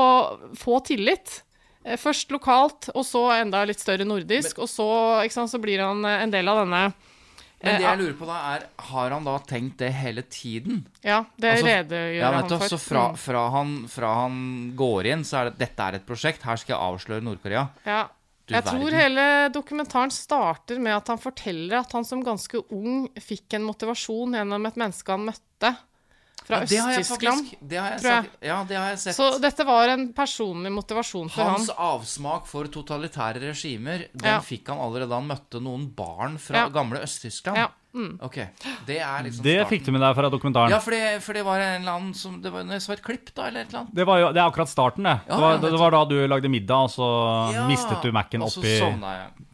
få 0.56 0.78
tillit. 0.86 1.42
Eh, 1.84 1.96
Først 2.00 2.30
lokalt, 2.34 2.88
og 2.94 3.04
så 3.06 3.26
enda 3.40 3.64
litt 3.68 3.80
større 3.82 4.06
nordisk, 4.08 4.58
og 4.58 4.68
så, 4.70 4.88
sant, 5.30 5.50
så 5.52 5.60
blir 5.62 5.82
han 5.84 6.04
eh, 6.04 6.22
en 6.24 6.30
del 6.34 6.48
av 6.48 6.64
denne 6.64 6.82
Men 7.58 7.74
det 7.74 7.74
Eh, 7.74 7.80
jeg 7.82 7.98
lurer 7.98 8.14
på 8.20 8.26
da, 8.28 8.36
er 8.54 8.66
Har 8.92 9.10
han 9.10 9.24
da 9.26 9.32
tenkt 9.42 9.78
det 9.80 9.88
hele 9.98 10.22
tiden? 10.22 10.84
Ja, 11.02 11.24
det 11.36 11.56
Altså, 11.56 11.66
redegjør 11.66 12.14
Ja, 12.20 12.30
han 12.36 12.48
for. 12.52 12.68
Så 12.70 12.78
fra, 12.78 13.08
Mm. 13.10 13.16
fra, 13.18 13.40
han, 13.50 13.72
fra 13.88 14.12
han 14.22 14.36
går 14.78 15.06
inn, 15.10 15.24
så 15.26 15.40
er 15.40 15.50
det 15.50 15.58
dette 15.58 15.80
er 15.88 15.94
et 15.98 16.06
prosjekt. 16.06 16.42
Her 16.46 16.56
skal 16.56 16.76
jeg 16.76 16.84
avsløre 16.86 17.20
Nord-Korea. 17.26 17.68
Ja. 17.84 18.04
Du 18.48 18.54
Jeg 18.56 18.64
tror 18.64 18.94
hele 18.96 19.24
dokumentaren 19.52 20.10
starter 20.14 20.78
med 20.80 20.96
at 20.96 21.10
han 21.12 21.18
forteller 21.20 21.78
at 21.82 21.92
han 21.92 22.04
som 22.08 22.22
ganske 22.24 22.62
ung 22.72 23.06
fikk 23.20 23.54
en 23.58 23.66
motivasjon 23.68 24.32
gjennom 24.38 24.66
et 24.70 24.78
menneske 24.80 25.12
han 25.12 25.26
møtte 25.28 25.74
fra 26.48 26.62
Ja, 26.62 26.64
det 26.64 26.78
har 26.80 26.92
jeg 26.94 27.00
Øst-Tyskland. 27.04 27.42
faktisk- 27.44 27.68
Det 27.68 27.76
har 27.78 27.90
jeg, 27.90 28.02
jeg. 28.08 28.30
ja, 28.48 28.64
det 28.64 28.76
har 28.78 28.88
jeg 28.88 28.98
sett. 29.02 29.16
Så 29.18 29.26
dette 29.42 29.66
var 29.68 29.88
en 29.92 30.12
personlig 30.14 30.72
motivasjon 30.72 31.28
for 31.30 31.44
Hans 31.44 31.68
han. 31.68 31.76
avsmak 32.00 32.46
for 32.46 32.64
totalitære 32.64 33.42
regimer, 33.50 34.06
den 34.16 34.24
Ja. 34.32 34.40
fikk 34.40 34.68
han 34.72 34.78
allerede 34.78 35.10
da 35.10 35.20
han 35.20 35.28
møtte 35.28 35.60
noen 35.60 35.94
barn 35.94 36.38
fra 36.38 36.54
Ja. 36.64 36.68
gamle 36.70 37.02
Øst-Tyskland. 37.04 37.56
Ja. 37.56 37.68
Mm. 37.98 38.12
Ok, 38.22 38.36
Det 38.86 38.96
er 39.02 39.24
liksom 39.26 39.42
Det 39.42 39.54
starten. 39.58 39.68
fikk 39.72 39.84
du 39.88 39.90
med 39.96 40.00
deg 40.04 40.14
fra 40.14 40.30
dokumentaren. 40.30 40.70
Ja, 40.70 40.78
for 40.84 40.94
det, 40.94 41.18
for 41.24 41.34
det 41.34 41.42
var 41.48 41.58
en 41.64 41.80
eller 41.82 41.96
annen 41.96 42.14
som 42.14 42.36
det 42.42 42.52
var, 42.54 42.62
Jeg 42.62 42.84
så 42.84 42.92
et 42.94 43.02
klipp, 43.02 43.32
da, 43.34 43.48
eller 43.48 43.64
et 43.66 43.72
eller 43.72 43.80
annet. 43.80 43.94
Det, 43.98 44.06
var 44.06 44.20
jo, 44.22 44.28
det 44.32 44.40
er 44.42 44.46
akkurat 44.46 44.70
starten, 44.70 45.02
det. 45.08 45.16
Ja, 45.26 45.34
det, 45.34 45.42
var, 45.42 45.52
ja, 45.58 45.58
det 45.74 45.80
var 45.82 45.96
da 45.96 46.04
du 46.12 46.16
lagde 46.30 46.48
middag, 46.52 46.86
og 46.86 46.90
så 46.94 47.08
Ja, 47.56 47.66
mistet 47.66 48.02
du 48.06 48.12
Mac-en 48.14 48.42
Og 48.46 48.52
så 48.54 48.62
oppi 48.62 48.78
sovna 48.78 49.12
jeg. 49.18 49.44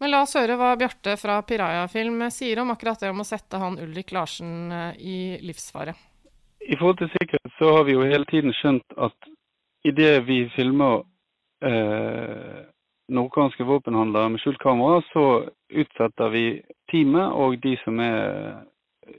Men 0.00 0.10
la 0.12 0.22
oss 0.22 0.32
høre 0.38 0.54
hva 0.56 0.70
Bjarte 0.78 1.16
fra 1.18 1.40
Piraya 1.42 1.84
Film 1.90 2.22
sier 2.30 2.60
om 2.62 2.70
akkurat 2.70 3.00
det 3.02 3.10
om 3.10 3.20
å 3.20 3.26
sette 3.26 3.58
han 3.58 3.76
Ulrik 3.82 4.12
Larsen 4.14 4.70
eh, 4.72 4.92
i 5.02 5.16
livsfare. 5.42 5.92
I 6.62 6.76
forhold 6.78 6.98
til 7.02 7.10
sikkerhet 7.10 7.52
så 7.58 7.72
har 7.76 7.84
vi 7.88 7.96
jo 7.96 8.04
hele 8.06 8.24
tiden 8.30 8.54
skjønt 8.54 8.94
at 8.96 9.28
idet 9.84 10.22
vi 10.28 10.44
filmer 10.54 11.02
eh, 11.66 12.62
nordkoreanske 13.08 13.64
våpenhandlere 13.64 14.28
med 14.28 14.40
skjult 14.40 14.60
kamera, 14.62 15.02
så 15.12 15.24
utsetter 15.70 16.28
vi 16.30 16.44
teamet 16.90 17.32
og 17.32 17.58
de 17.62 17.76
som 17.84 18.00
er 18.00 18.62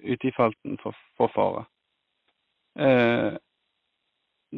ute 0.04 0.28
i 0.28 0.36
felten 0.36 0.78
for, 0.82 0.96
for 1.18 1.32
fare. 1.36 1.66
Eh, 2.80 3.34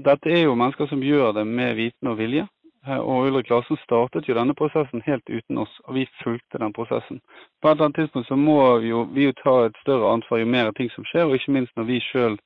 dette 0.06 0.30
er 0.32 0.46
jo 0.46 0.58
mennesker 0.60 0.88
som 0.92 1.04
gjør 1.04 1.34
det 1.40 1.46
med 1.48 1.76
viten 1.76 2.12
og 2.12 2.20
vilje. 2.20 2.46
Eh, 2.88 3.00
Og 3.00 3.28
Ulrik 3.28 3.50
Larsen 3.50 3.78
startet 3.84 4.28
jo 4.30 4.36
denne 4.38 4.54
prosessen 4.54 5.02
helt 5.06 5.30
uten 5.30 5.58
oss, 5.58 5.74
og 5.86 5.96
vi 5.96 6.06
fulgte 6.24 6.62
den 6.62 6.74
prosessen. 6.74 7.22
På 7.62 7.70
et 7.70 7.76
eller 7.76 7.86
annet 7.86 7.96
tidspunkt 7.96 8.28
så 8.28 8.36
må 8.36 8.78
vi 8.80 8.94
jo, 8.94 9.04
vi 9.14 9.26
jo 9.26 9.34
ta 9.42 9.66
et 9.66 9.78
større 9.82 10.14
ansvar 10.14 10.40
jo 10.40 10.46
mer 10.46 10.72
ting 10.72 10.92
som 10.94 11.06
skjer, 11.10 11.26
og 11.26 11.36
ikke 11.36 11.58
minst 11.58 11.76
når 11.76 11.90
vi 11.90 12.02
sjøl 12.12 12.38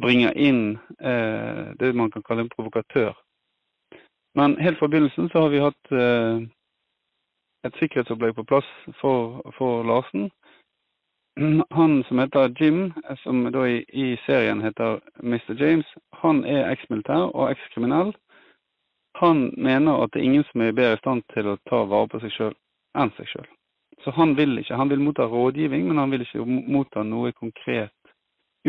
bringer 0.00 0.32
inn 0.36 0.78
eh, 1.00 1.74
det 1.78 1.94
man 1.94 2.10
kan 2.10 2.22
kalle 2.22 2.46
en 2.46 2.54
provokatør. 2.54 3.14
Men 4.38 4.56
helt 4.62 4.78
fra 4.78 4.88
begynnelsen 4.88 5.28
så 5.28 5.40
har 5.42 5.48
vi 5.50 5.58
hatt 5.58 5.92
eh, 5.92 6.42
et 7.66 7.78
sikkerhetsopplegg 7.80 8.36
på 8.36 8.44
plass 8.46 8.68
for, 9.00 9.40
for 9.56 9.82
Larsen. 9.88 10.28
Han 11.74 12.04
som 12.06 12.22
heter 12.22 12.54
Jim, 12.60 12.92
som 13.22 13.44
da 13.54 13.64
i, 13.66 13.80
i 13.88 14.16
serien 14.26 14.62
heter 14.62 15.00
Mr. 15.22 15.54
James, 15.58 15.90
han 16.22 16.44
er 16.44 16.70
eksmilitær 16.70 17.32
og 17.34 17.50
ekskriminell. 17.50 18.14
Han 19.18 19.48
mener 19.56 20.04
at 20.04 20.14
det 20.14 20.22
er 20.22 20.30
ingen 20.30 20.46
som 20.52 20.62
er 20.62 20.74
bedre 20.74 20.98
i 20.98 21.02
stand 21.02 21.26
til 21.34 21.50
å 21.50 21.58
ta 21.70 21.82
vare 21.90 22.10
på 22.12 22.22
seg 22.22 22.34
sjøl 22.36 22.54
enn 22.98 23.10
seg 23.18 23.30
sjøl. 23.32 23.50
Så 24.04 24.14
han 24.14 24.36
vil 24.38 24.58
ikke. 24.62 24.78
Han 24.78 24.90
vil 24.90 25.02
motta 25.02 25.26
rådgivning, 25.26 25.88
men 25.90 25.98
han 25.98 26.14
vil 26.14 26.22
ikke 26.22 26.46
motta 26.46 27.02
noe 27.02 27.34
konkret. 27.34 27.94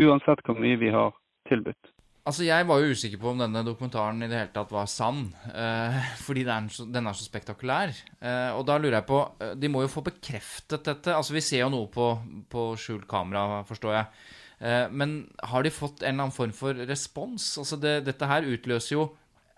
Uansett 0.02 0.42
hvor 0.46 0.58
mye 0.58 0.78
vi 0.82 0.90
har 0.90 1.14
tilbudt. 1.46 1.94
Altså, 2.30 2.44
Jeg 2.46 2.66
var 2.68 2.78
jo 2.84 2.94
usikker 2.94 3.18
på 3.20 3.32
om 3.32 3.40
denne 3.42 3.64
dokumentaren 3.66 4.22
i 4.22 4.28
det 4.30 4.38
hele 4.38 4.52
tatt 4.54 4.70
var 4.74 4.86
sann. 4.90 5.24
eh, 5.50 6.00
fordi 6.26 6.44
den 6.46 6.68
er, 6.70 6.74
så, 6.76 6.86
den 6.86 7.10
er 7.10 7.16
så 7.18 7.26
spektakulær. 7.26 7.90
Eh, 8.22 8.50
og 8.54 8.64
da 8.70 8.78
lurer 8.78 9.00
jeg 9.00 9.08
på 9.10 9.22
eh, 9.42 9.54
De 9.58 9.70
må 9.72 9.82
jo 9.82 9.90
få 9.90 10.04
bekreftet 10.06 10.84
dette. 10.86 11.14
Altså, 11.16 11.34
Vi 11.34 11.42
ser 11.42 11.64
jo 11.66 11.72
noe 11.74 11.90
på, 11.90 12.12
på 12.52 12.68
skjult 12.78 13.08
kamera, 13.10 13.64
forstår 13.68 13.96
jeg. 13.98 14.06
Eh, 14.60 14.86
men 14.92 15.18
har 15.50 15.64
de 15.66 15.72
fått 15.72 16.04
en 16.04 16.12
eller 16.14 16.28
annen 16.28 16.36
form 16.36 16.52
for 16.54 16.76
respons? 16.86 17.56
Altså, 17.58 17.80
det, 17.80 17.96
Dette 18.06 18.28
her 18.30 18.46
utløser 18.46 18.96
jo 18.98 19.08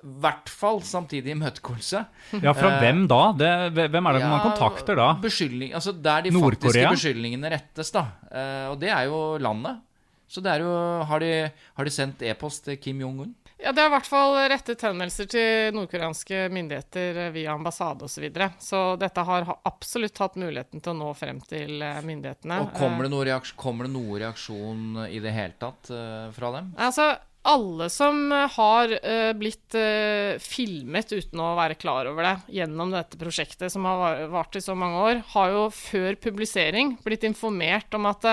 i 0.03 0.11
hvert 0.19 0.49
fall 0.51 0.81
samtidig 0.83 1.31
imøtegåelse. 1.37 2.01
Ja, 2.43 2.51
fra 2.57 2.73
Eh, 2.73 2.81
hvem 2.83 3.05
da? 3.11 3.21
Det, 3.39 3.51
hvem 3.93 4.09
er 4.11 4.17
det 4.19 4.25
man 4.27 4.41
kontakter 4.43 4.99
da? 4.99 5.13
Beskyldning, 5.23 5.77
altså 5.79 5.93
Der 5.95 6.25
de 6.25 6.33
faktiske 6.35 6.89
beskyldningene 6.97 7.53
rettes, 7.53 7.93
da. 7.95 8.03
Eh, 8.33 8.65
og 8.73 8.81
det 8.83 8.91
er 8.91 9.05
jo 9.07 9.21
landet. 9.39 9.79
Så 10.33 10.41
det 10.41 10.55
er 10.55 10.65
jo 10.65 10.73
Har 11.09 11.21
de, 11.21 11.33
har 11.77 11.85
de 11.85 11.93
sendt 11.93 12.23
e-post 12.25 12.65
til 12.65 12.79
Kim 12.81 13.01
Jong-un? 13.05 13.35
Ja, 13.63 13.71
Det 13.71 13.79
er 13.83 13.91
i 13.91 13.93
hvert 13.93 14.09
fall 14.11 14.35
rettet 14.51 14.81
henvendelser 14.83 15.29
til 15.31 15.77
nordkoreanske 15.77 16.49
myndigheter 16.51 17.21
eh, 17.27 17.33
via 17.35 17.53
ambassade 17.55 18.03
osv. 18.09 18.17
Så, 18.17 18.23
videre. 18.25 18.49
så 18.59 18.81
dette 18.99 19.23
har 19.29 19.47
absolutt 19.69 20.19
hatt 20.19 20.39
muligheten 20.41 20.83
til 20.83 20.95
å 20.95 20.99
nå 20.99 21.11
frem 21.15 21.39
til 21.47 21.83
eh, 21.85 22.01
myndighetene. 22.03 22.59
Og 22.65 22.73
kommer 22.75 23.07
det, 23.07 23.13
noe 23.15 23.29
reaksjon, 23.29 23.59
kommer 23.63 23.87
det 23.87 23.95
noe 23.95 24.19
reaksjon 24.25 25.05
i 25.07 25.21
det 25.23 25.35
hele 25.37 25.55
tatt 25.63 25.93
eh, 25.95 26.27
fra 26.35 26.57
dem? 26.57 26.73
Eh, 26.75 26.89
Altså, 26.93 27.07
alle 27.45 27.89
som 27.91 28.19
eh, 28.33 28.45
har 28.55 28.93
eh, 29.03 29.33
blitt 29.35 29.75
eh, 29.75 30.37
filmet 30.43 31.11
uten 31.11 31.41
å 31.43 31.49
være 31.59 31.75
klar 31.81 32.07
over 32.07 32.23
det 32.29 32.35
gjennom 32.61 32.93
dette 32.95 33.19
prosjektet 33.19 33.73
som 33.75 33.87
har 33.89 33.99
var- 33.99 34.23
vart 34.31 34.59
i 34.59 34.63
så 34.63 34.77
mange 34.79 35.01
år, 35.03 35.23
har 35.33 35.51
jo 35.51 35.65
før 35.75 36.15
publisering 36.23 36.95
blitt 37.03 37.25
informert 37.27 37.95
om 37.99 38.07
at 38.11 38.25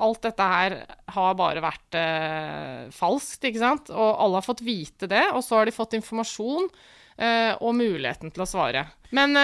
alt 0.00 0.22
dette 0.24 0.46
her 0.48 0.76
har 1.14 1.36
bare 1.38 1.60
vært 1.64 1.98
falskt, 2.96 3.44
ikke 3.44 3.60
sant? 3.60 3.90
Og 3.92 4.10
alle 4.24 4.40
har 4.40 4.46
fått 4.46 4.64
vite 4.64 5.08
det, 5.10 5.22
og 5.36 5.44
så 5.44 5.58
har 5.60 5.68
de 5.68 5.74
fått 5.76 5.96
informasjon 5.98 6.66
og 7.60 7.74
muligheten 7.78 8.32
til 8.34 8.42
å 8.42 8.48
svare. 8.48 8.86
Men 9.14 9.36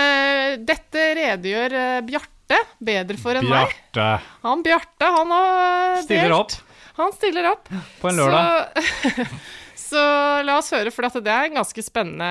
dette 0.67 1.05
redegjør 1.21 1.77
Bjarte 2.09 2.59
bedre 2.83 3.21
for 3.21 3.39
enn 3.39 3.47
meg. 3.47 3.71
Bjarte 3.95 4.09
Han 4.43 4.65
Bjarte, 4.67 5.13
han 5.21 5.31
har 5.37 5.53
delt. 6.01 6.05
stiller 6.09 6.35
opp 6.41 6.57
Han 7.01 7.17
stiller 7.17 7.51
opp. 7.53 7.71
på 8.01 8.11
en 8.11 8.21
lørdag. 8.21 8.85
Så, 8.85 9.35
så 9.91 10.05
la 10.47 10.59
oss 10.61 10.71
høre, 10.75 10.93
for 10.95 11.09
det 11.09 11.33
er 11.33 11.49
en 11.49 11.59
ganske 11.61 11.85
spennende 11.85 12.31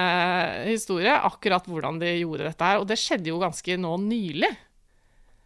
historie, 0.70 1.14
akkurat 1.14 1.68
hvordan 1.68 2.00
de 2.02 2.16
gjorde 2.20 2.48
dette 2.48 2.72
her. 2.72 2.82
Og 2.82 2.88
det 2.90 3.00
skjedde 3.02 3.32
jo 3.34 3.42
ganske 3.42 3.78
nå 3.82 3.98
nylig. 4.06 4.52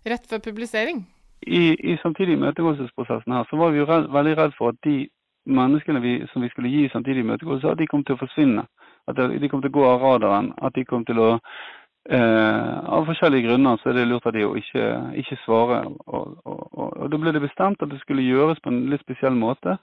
Rett 0.04 0.28
før 0.28 0.44
publisering. 0.44 1.06
I, 1.48 1.74
i 1.76 1.98
samtidig 2.02 2.38
imøtegåelsesprosessen 2.38 3.34
her, 3.36 3.48
så 3.50 3.60
var 3.60 3.72
vi 3.72 3.82
jo 3.82 3.88
redd, 3.88 4.08
veldig 4.12 4.38
redd 4.40 4.56
for 4.58 4.72
at 4.72 4.80
de 4.88 5.08
menneskene 5.44 6.00
vi, 6.04 6.14
som 6.32 6.44
vi 6.44 6.50
skulle 6.52 6.72
gi 6.72 6.88
samtidig 6.92 7.24
imøtegåelse, 7.24 7.72
at 7.72 7.80
de 7.80 7.88
kom 7.92 8.04
til 8.08 8.16
å 8.16 8.22
forsvinne. 8.22 8.64
At 9.08 9.20
de 9.20 9.40
de 9.40 9.50
kom 9.52 9.64
til 9.64 9.74
å 9.74 9.78
gå 9.78 9.88
av 9.88 10.04
radaren. 10.04 10.54
At 10.64 10.76
de 10.76 10.86
kom 10.88 11.04
til 11.08 11.20
å 11.20 11.30
eh, 12.10 12.90
Av 12.98 13.06
forskjellige 13.06 13.48
grunner 13.48 13.78
så 13.78 13.90
er 13.90 13.98
det 13.98 14.08
lurt 14.10 14.26
av 14.26 14.36
de 14.36 14.46
å 14.46 14.56
ikke, 14.60 14.86
ikke 15.22 15.40
svare. 15.46 15.84
Og, 16.06 16.38
og, 16.46 16.62
og, 16.74 16.90
og 16.98 17.12
da 17.12 17.20
ble 17.20 17.34
det 17.36 17.44
bestemt 17.44 17.82
at 17.82 17.92
det 17.92 18.02
skulle 18.02 18.26
gjøres 18.26 18.62
på 18.64 18.72
en 18.74 18.86
litt 18.92 19.04
spesiell 19.06 19.36
måte. 19.38 19.78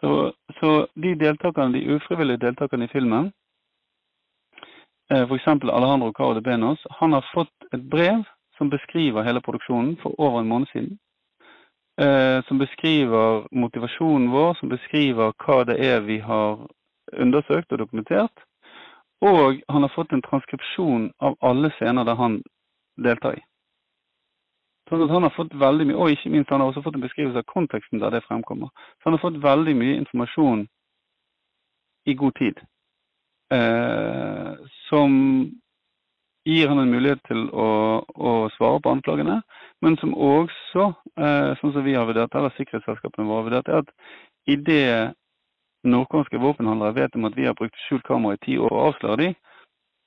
Så, 0.00 0.32
så 0.60 0.86
de 0.94 1.14
de 1.18 1.94
ufrivillige 1.94 2.44
deltakerne 2.46 2.84
i 2.84 2.92
filmen, 2.92 3.32
eh, 5.10 5.24
f.eks. 5.24 5.46
Alejandro 5.48 6.12
Caro 6.12 6.34
de 6.34 6.42
Benos, 6.42 6.86
han 7.00 7.12
har 7.12 7.26
fått 7.34 7.72
et 7.72 7.82
brev 7.90 8.22
som 8.58 8.70
beskriver 8.70 9.22
hele 9.22 9.40
produksjonen 9.40 9.96
for 10.02 10.14
over 10.20 10.40
en 10.40 10.48
måned 10.48 10.66
siden. 10.72 10.98
Eh, 12.00 12.44
som 12.46 12.58
beskriver 12.58 13.46
motivasjonen 13.50 14.30
vår, 14.30 14.54
som 14.54 14.68
beskriver 14.68 15.32
hva 15.42 15.64
det 15.66 15.78
er 15.82 16.00
vi 16.06 16.18
har 16.22 16.60
undersøkt 17.12 17.72
og 17.72 17.78
dokumentert. 17.78 18.44
Og 19.24 19.60
han 19.68 19.82
har 19.82 19.92
fått 19.94 20.12
en 20.12 20.22
transkripsjon 20.22 21.10
av 21.18 21.36
alle 21.42 21.70
scener 21.76 22.06
der 22.06 22.18
han 22.18 22.40
deltar 23.02 23.38
i. 23.38 23.44
Sånn 24.88 25.04
at 25.04 25.12
han 25.12 25.26
har 25.26 25.34
fått 25.36 25.54
veldig 25.58 25.88
mye, 25.90 25.98
Og 25.98 26.14
ikke 26.14 26.30
minst 26.32 26.50
han 26.50 26.62
har 26.62 26.70
også 26.70 26.82
fått 26.86 26.96
en 26.96 27.04
beskrivelse 27.04 27.42
av 27.42 27.50
konteksten 27.50 28.00
der 28.00 28.14
det 28.14 28.24
fremkommer. 28.24 28.70
Så 28.98 29.10
han 29.10 29.18
har 29.18 29.24
fått 29.24 29.42
veldig 29.42 29.74
mye 29.76 29.98
informasjon 30.00 30.66
i 32.06 32.14
god 32.14 32.34
tid. 32.38 32.60
Eh, 33.52 34.52
som 34.88 35.12
gir 36.48 36.68
han 36.68 36.80
en 36.80 36.90
mulighet 36.90 37.20
til 37.28 37.48
å, 37.52 37.68
å 38.00 38.32
svare 38.56 38.80
på 38.80 38.92
anklagene, 38.92 39.40
men 39.84 39.96
som 40.00 40.14
også, 40.14 40.92
eh, 41.20 41.52
sånn 41.60 41.74
som 41.74 41.84
vi 41.84 41.96
har 41.96 42.08
vurdert, 42.08 42.34
eller 42.34 42.54
sikkerhetsselskapene 42.56 43.28
våre 43.28 43.42
har 43.42 43.48
vurdert, 43.50 43.68
er 43.68 43.82
at 43.82 43.90
idet 44.48 45.16
nordkoreanske 45.84 46.40
våpenhandlere 46.42 46.96
vet 46.96 47.14
om 47.14 47.24
at 47.28 47.36
vi 47.36 47.46
har 47.46 47.54
brukt 47.54 47.76
skjult 47.86 48.06
kamera 48.06 48.34
i 48.34 48.44
ti 48.44 48.58
år 48.58 48.72
og 48.72 48.84
avslører 48.88 49.22
de, 49.22 49.28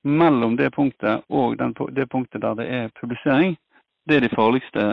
mellom 0.03 0.55
det 0.57 0.71
punktet 0.73 1.23
og 1.29 1.57
den, 1.57 1.75
det 1.95 2.09
punktet 2.09 2.41
der 2.41 2.55
det 2.57 2.67
er 2.67 2.93
publisering, 3.01 3.57
det 4.09 4.17
er 4.17 4.25
de 4.25 4.35
farligste 4.35 4.85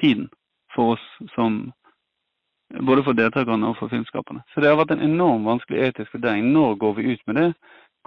tiden 0.00 0.28
for 0.74 0.94
oss 0.94 1.32
som 1.34 1.72
både 2.80 3.04
for 3.06 3.12
deltakerne 3.12 3.68
og 3.68 3.76
for 3.78 3.88
filmskaperne. 3.88 4.42
Så 4.54 4.60
det 4.60 4.70
har 4.70 4.78
vært 4.78 4.94
en 4.94 5.04
enormt 5.04 5.46
vanskelig 5.46 5.82
etisk 5.88 6.14
vurdering. 6.14 6.52
Når 6.52 6.74
går 6.82 6.94
vi 6.94 7.12
ut 7.12 7.26
med 7.26 7.36
det? 7.36 7.50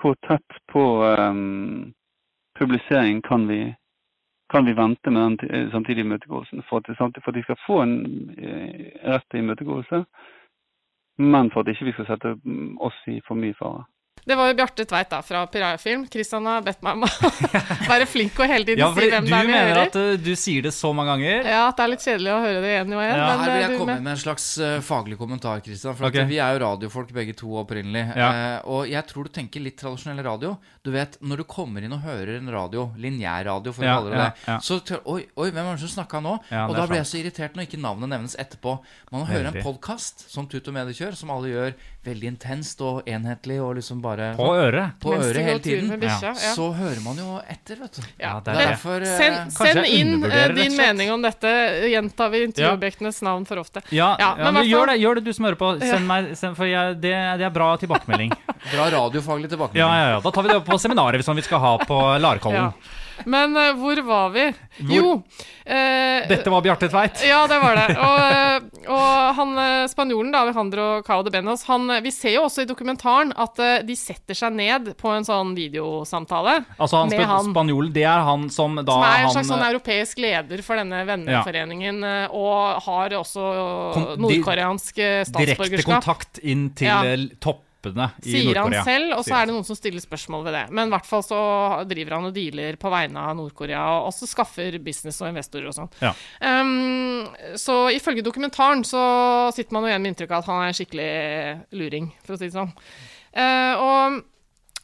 Hvor 0.01 0.15
tett 0.27 0.57
på 0.71 0.83
um, 1.03 1.93
publisering 2.59 3.21
kan 3.21 3.47
vi, 3.47 3.75
kan 4.51 4.65
vi 4.65 4.73
vente 4.73 5.11
med 5.11 5.37
den 5.37 5.71
samtidige 5.71 6.05
imøtegåelsen 6.05 6.63
for 6.69 6.77
at, 6.77 6.97
for 6.97 7.29
at 7.29 7.35
de 7.35 7.43
skal 7.43 7.61
få 7.65 7.81
en 7.81 7.95
eh, 8.37 8.91
rett 9.03 9.25
til 9.31 9.39
imøtegåelse, 9.39 10.03
men 11.17 11.51
for 11.51 11.61
at 11.61 11.67
ikke 11.67 11.85
vi 11.85 11.95
skal 11.97 12.07
sette 12.09 12.35
mm, 12.43 12.77
oss 12.77 12.97
i 13.07 13.19
for 13.27 13.39
mye 13.39 13.55
fare. 13.57 13.85
Det 14.25 14.35
var 14.35 14.49
jo 14.49 14.55
Bjarte 14.57 14.85
Tveit 14.87 15.09
da, 15.11 15.21
fra 15.23 15.43
Piraya 15.51 15.77
Film. 15.81 16.05
Kristian 16.11 16.45
har 16.49 16.63
bedt 16.65 16.81
meg 16.85 16.97
om 16.97 17.05
å 17.07 17.29
være 17.91 18.07
flink 18.09 18.39
og 18.41 18.49
hele 18.49 18.67
tiden 18.67 18.81
Ja, 18.83 18.89
si 18.95 19.07
hvem 19.11 19.27
du 19.27 19.31
det 19.31 19.37
er 19.37 19.47
vi 19.47 19.53
mener 19.53 19.79
at 19.83 19.97
uh, 19.99 20.13
du 20.19 20.31
sier 20.39 20.65
det 20.65 20.73
så 20.75 20.91
mange 20.95 21.13
ganger. 21.15 21.47
Ja, 21.47 21.61
at 21.69 21.77
det 21.79 21.85
er 21.85 21.91
litt 21.93 22.05
kjedelig 22.05 22.33
å 22.33 22.39
høre 22.43 22.63
det 22.63 22.71
igjen 22.73 22.95
og 22.95 23.03
igjen. 23.03 23.21
Ja. 23.21 23.27
men, 23.27 23.43
Her 23.43 23.51
vil 23.51 23.57
eh, 23.57 23.63
jeg 23.65 23.79
komme 23.79 23.95
med- 23.95 24.05
med 24.07 24.13
en 24.15 24.21
slags 24.23 24.47
uh, 24.59 24.73
faglig 24.83 25.19
kommentar, 25.19 25.61
Kristian. 25.65 25.95
For 25.97 26.09
okay. 26.09 26.25
at 26.25 26.31
vi 26.31 26.39
er 26.43 26.55
jo 26.57 26.63
radiofolk 26.65 27.13
begge 27.15 27.37
to 27.39 27.51
opprinnelig. 27.61 28.03
Ja. 28.17 28.29
Uh, 28.31 28.71
og 28.77 28.91
jeg 28.91 29.07
tror 29.11 29.29
du 29.29 29.33
tenker 29.37 29.63
litt 29.63 29.79
tradisjonell 29.79 30.23
radio. 30.25 30.55
Du 30.83 30.91
vet, 30.95 31.17
Når 31.21 31.43
du 31.43 31.47
kommer 31.49 31.83
inn 31.83 31.93
og 31.95 32.03
hører 32.05 32.37
en 32.37 32.51
radio, 32.51 32.87
lineær-radio 32.97 33.73
for 33.75 33.83
å 33.83 33.95
kalle 33.97 34.11
det 34.13 34.27
det, 34.45 34.57
så 34.63 34.79
tør, 34.85 35.01
oi, 35.13 35.21
oi, 35.35 35.49
hvem 35.51 35.65
er 35.65 35.75
det 35.75 35.83
som 35.83 35.95
snakka 35.97 36.21
nå? 36.23 36.37
Ja, 36.51 36.65
og 36.67 36.77
da 36.77 36.85
blir 36.87 37.01
jeg 37.01 37.09
så 37.09 37.19
irritert 37.19 37.57
når 37.57 37.67
ikke 37.67 37.79
navnet 37.81 38.11
nevnes 38.13 38.37
etterpå. 38.39 38.77
Man 39.11 39.27
hører 39.27 39.51
en 39.51 39.59
podkast 39.65 40.27
som 40.31 40.47
Tut 40.47 40.67
og 40.67 40.75
Mediekjør, 40.77 41.17
som 41.19 41.31
alle 41.33 41.51
gjør 41.51 41.75
veldig 42.07 42.29
intenst 42.31 42.81
og 42.87 43.07
enhetlig 43.09 43.57
og 43.63 43.75
liksom 43.77 43.99
bare 44.03 44.31
På 44.37 44.47
øret. 44.55 44.95
på 45.03 45.13
øret 45.15 45.39
hele 45.43 45.59
tiden. 45.63 45.89
bikkja, 45.99 46.31
ja. 46.33 46.53
Så 46.55 46.69
hører 46.77 47.01
man 47.05 47.19
jo 47.21 47.37
etter, 47.47 47.79
vet 47.83 47.99
du. 47.99 48.01
Ja, 48.21 48.37
det 48.43 48.53
er 48.53 48.55
er 48.55 48.63
det. 48.63 48.67
derfor 48.71 49.05
eh, 49.05 49.17
Send, 49.17 49.35
Kanskje 49.57 49.73
send 49.73 49.85
inn 49.93 50.25
eh, 50.31 50.47
din 50.57 50.77
mening 50.77 51.11
om 51.13 51.21
dette. 51.25 51.51
Gjentar 51.91 52.31
vi 52.33 52.43
intervjuobjektenes 52.47 53.21
navn 53.27 53.45
for 53.49 53.61
ofte. 53.63 53.83
Ja, 53.91 54.15
Ja, 54.19 54.33
ja, 54.37 54.43
men 54.45 54.53
men, 54.61 54.69
gjør, 54.69 54.87
det, 54.93 54.97
gjør 55.03 55.15
det, 55.19 55.23
du 55.27 55.33
som 55.33 55.45
hører 55.49 55.59
på. 55.59 55.71
Send 55.83 56.07
meg, 56.07 56.31
send, 56.39 56.55
for 56.57 56.65
jeg, 56.69 56.95
det, 57.03 57.13
det 57.41 57.45
er 57.45 57.53
bra 57.53 57.73
tilbakemelding. 57.77 58.31
Bra 58.73 58.87
radiofaglig 58.91 59.47
tilbakemelding. 59.51 59.79
Ja, 59.79 59.91
ja, 60.01 60.07
ja. 60.15 60.19
Da 60.23 60.31
tar 60.33 60.43
vi 60.43 60.49
det 60.49 60.57
opp 60.59 60.65
på 60.67 60.77
seminaret 60.81 61.23
som 61.23 61.35
vi 61.37 61.43
skal 61.45 61.61
ha 61.63 61.75
på 61.87 61.97
Larkollen. 62.19 62.73
Men 63.25 63.55
uh, 63.57 63.73
hvor 63.79 64.01
var 64.05 64.29
vi? 64.35 64.43
Hvor- 64.81 64.93
Jo 64.93 65.13
uh, 65.17 66.27
Dette 66.29 66.51
var 66.53 66.61
Bjarte 66.61 66.89
Tveit. 66.91 67.23
Ja, 67.27 67.41
det 67.49 67.57
var 67.63 67.75
det. 67.79 67.87
Og, 67.97 68.19
uh, 68.21 68.91
og 68.93 69.35
han 69.39 69.53
spanjolen, 69.89 70.31
da, 70.31 70.43
Alejandro 70.45 71.01
Cao 71.07 71.23
de 71.25 71.31
Benos, 71.33 71.63
han, 71.67 71.87
vi 72.03 72.11
ser 72.13 72.35
jo 72.37 72.45
også 72.47 72.63
i 72.63 72.69
dokumentaren 72.69 73.33
at 73.35 73.59
de 73.87 73.95
setter 73.99 74.37
seg 74.37 74.53
ned 74.55 74.93
på 74.99 75.11
en 75.15 75.25
sånn 75.27 75.53
videosamtale. 75.57 76.59
Altså 76.77 77.01
han, 77.01 77.09
Med 77.11 77.25
han. 77.27 77.51
Spanjolen, 77.51 77.91
det 77.95 78.05
er 78.07 78.23
han 78.27 78.47
som 78.53 78.77
da 78.79 78.85
Som 78.85 79.03
er 79.03 79.17
en 79.17 79.25
han, 79.27 79.33
slags 79.35 79.51
sånn 79.51 79.65
europeisk 79.67 80.21
leder 80.23 80.63
for 80.65 80.79
denne 80.79 81.03
venneforeningen, 81.07 82.01
ja. 82.05 82.27
og 82.31 82.81
har 82.87 83.17
også 83.19 83.47
nordkoreansk 84.21 84.93
statsborgerskap. 84.97 85.65
direkte 85.67 85.87
kontakt 85.91 86.39
inn 86.43 86.69
til 86.77 86.87
Ja. 86.87 87.01
eh, 87.03 87.27
toppene 87.77 88.09
i 88.23 88.31
Sier 88.31 88.59
han 88.59 88.75
selv, 88.85 89.13
og 89.17 89.23
så 89.25 89.37
er 89.37 89.47
det 89.47 89.55
noen 89.55 89.65
som 89.67 89.77
stiller 89.77 90.03
spørsmål 90.03 90.45
ved 90.47 90.55
det. 90.57 90.63
Men 90.75 90.89
i 90.89 90.95
hvert 90.95 91.07
fall 91.07 91.23
så 91.25 91.39
driver 91.89 92.17
han 92.17 92.29
og 92.29 92.35
dealer 92.35 92.77
på 92.79 92.91
vegne 92.91 93.25
av 93.29 93.35
Nord-Korea, 93.37 93.83
og 93.97 94.09
også 94.11 94.29
skaffer 94.29 94.79
business 94.83 95.21
og 95.21 95.31
investorer 95.31 95.69
og 95.69 95.77
sånn. 95.77 95.91
Ja. 96.01 96.13
Um, 96.41 97.27
så 97.59 97.87
ifølge 97.95 98.25
dokumentaren 98.25 98.83
så 98.87 99.03
sitter 99.55 99.75
man 99.75 99.85
jo 99.85 99.91
igjen 99.91 100.05
med 100.05 100.15
inntrykk 100.15 100.33
av 100.33 100.43
at 100.43 100.51
han 100.51 100.63
er 100.63 100.71
en 100.71 100.79
skikkelig 100.79 101.11
luring, 101.79 102.09
for 102.25 102.35
å 102.35 102.41
si 102.41 102.49
det 102.49 102.57
sånn. 102.57 102.73
Uh, 103.37 103.73
og 103.77 104.23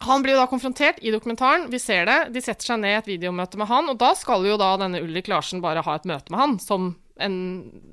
han 0.04 0.24
blir 0.24 0.36
jo 0.36 0.42
da 0.42 0.50
konfrontert 0.52 1.00
i 1.00 1.14
dokumentaren, 1.14 1.70
vi 1.72 1.80
ser 1.80 2.08
det. 2.10 2.18
De 2.36 2.42
setter 2.44 2.74
seg 2.74 2.82
ned 2.82 2.92
i 2.92 3.00
et 3.00 3.14
videomøte 3.14 3.60
med 3.60 3.70
han, 3.72 3.88
og 3.92 4.02
da 4.02 4.12
skal 4.20 4.44
jo 4.48 4.60
da 4.60 4.74
denne 4.82 5.02
Ulrik 5.04 5.32
Larsen 5.32 5.64
bare 5.64 5.84
ha 5.86 5.96
et 5.96 6.10
møte 6.10 6.34
med 6.34 6.42
han, 6.42 6.60
som 6.60 6.94
en 7.20 7.36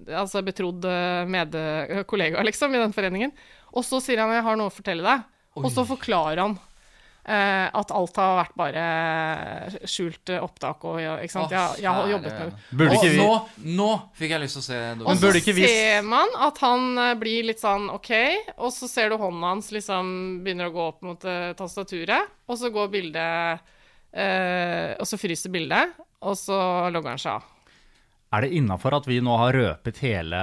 altså 0.09 0.43
betrodd 0.45 0.85
eh, 0.85 1.25
medkollega, 1.29 2.43
liksom, 2.47 2.75
i 2.75 2.79
den 2.79 2.93
foreningen. 2.97 3.33
Og 3.73 3.85
så 3.85 4.01
sier 4.03 4.19
han 4.19 4.31
'jeg 4.33 4.43
har 4.43 4.57
noe 4.57 4.71
å 4.71 4.75
fortelle 4.75 5.03
deg', 5.03 5.25
og 5.57 5.71
så 5.71 5.85
forklarer 5.87 6.39
han 6.41 6.59
eh, 7.27 7.69
at 7.75 7.91
alt 7.93 8.17
har 8.17 8.45
vært 8.45 8.55
bare 8.57 8.85
skjult 9.87 10.31
eh, 10.31 10.41
opptak 10.43 10.85
og 10.89 10.97
ikke 11.01 11.31
sant. 11.31 11.51
Jeg, 11.53 11.83
jeg 11.85 11.93
har 11.93 12.09
jobbet 12.09 12.33
med 12.39 12.53
det. 12.73 12.89
Å, 12.97 13.03
vi- 13.03 13.19
nå, 13.21 13.49
nå 13.77 13.89
fikk 14.17 14.31
jeg 14.31 14.41
lyst 14.41 14.57
til 14.57 14.63
å 14.63 14.69
se 14.71 14.79
Og 15.05 15.17
så 15.17 15.53
vi- 15.55 15.67
ser 15.69 16.03
man 16.03 16.29
at 16.41 16.59
han 16.65 16.99
eh, 16.99 17.15
blir 17.15 17.45
litt 17.45 17.61
sånn 17.61 17.91
OK, 17.93 18.11
og 18.59 18.73
så 18.73 18.89
ser 18.89 19.11
du 19.11 19.17
hånda 19.19 19.47
hans 19.53 19.71
liksom 19.71 20.43
begynner 20.43 20.71
å 20.71 20.73
gå 20.73 20.89
opp 20.89 21.03
mot 21.03 21.25
eh, 21.25 21.53
tastaturet, 21.53 22.27
og 22.49 22.59
så 22.59 22.73
går 22.73 22.89
bildet 22.91 23.61
eh, 24.13 24.97
Og 24.99 25.07
så 25.07 25.19
fryser 25.21 25.51
bildet, 25.53 25.93
og 26.23 26.35
så 26.37 26.91
logger 26.91 27.11
han 27.15 27.19
seg 27.19 27.33
av. 27.37 27.43
Er 28.31 28.45
det 28.47 28.53
innafor 28.55 28.95
at 28.95 29.07
vi 29.11 29.17
nå 29.27 29.33
har 29.41 29.57
røpet 29.57 29.97
hele 30.05 30.39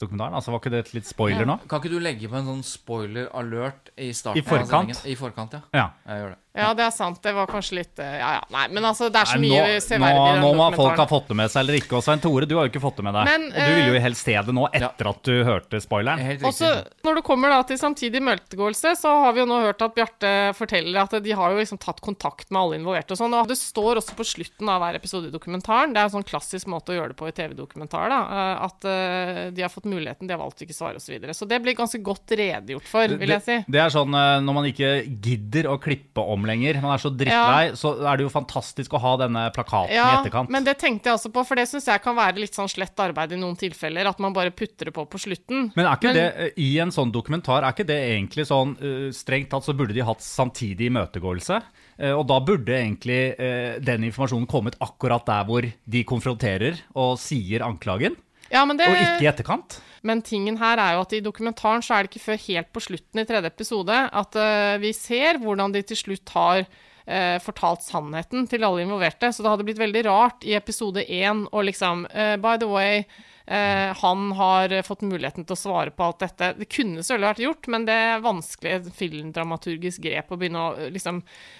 dokumentaren? 0.00 0.34
Altså 0.36 0.52
Var 0.52 0.60
ikke 0.60 0.72
det 0.74 0.80
et 0.84 0.90
litt 0.98 1.06
spoiler 1.08 1.46
nå? 1.48 1.54
Kan 1.70 1.80
ikke 1.80 1.92
du 1.94 1.98
legge 2.02 2.28
på 2.28 2.36
en 2.36 2.44
sånn 2.50 2.60
spoiler 2.66 3.30
alert 3.32 3.88
i 3.96 4.10
starten 4.12 4.42
I 4.42 4.44
forkant? 4.44 4.92
av? 4.92 5.06
I 5.08 5.16
forkant, 5.16 5.56
ja. 5.56 5.62
Ja. 5.72 5.86
Jeg 6.04 6.20
gjør 6.20 6.34
det. 6.34 6.38
Ja, 6.56 6.72
det 6.74 6.82
er 6.82 6.90
sant. 6.90 7.20
Det 7.22 7.30
var 7.34 7.46
kanskje 7.46 7.76
litt 7.78 8.00
eh, 8.02 8.16
Ja, 8.18 8.30
ja. 8.40 8.42
Nei, 8.50 8.64
men 8.74 8.86
altså, 8.88 9.06
det 9.12 9.20
er 9.20 9.28
så 9.30 9.38
Nei, 9.38 9.52
mye 9.52 9.60
nå, 9.62 9.82
severdig 9.84 10.16
nå, 10.18 10.24
i 10.24 10.32
den 10.34 10.40
nå 10.42 10.50
må 10.58 10.66
folk 10.74 10.98
ha 10.98 11.06
fått 11.06 11.28
det 11.30 11.36
med 11.38 11.52
seg 11.52 11.62
eller 11.62 11.78
ikke. 11.78 11.98
Og 11.98 12.02
Svein 12.06 12.22
Tore, 12.24 12.48
du 12.50 12.56
har 12.58 12.66
jo 12.66 12.72
ikke 12.72 12.82
fått 12.82 12.98
det 12.98 13.04
med 13.06 13.14
deg. 13.14 13.28
Men, 13.30 13.44
og 13.50 13.58
du 13.60 13.74
ville 13.76 13.84
eh, 13.84 13.94
jo 13.94 14.02
helst 14.06 14.26
se 14.26 14.34
det 14.48 14.54
nå, 14.56 14.64
etter 14.80 15.10
at 15.12 15.20
du 15.28 15.34
hørte 15.46 15.82
spoileren. 15.84 16.24
Helt 16.26 16.46
Og 16.48 16.56
så 16.56 16.72
når 17.06 17.20
det 17.20 17.24
kommer 17.28 17.54
da 17.54 17.60
til 17.68 17.78
samtidig 17.80 18.22
møtegåelse, 18.26 18.96
så 18.98 19.14
har 19.26 19.36
vi 19.36 19.44
jo 19.44 19.46
nå 19.50 19.60
hørt 19.62 19.84
at 19.86 19.94
Bjarte 19.94 20.32
forteller 20.58 21.04
at 21.04 21.14
de 21.22 21.36
har 21.38 21.54
jo 21.54 21.62
liksom 21.62 21.80
tatt 21.82 22.02
kontakt 22.02 22.50
med 22.50 22.60
alle 22.64 22.80
involverte 22.80 23.14
og 23.14 23.22
sånn. 23.22 23.38
Og 23.38 23.50
det 23.50 23.58
står 23.60 24.02
også 24.02 24.18
på 24.18 24.26
slutten 24.32 24.72
av 24.72 24.82
hver 24.82 24.98
episode 24.98 25.30
i 25.30 25.34
dokumentaren, 25.34 25.94
det 25.94 26.02
er 26.02 26.10
en 26.10 26.16
sånn 26.18 26.26
klassisk 26.26 26.70
måte 26.72 26.94
å 26.94 26.98
gjøre 26.98 27.14
det 27.14 27.18
på 27.20 27.30
i 27.30 27.36
TV-dokumentar, 27.36 28.10
da, 28.10 28.20
eh, 28.40 28.66
at 28.66 28.90
eh, 28.90 29.40
de 29.54 29.64
har 29.64 29.72
fått 29.72 29.86
muligheten, 29.90 30.26
de 30.26 30.34
har 30.34 30.42
valgt 30.42 30.62
å 30.62 30.66
ikke 30.66 30.76
svare 30.76 30.98
osv. 30.98 31.10
Så, 31.10 31.14
videre. 31.14 31.34
så 31.34 31.46
det 31.50 31.58
blir 31.58 31.74
ganske 31.74 31.98
godt 32.06 32.36
redegjort 32.38 32.86
for, 32.86 33.16
vil 33.18 33.32
jeg 33.34 33.42
si. 33.42 33.56
Det, 33.64 33.74
det 33.74 33.80
er 33.82 33.90
sånn 33.90 34.14
eh, 34.14 34.36
når 34.46 34.56
man 34.60 34.68
ikke 34.68 34.90
gidder 35.10 35.66
å 35.72 35.78
klippe 35.82 36.22
om 36.22 36.46
lenger, 36.50 36.80
man 36.82 36.94
er 36.96 37.02
så 37.02 37.12
drittlei, 37.14 37.72
så 37.78 37.94
er 38.02 38.18
det 38.20 38.26
jo 38.26 38.32
fantastisk 38.34 38.96
å 38.98 39.00
ha 39.02 39.14
denne 39.22 39.46
plakaten 39.56 39.94
i 39.94 39.98
Ja, 39.98 40.08
etterkant. 40.20 40.50
men 40.50 40.66
det 40.66 40.76
tenkte 40.82 41.10
jeg 41.10 41.16
også 41.18 41.32
på, 41.32 41.44
for 41.46 41.60
det 41.60 41.68
syns 41.70 41.86
jeg 41.90 42.02
kan 42.04 42.16
være 42.18 42.42
litt 42.42 42.56
sånn 42.58 42.68
slett 42.70 42.98
arbeid 43.00 43.32
i 43.32 43.40
noen 43.40 43.56
tilfeller. 43.60 44.06
At 44.10 44.18
man 44.20 44.34
bare 44.36 44.50
putter 44.50 44.90
det 44.90 44.94
på 44.96 45.06
på 45.10 45.18
slutten. 45.22 45.70
Men 45.76 45.86
er 45.86 45.96
ikke 45.96 46.10
Men- 46.10 46.14
det, 46.18 46.26
eh, 46.36 46.50
i 46.58 46.78
en 46.82 46.90
sånn 46.90 47.12
dokumentar, 47.12 47.62
er 47.64 47.72
ikke 47.72 47.86
det 47.86 48.00
egentlig 48.10 48.46
sånn 48.50 48.76
eh, 48.80 49.10
Strengt 49.10 49.50
tatt 49.50 49.64
så 49.64 49.74
burde 49.76 49.94
de 49.94 50.00
hatt 50.02 50.20
samtidig 50.20 50.90
imøtegåelse. 50.90 51.62
Eh, 51.98 52.12
og 52.12 52.26
da 52.26 52.38
burde 52.40 52.68
egentlig 52.72 53.36
den 53.84 54.04
informasjonen 54.10 54.46
kommet 54.48 54.76
akkurat 54.80 55.24
der 55.26 55.44
hvor 55.44 55.62
de 55.88 56.04
konfronterer 56.04 56.78
og 56.96 57.18
sier 57.18 57.60
anklagen, 57.66 58.16
Ja, 58.50 58.64
men 58.66 58.78
det, 58.78 58.88
og 58.90 58.98
ikke 58.98 59.24
i 59.24 59.30
etterkant. 59.30 59.78
Men 60.06 60.22
tingen 60.24 60.56
her 60.60 60.80
er 60.80 60.96
jo 60.96 61.04
at 61.04 61.14
i 61.16 61.22
dokumentaren 61.24 61.84
så 61.84 61.96
er 61.96 62.04
det 62.04 62.12
ikke 62.12 62.24
før 62.30 62.44
helt 62.46 62.70
på 62.74 62.82
slutten 62.82 63.22
i 63.22 63.26
tredje 63.28 63.50
episode 63.52 63.96
at 64.22 64.38
uh, 64.40 64.76
vi 64.82 64.92
ser 64.96 65.40
hvordan 65.42 65.74
de 65.74 65.82
til 65.86 65.98
slutt 66.00 66.32
har 66.34 66.62
uh, 66.64 67.36
fortalt 67.44 67.84
sannheten 67.84 68.48
til 68.50 68.64
alle 68.66 68.86
involverte. 68.86 69.30
Så 69.32 69.44
det 69.44 69.52
hadde 69.52 69.66
blitt 69.68 69.82
veldig 69.82 70.04
rart 70.08 70.46
i 70.48 70.56
episode 70.58 71.04
én 71.04 71.44
å 71.52 71.64
liksom 71.66 72.06
uh, 72.08 72.36
By 72.40 72.56
the 72.62 72.70
way, 72.70 73.04
eh, 73.50 73.90
han 74.00 74.28
har 74.38 74.72
eh, 74.78 74.84
fått 74.86 75.02
muligheten 75.02 75.44
til 75.44 75.56
å 75.56 75.58
svare 75.58 75.90
på 75.94 76.06
alt 76.06 76.22
dette. 76.22 76.52
Det 76.60 76.68
kunne 76.70 77.02
selvfølgelig 77.02 77.30
vært 77.32 77.42
gjort, 77.44 77.68
men 77.74 77.86
det 77.88 77.96
er 78.06 78.22
vanskelig 78.24 78.76
filmdramaturgisk 78.96 80.04
grep 80.06 80.30
å 80.30 80.38
begynne 80.40 80.62
å 80.62 80.70
eh, 80.78 80.90
liksom 80.94 81.18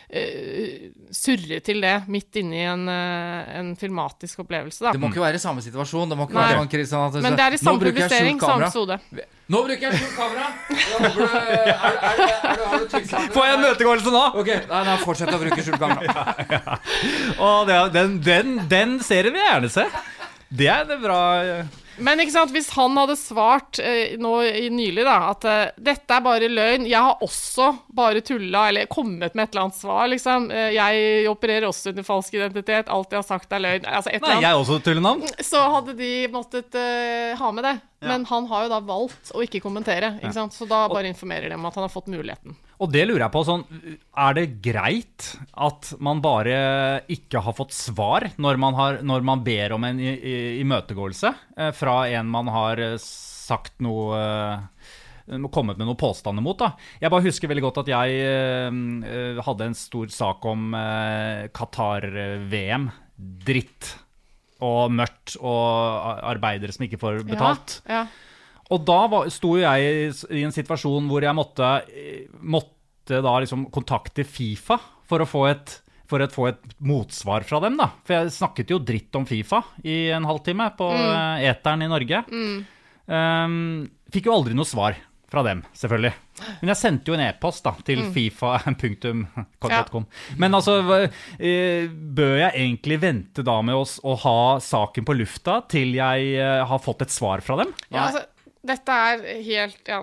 eh, 0.09 0.87
surre 1.15 1.59
til 1.67 1.83
det 1.85 1.97
midt 2.11 2.41
inni 2.43 2.63
en, 2.71 2.87
eh, 2.93 3.51
en 3.61 3.75
filmatisk 3.81 4.45
opplevelse, 4.47 4.85
da. 4.87 4.95
Det 4.95 5.03
må 5.03 5.11
ikke 5.13 5.25
være 5.27 5.41
i 5.41 5.45
samme 5.45 5.65
situasjon. 5.67 6.15
Det 6.15 6.19
må 6.21 6.29
ikke 6.29 6.39
Nei. 6.39 6.47
være 6.53 6.63
sånn, 6.63 6.73
Kristian, 6.77 7.07
at 7.11 7.27
Men 7.27 7.39
det 7.39 7.47
er 7.49 7.59
i 7.59 7.63
samme 7.65 7.83
publisering, 7.85 8.41
samme 8.41 8.71
kamera». 8.71 8.71
episode. 8.71 9.29
Nå 9.51 9.65
bruker 9.67 9.83
jeg 9.89 9.99
skjult 9.99 10.13
kamera! 10.15 10.49
Jeg 10.71 10.91
håper 10.95 11.17
du 11.17 11.23
er, 11.27 11.49
er, 11.51 11.71
er, 11.75 11.95
er, 12.07 12.61
Har 12.71 12.85
du? 12.85 13.33
Får 13.35 13.47
jeg 13.49 13.57
en 13.57 13.65
møtegåelse 13.65 14.13
nå? 14.15 14.21
Ok, 14.39 14.51
nei, 14.71 14.83
nei, 14.87 14.95
fortsett 15.03 15.33
å 15.35 15.41
bruke 15.43 15.65
skjult 15.67 15.81
kamera. 15.83 16.77
Og 17.43 17.67
det, 17.67 17.75
er- 17.81 17.93
den, 17.97 18.15
den, 18.23 18.53
den 18.71 18.97
serien 19.03 19.35
vil 19.35 19.43
jeg 19.43 19.51
gjerne 19.57 19.73
se. 19.75 19.89
Det 20.61 20.67
er 20.71 20.87
en 20.87 21.03
bra 21.03 21.19
eh, 21.43 21.67
Men 22.01 22.21
ikke 22.23 22.33
sant, 22.35 22.53
hvis 22.55 22.71
han 22.75 22.97
hadde 22.99 23.17
svart 23.19 23.79
eh, 23.83 24.17
nå 24.21 24.33
i 24.47 24.69
nylig 24.73 25.05
da, 25.07 25.17
at 25.31 25.45
eh, 25.49 25.73
dette 25.91 26.17
er 26.17 26.25
bare 26.25 26.49
løgn, 26.51 26.87
jeg 26.89 27.01
har 27.01 27.21
også 27.25 27.69
bare 27.97 28.23
tulla, 28.25 28.67
eller 28.71 28.89
kommet 28.91 29.37
med 29.37 29.45
et 29.47 29.55
eller 29.55 29.67
annet 29.69 29.79
svar, 29.79 30.07
liksom. 30.13 30.49
Eh, 30.55 30.71
jeg 30.77 31.29
opererer 31.31 31.69
også 31.69 31.93
under 31.93 32.07
falsk 32.07 32.39
identitet, 32.39 32.89
alt 32.93 33.13
jeg 33.13 33.21
har 33.21 33.29
sagt 33.29 33.53
er 33.57 33.65
løgn. 33.67 33.87
Altså 33.89 34.13
et 34.15 34.21
Nei, 34.21 34.31
eller 34.31 34.39
annet. 34.39 34.49
jeg 34.49 34.63
også 34.65 34.81
tullenavn. 34.89 35.29
Så 35.53 35.63
hadde 35.77 35.97
de 36.01 36.11
måttet 36.33 36.81
eh, 36.81 37.37
ha 37.41 37.53
med 37.53 37.69
det. 37.69 37.77
Men 38.01 38.25
han 38.31 38.47
har 38.49 38.65
jo 38.65 38.73
da 38.73 38.79
valgt 38.81 39.31
å 39.37 39.43
ikke 39.45 39.61
kommentere, 39.61 40.15
ikke 40.23 40.33
sant. 40.33 40.55
Så 40.57 40.65
da 40.69 40.87
bare 40.89 41.11
informerer 41.13 41.53
de 41.53 41.59
om 41.59 41.67
at 41.69 41.77
han 41.77 41.85
har 41.85 41.93
fått 41.93 42.09
muligheten. 42.09 42.57
Og 42.81 42.89
det 42.89 43.03
lurer 43.05 43.27
jeg 43.27 43.33
på, 43.35 43.43
sånn, 43.45 43.65
er 44.25 44.37
det 44.39 44.47
greit 44.65 45.27
at 45.53 45.91
man 46.01 46.23
bare 46.25 46.55
ikke 47.13 47.43
har 47.45 47.57
fått 47.59 47.75
svar 47.77 48.31
når 48.41 48.61
man, 48.63 48.77
har, 48.79 49.01
når 49.05 49.27
man 49.27 49.43
ber 49.45 49.75
om 49.77 49.85
en 49.85 50.01
imøtegåelse 50.01 51.35
eh, 51.59 51.75
fra 51.77 52.03
en 52.09 52.31
man 52.33 52.49
har 52.49 52.81
eh, 52.81 52.97
sagt 53.01 53.77
noe 53.85 54.17
eh, 54.17 54.89
kommet 55.53 55.77
med 55.77 55.87
noen 55.87 55.99
påstander 56.01 56.43
mot. 56.45 56.57
da. 56.59 56.73
Jeg 57.03 57.13
bare 57.13 57.27
husker 57.29 57.51
veldig 57.53 57.67
godt 57.69 57.83
at 57.85 57.93
jeg 57.93 58.17
eh, 58.25 59.43
hadde 59.45 59.69
en 59.69 59.77
stor 59.79 60.09
sak 60.15 60.49
om 60.49 60.73
eh, 60.79 61.51
Qatar-VM. 61.55 62.89
Dritt 63.45 63.93
og 64.65 64.93
mørkt 64.93 65.37
og 65.41 66.25
arbeidere 66.33 66.73
som 66.73 66.85
ikke 66.89 67.01
får 67.01 67.23
betalt. 67.29 67.81
Ja, 67.89 68.03
ja. 68.03 68.30
Og 68.71 68.83
da 68.87 68.99
var, 69.11 69.31
sto 69.35 69.57
jo 69.59 69.65
jeg 69.65 70.11
i, 70.31 70.43
en 70.45 70.55
situasjon 70.55 71.09
hvor 71.11 71.27
jeg 71.27 71.37
måtte, 71.37 71.71
eh, 71.91 72.27
måtte 72.41 73.23
da 73.25 73.37
liksom 73.43 73.69
kontakte 73.75 74.27
Fifa 74.29 74.79
for 75.11 75.25
å 75.25 75.29
få 75.29 75.45
et, 75.51 75.75
for 76.11 76.23
å 76.23 76.31
få 76.31 76.51
et 76.53 76.75
motsvar 76.87 77.47
fra 77.47 77.63
dem, 77.65 77.79
da. 77.81 77.91
For 78.07 78.17
jeg 78.17 78.37
snakket 78.37 78.75
jo 78.75 78.83
dritt 78.83 79.17
om 79.19 79.27
Fifa 79.27 79.65
i 79.83 80.05
en 80.15 80.29
halvtime 80.29 80.71
på 80.79 80.91
mm. 80.95 81.47
eteren 81.51 81.87
i 81.87 81.91
Norge. 81.91 82.25
Um, 83.11 83.57
fikk 84.15 84.31
jo 84.31 84.37
aldri 84.37 84.55
noe 84.55 84.69
svar 84.69 84.95
fra 85.31 85.43
dem, 85.47 85.61
selvfølgelig. 85.79 86.13
Men 86.61 86.73
jeg 86.73 86.79
sendte 86.81 87.13
jo 87.13 87.15
en 87.15 87.23
e-post 87.23 87.63
da, 87.63 87.73
til 87.87 88.03
fifa.com. 88.15 90.07
Men 90.43 90.59
altså, 90.59 90.81
eh, 91.39 91.87
bør 91.87 92.35
jeg 92.41 92.51
egentlig 92.51 92.99
vente 93.03 93.45
da 93.47 93.61
med 93.63 93.79
å, 93.79 94.15
ha 94.25 94.41
saken 94.65 95.07
på 95.07 95.17
lufta 95.21 95.61
til 95.71 95.95
jeg 95.99 96.35
eh, 96.35 96.65
har 96.67 96.83
fått 96.83 97.07
et 97.07 97.15
svar 97.15 97.45
fra 97.47 97.61
dem? 97.63 97.71
ja 97.95 98.09
altså, 98.09 98.27
dette 98.61 98.93
er 98.93 99.23
helt 99.41 99.89
ja, 99.89 100.01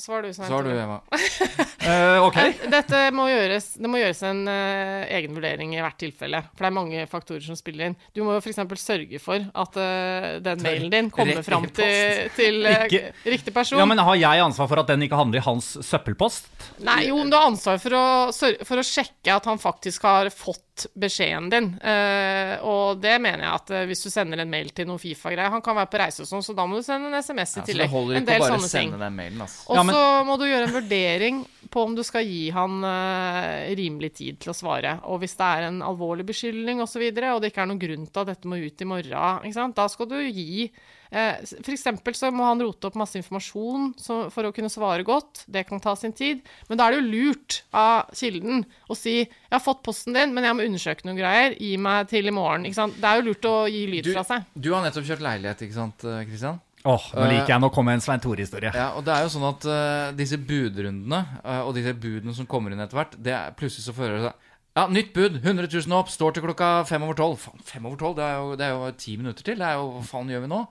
Svar 0.00 0.22
du, 0.24 0.30
Svein. 0.32 0.48
Svar 0.48 0.64
du, 0.64 0.70
Eva. 0.72 1.00
uh, 1.04 2.22
ok. 2.28 2.38
Dette 2.72 3.00
må 3.12 3.26
gjøres, 3.28 3.66
det 3.76 3.90
må 3.90 4.00
gjøres 4.00 4.22
en 4.24 4.40
uh, 4.48 5.02
egen 5.18 5.34
vurdering 5.36 5.74
i 5.74 5.82
hvert 5.82 5.98
tilfelle. 6.00 6.40
For 6.54 6.64
det 6.64 6.70
er 6.70 6.76
mange 6.78 7.02
faktorer 7.10 7.44
som 7.44 7.58
spiller 7.58 7.90
inn. 7.90 7.98
Du 8.16 8.22
må 8.24 8.38
jo 8.38 8.40
f.eks. 8.40 8.62
sørge 8.80 9.20
for 9.20 9.44
at 9.44 9.76
uh, 9.76 10.38
den 10.46 10.64
mailen 10.64 10.94
din 10.94 11.10
kommer 11.12 11.42
fram 11.44 11.66
til, 11.76 12.30
til 12.38 12.64
uh, 12.64 12.86
riktig 13.26 13.52
person. 13.52 13.82
Ja, 13.82 13.88
men 13.90 14.00
Har 14.00 14.16
jeg 14.16 14.46
ansvar 14.46 14.70
for 14.70 14.80
at 14.80 14.94
den 14.94 15.04
ikke 15.04 15.20
handler 15.20 15.42
i 15.42 15.44
hans 15.44 15.74
søppelpost? 15.84 16.48
Nei, 16.86 17.10
jo, 17.10 17.20
men 17.20 17.34
du 17.34 17.36
har 17.36 17.50
ansvar 17.50 17.82
for 17.82 17.98
å, 17.98 18.06
for 18.32 18.80
å 18.80 18.86
sjekke 18.86 19.36
at 19.36 19.50
han 19.50 19.60
faktisk 19.60 20.08
har 20.08 20.32
fått 20.32 20.69
beskjeden 20.94 21.48
din. 21.52 21.68
Uh, 21.82 22.54
og 22.66 23.00
det 23.02 23.16
mener 23.22 23.44
jeg 23.44 23.52
at 23.54 23.72
uh, 23.74 23.82
hvis 23.90 24.04
du 24.04 24.10
sender 24.12 24.42
en 24.42 24.50
mail 24.50 24.70
til 24.74 24.88
noen 24.88 25.00
Fifa-greier 25.00 25.52
Han 25.54 25.64
kan 25.64 25.76
være 25.78 25.90
på 25.92 26.00
reise 26.02 26.24
og 26.24 26.28
sånn, 26.30 26.44
så 26.46 26.54
da 26.56 26.66
må 26.68 26.78
du 26.78 26.86
sende 26.86 27.10
en 27.10 27.18
SMS 27.20 27.36
i 27.36 27.40
Ja, 27.40 27.46
så 27.46 27.64
det 27.64 27.72
tillegg. 27.72 27.90
holder 27.94 28.16
en 28.16 28.22
ikke 28.22 28.30
å 28.30 28.36
del 28.36 28.44
bare 28.46 28.70
sende 28.70 29.00
den 29.02 29.18
mailen. 29.18 29.42
Altså. 29.46 29.64
Og 29.68 29.76
Ja, 29.76 29.82
men- 29.82 29.94
så 29.94 30.04
må 30.28 30.38
du 30.38 30.46
gjøre 30.48 30.68
en 30.68 30.76
vurdering 30.78 31.42
på 31.70 31.84
om 31.86 31.94
du 31.94 32.02
skal 32.06 32.24
gi 32.26 32.50
han 32.50 32.78
uh, 32.84 33.74
rimelig 33.78 34.14
tid 34.20 34.40
til 34.40 34.52
å 34.52 34.56
svare. 34.56 34.96
Og 35.04 35.20
hvis 35.20 35.36
det 35.38 35.50
er 35.50 35.68
en 35.68 35.82
alvorlig 35.82 36.26
beskyldning 36.26 36.80
osv., 36.80 36.88
og, 36.90 36.92
så 36.94 37.04
videre, 37.04 37.34
og 37.34 37.40
det 37.42 37.52
ikke 37.52 37.62
er 37.62 37.70
noen 37.70 37.80
grunn 37.82 38.06
til 38.10 38.20
at 38.20 38.32
dette 38.32 38.48
må 38.50 38.58
ut 38.58 38.82
i 38.82 38.88
morgen, 38.88 39.44
ikke 39.46 39.54
sant? 39.54 39.76
da 39.76 39.86
skal 39.88 40.06
du 40.10 40.18
gi 40.26 40.70
eh, 41.10 41.40
For 41.62 41.72
eksempel 41.74 42.16
så 42.16 42.30
må 42.34 42.46
han 42.48 42.62
rote 42.62 42.88
opp 42.88 42.96
masse 43.00 43.18
informasjon 43.20 43.90
for 44.30 44.48
å 44.48 44.52
kunne 44.54 44.70
svare 44.72 45.04
godt. 45.06 45.44
Det 45.46 45.66
kan 45.68 45.80
ta 45.82 45.94
sin 45.98 46.14
tid. 46.16 46.42
Men 46.68 46.78
da 46.80 46.86
er 46.88 46.96
det 46.96 47.02
jo 47.02 47.10
lurt 47.10 47.62
av 47.72 48.10
kilden 48.14 48.64
å 48.88 48.96
si 48.96 49.20
'Jeg 49.20 49.52
har 49.52 49.60
fått 49.60 49.82
posten 49.82 50.14
din, 50.14 50.34
men 50.34 50.44
jeg 50.44 50.56
må 50.56 50.66
undersøke 50.66 51.04
noen 51.04 51.18
greier. 51.18 51.58
Gi 51.58 51.76
meg 51.76 52.08
til 52.08 52.26
i 52.26 52.30
morgen.' 52.30 52.66
Ikke 52.66 52.80
sant? 52.82 52.96
Det 53.00 53.04
er 53.04 53.20
jo 53.20 53.28
lurt 53.28 53.44
å 53.44 53.68
gi 53.68 53.86
lyd 53.86 54.04
Du, 54.04 54.12
fra 54.14 54.24
seg. 54.24 54.44
du 54.54 54.72
har 54.72 54.82
nettopp 54.82 55.04
kjørt 55.04 55.20
leilighet, 55.20 55.62
ikke 55.62 55.74
sant, 55.74 55.98
Kristian? 56.00 56.60
Åh, 56.84 56.94
Åh, 56.96 57.08
Nå 57.12 57.26
liker 57.28 57.52
jeg 57.52 57.60
nå 57.60 57.68
kommer 57.74 57.92
en 57.92 58.00
Svein 58.00 58.20
Tore-historie. 58.20 58.70
Ja, 58.72 58.94
og 58.96 59.04
det 59.04 59.12
er 59.12 59.26
jo 59.26 59.32
sånn 59.34 59.44
at 59.50 59.66
uh, 59.68 60.12
disse 60.16 60.38
budrundene 60.40 61.18
uh, 61.44 61.66
og 61.66 61.74
disse 61.76 61.92
budene 61.92 62.32
som 62.32 62.46
kommer 62.48 62.72
inn 62.72 62.80
etter 62.80 62.96
hvert, 62.96 63.18
det 63.20 63.34
er 63.36 63.52
plutselig 63.52 63.84
så 63.84 63.92
fører 63.92 64.16
det 64.16 64.30
seg 64.30 64.46
ja, 64.76 64.86
nytt 64.88 65.12
bud. 65.14 65.40
100 65.44 65.68
000 65.72 65.98
opp. 65.98 66.08
Står 66.12 66.32
til 66.36 66.42
klokka 66.44 66.70
fem 66.88 67.02
over 67.02 67.14
tolv. 67.18 67.38
Faen, 67.42 67.60
fem 67.64 67.86
over 67.86 67.96
tolv? 68.00 68.16
Det 68.58 68.66
er 68.66 68.70
jo- 68.74 68.90
ti 68.92 69.16
minutter 69.16 69.42
til. 69.42 69.56
Det 69.58 69.66
er 69.66 69.74
jo 69.80 69.90
Hva 69.98 70.02
faen 70.06 70.28
gjør 70.30 70.40
vi 70.46 70.52
nå? 70.54 70.66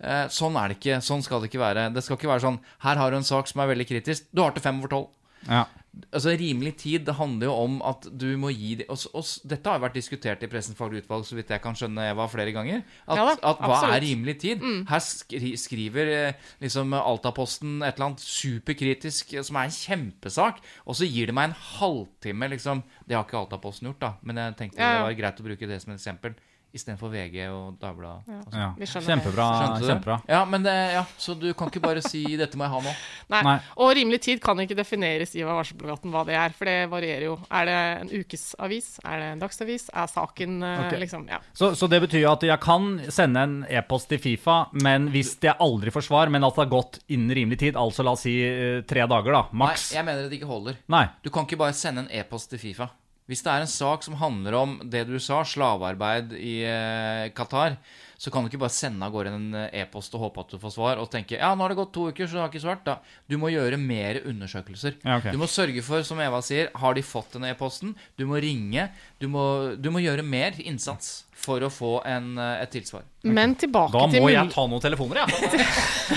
Eh, 0.00 0.26
sånn 0.28 0.54
er 0.62 0.68
det 0.68 0.78
ikke. 0.80 1.00
Sånn 1.02 1.22
skal 1.22 1.40
det 1.40 1.50
ikke 1.50 1.60
være. 1.64 1.92
Det 1.92 2.04
skal 2.04 2.16
ikke 2.16 2.28
være 2.30 2.44
sånn 2.44 2.60
Her 2.80 2.96
har 2.96 3.10
du 3.10 3.16
en 3.16 3.24
sak 3.24 3.46
som 3.48 3.60
er 3.60 3.74
veldig 3.74 3.88
kritisk. 3.88 4.26
Du 4.32 4.42
har 4.42 4.52
til 4.52 4.62
fem 4.62 4.78
over 4.78 4.88
tolv. 4.88 5.08
Ja. 5.48 5.64
Altså 6.08 6.32
Rimelig 6.38 6.74
tid 6.82 7.04
det 7.06 7.14
handler 7.18 7.48
jo 7.48 7.54
om 7.64 7.78
at 7.86 8.06
du 8.08 8.26
må 8.40 8.50
gi 8.54 8.74
de, 8.80 8.86
og, 8.92 9.02
og, 9.18 9.26
Dette 9.50 9.72
har 9.72 9.82
vært 9.82 9.96
diskutert 9.98 10.42
i 10.44 10.48
Pressens 10.50 10.78
faglige 10.78 11.04
utvalg, 11.04 11.26
så 11.26 11.36
vidt 11.38 11.52
jeg 11.52 11.62
kan 11.64 11.76
skjønne, 11.78 12.08
Eva, 12.12 12.28
flere 12.30 12.54
ganger. 12.54 12.84
At, 13.06 13.18
Ja 13.18 13.26
da, 13.28 13.36
at 13.50 13.62
hva. 13.62 13.78
Mm. 13.78 13.94
er 13.96 14.04
rimelig 14.04 14.36
tid? 14.44 14.66
Her 14.88 15.04
skri, 15.04 15.52
skriver 15.60 16.12
eh, 16.14 16.50
liksom 16.64 16.94
Altaposten 16.98 17.80
et 17.82 17.96
eller 17.96 18.10
annet 18.10 18.24
superkritisk 18.24 19.34
eh, 19.34 19.46
som 19.46 19.58
er 19.60 19.68
en 19.68 19.78
kjempesak, 19.78 20.62
og 20.86 20.98
så 20.98 21.08
gir 21.08 21.30
det 21.30 21.36
meg 21.38 21.50
en 21.50 21.58
halvtime, 21.78 22.52
liksom. 22.54 22.84
Det 23.08 23.18
har 23.18 23.26
ikke 23.26 23.42
Altaposten 23.42 23.90
gjort, 23.90 24.02
da, 24.04 24.14
men 24.22 24.40
jeg 24.42 24.58
tenkte 24.60 24.80
Ja, 24.82 24.92
ja. 24.92 25.00
det 25.00 25.08
var 25.10 25.18
greit 25.22 25.42
å 25.42 25.48
bruke 25.50 25.70
det 25.70 25.82
som 25.82 25.94
et 25.94 26.00
eksempel. 26.00 26.38
Istedenfor 26.76 27.10
VG 27.12 27.46
og 27.48 27.78
Dagbladet. 27.80 28.28
Ja. 28.28 28.38
og 28.38 28.52
sånn. 28.52 28.60
Ja. 28.60 29.02
Kjempebra. 29.08 29.46
Kjempebra. 29.80 30.16
Ja, 30.28 30.42
men 30.48 30.64
det, 30.66 30.74
ja, 30.94 31.04
Så 31.18 31.34
du 31.38 31.48
kan 31.56 31.70
ikke 31.72 31.82
bare 31.82 32.02
si 32.04 32.24
'dette 32.36 32.58
må 32.58 32.66
jeg 32.66 32.72
ha 32.74 32.80
nå'? 32.84 32.94
Nei. 33.34 33.42
Nei. 33.46 33.56
Og 33.76 33.94
rimelig 33.96 34.20
tid 34.26 34.42
kan 34.44 34.58
ikke 34.60 34.76
defineres 34.76 35.34
i 35.36 35.44
varselplakaten 35.46 36.12
hva 36.12 36.24
det 36.28 36.36
er, 36.36 36.54
for 36.56 36.68
det 36.68 36.90
varierer 36.92 37.26
jo. 37.28 37.38
Er 37.50 37.68
det 37.68 37.78
en 38.02 38.12
ukesavis? 38.20 38.90
Er 39.04 39.22
det 39.22 39.30
en 39.32 39.42
dagsavis? 39.44 39.88
Er 39.94 40.06
saken 40.12 40.62
okay. 40.62 41.00
Liksom 41.00 41.28
Ja. 41.28 41.40
Så, 41.52 41.74
så 41.74 41.88
det 41.90 42.00
betyr 42.04 42.22
jo 42.24 42.32
at 42.32 42.42
jeg 42.42 42.60
kan 42.60 43.00
sende 43.12 43.42
en 43.44 43.58
e-post 43.68 44.08
til 44.08 44.20
Fifa, 44.22 44.68
men 44.72 45.08
hvis 45.12 45.36
jeg 45.42 45.56
aldri 45.60 45.92
får 45.94 46.06
svar, 46.08 46.28
men 46.32 46.44
at 46.44 46.54
det 46.54 46.64
har 46.64 46.72
gått 46.72 47.00
innen 47.08 47.34
rimelig 47.34 47.58
tid, 47.64 47.76
altså 47.76 48.04
la 48.06 48.14
oss 48.16 48.24
si 48.26 48.38
eh, 48.44 48.80
tre 48.88 49.06
dager, 49.08 49.32
da, 49.32 49.42
maks. 49.52 49.90
Nei, 49.92 49.98
jeg 49.98 50.08
mener 50.08 50.24
at 50.24 50.32
det 50.32 50.40
ikke 50.40 50.50
holder. 50.50 50.80
Nei. 50.88 51.04
Du 51.24 51.30
kan 51.30 51.46
ikke 51.46 51.60
bare 51.60 51.76
sende 51.76 52.04
en 52.06 52.10
e-post 52.12 52.50
til 52.52 52.60
Fifa. 52.62 52.88
Hvis 53.28 53.44
det 53.44 53.52
er 53.52 53.60
en 53.60 53.68
sak 53.68 54.04
som 54.06 54.16
handler 54.16 54.54
om 54.56 54.70
det 54.88 55.04
du 55.04 55.18
sa, 55.20 55.42
slavearbeid 55.44 56.32
i 56.32 56.62
eh, 56.64 57.26
Qatar, 57.36 57.76
så 58.18 58.32
kan 58.32 58.42
du 58.42 58.48
ikke 58.48 58.62
bare 58.62 58.72
sende 58.72 59.04
av 59.04 59.12
gårde 59.12 59.30
en 59.36 59.54
eh, 59.54 59.82
e-post 59.82 60.14
og 60.16 60.22
håpe 60.24 60.42
at 60.42 60.54
du 60.54 60.58
får 60.62 60.72
svar, 60.74 60.98
og 60.98 61.10
tenke 61.12 61.36
ja, 61.36 61.50
nå 61.52 61.62
har 61.62 61.74
det 61.74 61.78
gått 61.78 61.92
to 61.94 62.08
uker, 62.08 62.24
så 62.24 62.38
du 62.38 62.40
har 62.40 62.48
ikke 62.48 62.62
svart. 62.64 62.86
Da. 62.88 62.96
Du 63.28 63.36
må 63.38 63.52
gjøre 63.52 63.76
mer 63.78 64.22
undersøkelser. 64.24 64.96
Ja, 65.04 65.18
okay. 65.20 65.36
Du 65.36 65.38
må 65.42 65.46
sørge 65.52 65.84
for, 65.84 66.00
som 66.08 66.22
Eva 66.24 66.40
sier, 66.42 66.72
har 66.72 66.96
de 66.96 67.04
fått 67.04 67.36
den 67.36 67.44
e-posten? 67.50 67.92
Du 68.16 68.24
må 68.30 68.40
ringe. 68.40 68.88
Du 69.20 69.28
må, 69.30 69.44
du 69.76 69.92
må 69.92 70.00
gjøre 70.02 70.24
mer 70.24 70.56
innsats 70.64 71.28
for 71.38 71.60
å 71.62 71.70
få 71.70 71.98
en, 72.08 72.32
eh, 72.40 72.64
et 72.64 72.72
tilsvar. 72.78 73.04
Men 73.28 73.54
tilbake 73.60 73.92
til 73.92 74.00
Da 74.00 74.06
må 74.08 74.32
til 74.32 74.38
jeg 74.38 74.54
ta 74.56 74.66
noen 74.72 74.86
telefoner, 74.88 75.20
jeg. 75.20 75.28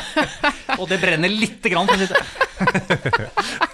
Og 0.79 0.87
det 0.87 1.03
brenner 1.03 1.27
lite 1.27 1.75
grann. 1.75 1.85
for 1.91 1.99
å 1.99 1.99
si 1.99 2.07
det. 2.07 3.71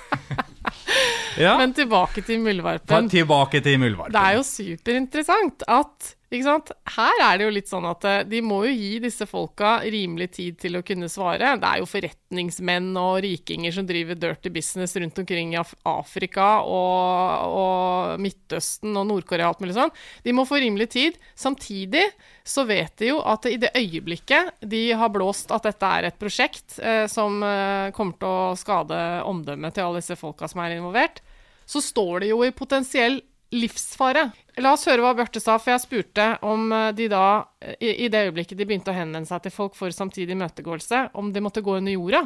Ja. 1.39 1.55
Men 1.59 1.73
tilbake 1.77 2.23
til 2.25 2.41
muldvarpen. 2.43 3.09
Tilbake 3.11 3.61
til 3.65 3.81
muldvarpen. 3.81 4.15
Det 4.15 4.23
er 4.23 4.37
jo 4.39 4.45
superinteressant 4.47 5.67
at? 5.67 6.13
Her 6.27 7.21
er 7.23 7.37
det 7.39 7.45
jo 7.45 7.51
litt 7.55 7.69
sånn 7.71 7.85
at 7.87 8.03
eh, 8.03 8.25
de 8.27 8.41
må 8.43 8.57
jo 8.65 8.71
gi 8.75 8.97
disse 8.99 9.23
folka 9.29 9.77
rimelig 9.87 10.33
tid 10.35 10.57
til 10.59 10.75
å 10.75 10.81
kunne 10.83 11.07
svare. 11.07 11.53
Det 11.55 11.69
er 11.69 11.79
jo 11.79 11.87
forretningsmenn 11.87 12.89
og 12.99 13.21
rikinger 13.23 13.71
som 13.71 13.87
driver 13.87 14.19
dirty 14.19 14.51
business 14.51 14.97
rundt 14.99 15.21
omkring 15.23 15.53
i 15.55 15.61
Afrika 15.87 16.49
og, 16.67 17.47
og 17.47 18.19
Midtøsten 18.19 18.99
og 18.99 19.07
Nord-Korea 19.07 19.47
og 19.47 19.55
alt 19.55 19.63
mulig 19.63 19.77
sånn. 19.77 19.95
De 20.27 20.35
må 20.35 20.43
få 20.49 20.59
rimelig 20.59 20.89
tid. 20.97 21.15
Samtidig 21.31 22.03
så 22.43 22.67
vet 22.67 22.91
de 22.99 23.13
jo 23.13 23.21
at 23.23 23.47
i 23.47 23.55
det 23.63 23.71
øyeblikket 23.79 24.67
de 24.67 24.83
har 24.99 25.15
blåst 25.15 25.55
at 25.55 25.63
dette 25.69 25.93
er 25.95 26.09
et 26.09 26.19
prosjekt 26.19 26.75
eh, 26.83 27.05
som 27.07 27.39
eh, 27.39 27.95
kommer 27.95 28.19
til 28.19 28.27
å 28.27 28.59
skade 28.59 28.99
omdømmet 29.31 29.79
til 29.79 29.87
alle 29.87 30.03
disse 30.03 30.19
folka 30.19 30.51
som 30.51 30.59
er 30.65 30.75
involvert, 30.75 31.23
så 31.67 31.81
står 31.83 32.23
det 32.23 32.31
jo 32.31 32.41
i 32.47 32.53
potensiell 32.55 33.19
livsfare. 33.55 34.25
La 34.63 34.73
oss 34.75 34.87
høre 34.89 35.03
hva 35.05 35.13
Bjarte 35.15 35.39
sa, 35.43 35.55
for 35.61 35.71
jeg 35.75 35.83
spurte 35.85 36.25
om 36.47 36.71
eh, 36.73 36.89
de 36.97 37.07
da, 37.11 37.25
eh, 37.61 37.77
i, 37.79 38.09
det 38.11 38.25
øyeblikket 38.27 38.59
de 38.59 38.67
begynte 38.67 38.91
å 38.91 38.97
henvende 38.97 39.29
seg 39.29 39.45
til 39.45 39.53
folk 39.55 39.77
for 39.77 39.93
samtidig 39.93 40.35
imøtegåelse, 40.35 41.09
om 41.19 41.31
de 41.35 41.43
måtte 41.43 41.63
gå 41.63 41.77
under 41.79 41.95
jorda. 41.95 42.25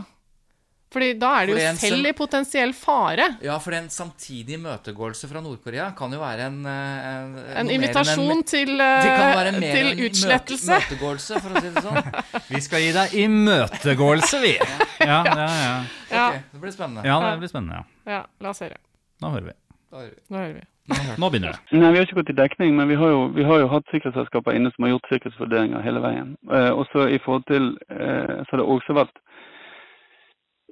Fordi 0.92 1.14
da 1.16 1.30
er 1.40 1.48
de 1.48 1.54
jo 1.56 1.68
selv 1.80 2.10
i 2.10 2.12
potensiell 2.12 2.74
fare. 2.76 3.30
Ja, 3.46 3.54
for 3.64 3.72
en 3.78 3.86
samtidig 3.94 4.58
imøtegåelse 4.58 5.30
fra 5.32 5.40
Nord-Korea 5.44 5.86
kan 5.96 6.12
jo 6.12 6.20
være 6.20 6.50
en 6.50 6.58
eh, 6.68 7.06
En, 7.14 7.38
En 7.62 7.72
invitasjon 7.78 8.34
en, 8.34 8.44
til, 8.44 8.74
Det 9.06 9.14
kan 9.14 9.24
eh, 9.30 9.38
være 9.40 9.54
mer 9.56 9.78
til 9.78 9.92
enn 9.94 10.04
utslettelse. 10.10 10.68
Møte, 10.74 10.90
møtegåelse, 10.90 11.40
for 11.46 11.56
å 11.56 11.64
si 11.64 11.72
det 11.72 11.86
sånn. 11.88 12.14
Vi 12.52 12.64
skal 12.68 12.84
gi 12.84 12.92
deg 12.98 13.18
imøtegåelse, 13.24 14.44
vi. 14.44 14.56
Ja, 15.00 15.22
ja, 15.24 15.48
ja. 15.48 15.74
Ja. 16.12 16.28
Ok, 16.28 16.48
det 16.52 16.64
blir 16.66 16.76
spennende. 16.76 17.08
ja, 17.08 17.20
det 17.30 17.38
blir 17.46 17.54
spennende. 17.54 17.80
ja. 17.80 18.16
Ja, 18.18 18.24
la 18.44 18.52
oss 18.52 18.60
høre. 18.66 18.82
Nå 19.22 19.32
hører 19.36 19.52
vi. 19.52 19.58
Da 19.92 19.98
hører 20.02 20.14
vi. 20.14 20.22
Nå 20.32 20.38
hører 20.42 20.54
vi. 20.60 20.68
Nå 21.22 21.30
begynner 21.30 21.56
det. 21.56 21.78
Nei, 21.78 21.92
Vi 21.92 22.00
har 22.00 22.08
ikke 22.08 22.20
gått 22.20 22.34
i 22.34 22.38
dekning, 22.40 22.76
men 22.76 22.90
vi 22.90 22.98
har 23.00 23.12
jo, 23.14 23.26
vi 23.36 23.44
har 23.48 23.60
jo 23.62 23.68
hatt 23.72 23.92
sikkerhetsselskaper 23.92 24.58
inne 24.58 24.72
som 24.74 24.86
har 24.86 24.96
gjort 24.96 25.12
sikkerhetsvurderinger 25.12 25.84
hele 25.86 26.02
veien. 26.04 26.32
Eh, 26.52 26.72
også 26.72 27.08
i 27.08 27.20
forhold 27.24 27.46
til, 27.52 27.76
eh, 27.90 28.42
så 28.42 28.56
har 28.56 28.64
det 28.64 28.70
også 28.76 28.98
vært 28.98 29.22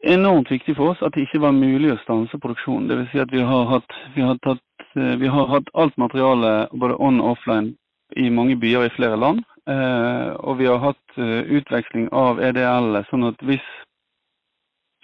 enormt 0.04 0.52
viktig 0.52 0.76
for 0.78 0.94
oss 0.94 1.04
at 1.04 1.14
det 1.16 1.28
ikke 1.28 1.44
var 1.44 1.56
mulig 1.56 1.92
å 1.94 2.00
stanse 2.04 2.40
produksjonen. 2.42 2.88
Det 2.90 2.98
vil 2.98 3.10
si 3.12 3.22
at 3.24 3.34
vi 3.36 3.44
har 3.44 3.70
hatt, 3.70 3.98
vi 4.16 4.26
har 4.26 4.40
tatt, 4.46 4.66
eh, 4.96 5.16
vi 5.22 5.28
har 5.28 5.48
hatt 5.48 5.70
alt 5.74 5.98
materiale 5.98 6.70
både 6.74 6.98
on 7.00 7.22
og 7.22 7.38
offline 7.38 7.76
i 8.18 8.30
mange 8.30 8.58
byer 8.60 8.88
i 8.88 8.96
flere 8.96 9.20
land. 9.20 9.44
Eh, 9.70 10.30
og 10.40 10.58
vi 10.58 10.66
har 10.66 10.80
hatt 10.82 11.18
eh, 11.18 11.44
utveksling 11.60 12.10
av 12.16 12.40
EDL, 12.42 13.04
sånn 13.12 13.28
at 13.30 13.38
hvis 13.46 13.66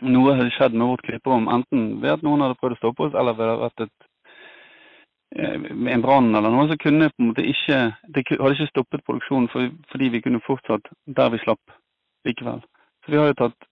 noe 0.03 0.35
hadde 0.35 0.51
skjedd 0.55 0.75
med 0.75 0.87
vårt 0.87 1.05
klipperom, 1.07 1.47
enten 1.51 2.01
ved 2.01 2.17
at 2.17 2.25
noen 2.25 2.43
hadde 2.43 2.57
prøvd 2.59 2.75
å 2.75 2.81
stoppe 2.81 3.07
oss, 3.07 3.15
eller 3.15 3.37
ved 3.37 3.63
at 3.67 3.85
et 3.85 4.07
eh, 5.37 5.69
en 5.95 6.03
brann 6.03 6.33
eller 6.35 6.51
noe, 6.51 6.67
så 6.69 6.77
kunne 6.81 7.11
på 7.13 7.21
en 7.21 7.31
måte 7.31 7.45
ikke 7.45 7.79
Det 8.07 8.25
hadde 8.31 8.53
ikke 8.57 8.71
stoppet 8.73 9.05
produksjonen 9.05 9.47
for, 9.53 9.71
fordi 9.91 10.11
vi 10.11 10.21
kunne 10.25 10.43
fortsatt 10.45 10.91
der 11.05 11.31
vi 11.31 11.41
slapp 11.43 11.77
likevel. 12.27 12.61
Så 13.05 13.11
vi 13.13 13.21
har 13.21 13.31
jo 13.31 13.39
tatt 13.39 13.69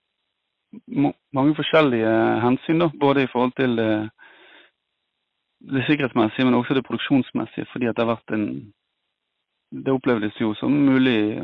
mange 1.33 1.55
forskjellige 1.55 2.13
hensyn, 2.41 2.79
da, 2.81 2.89
både 2.99 3.23
i 3.23 3.29
forhold 3.29 3.53
til 3.59 3.75
det, 3.77 3.91
det 5.73 5.83
sikkerhetsmessige, 5.87 6.45
men 6.45 6.57
også 6.57 6.73
det 6.73 6.85
produksjonsmessige, 6.87 7.67
fordi 7.71 7.87
at 7.87 7.97
det 7.97 8.05
har 8.05 8.15
vært 8.15 8.37
en 8.37 8.47
Det 9.73 9.89
opplevdes 9.89 10.35
jo 10.37 10.53
som 10.53 10.69
mulig 10.69 11.41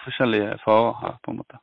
forskjellige 0.00 0.54
farer 0.64 0.94
her, 1.02 1.16
på 1.24 1.30
en 1.30 1.36
måte. 1.36 1.58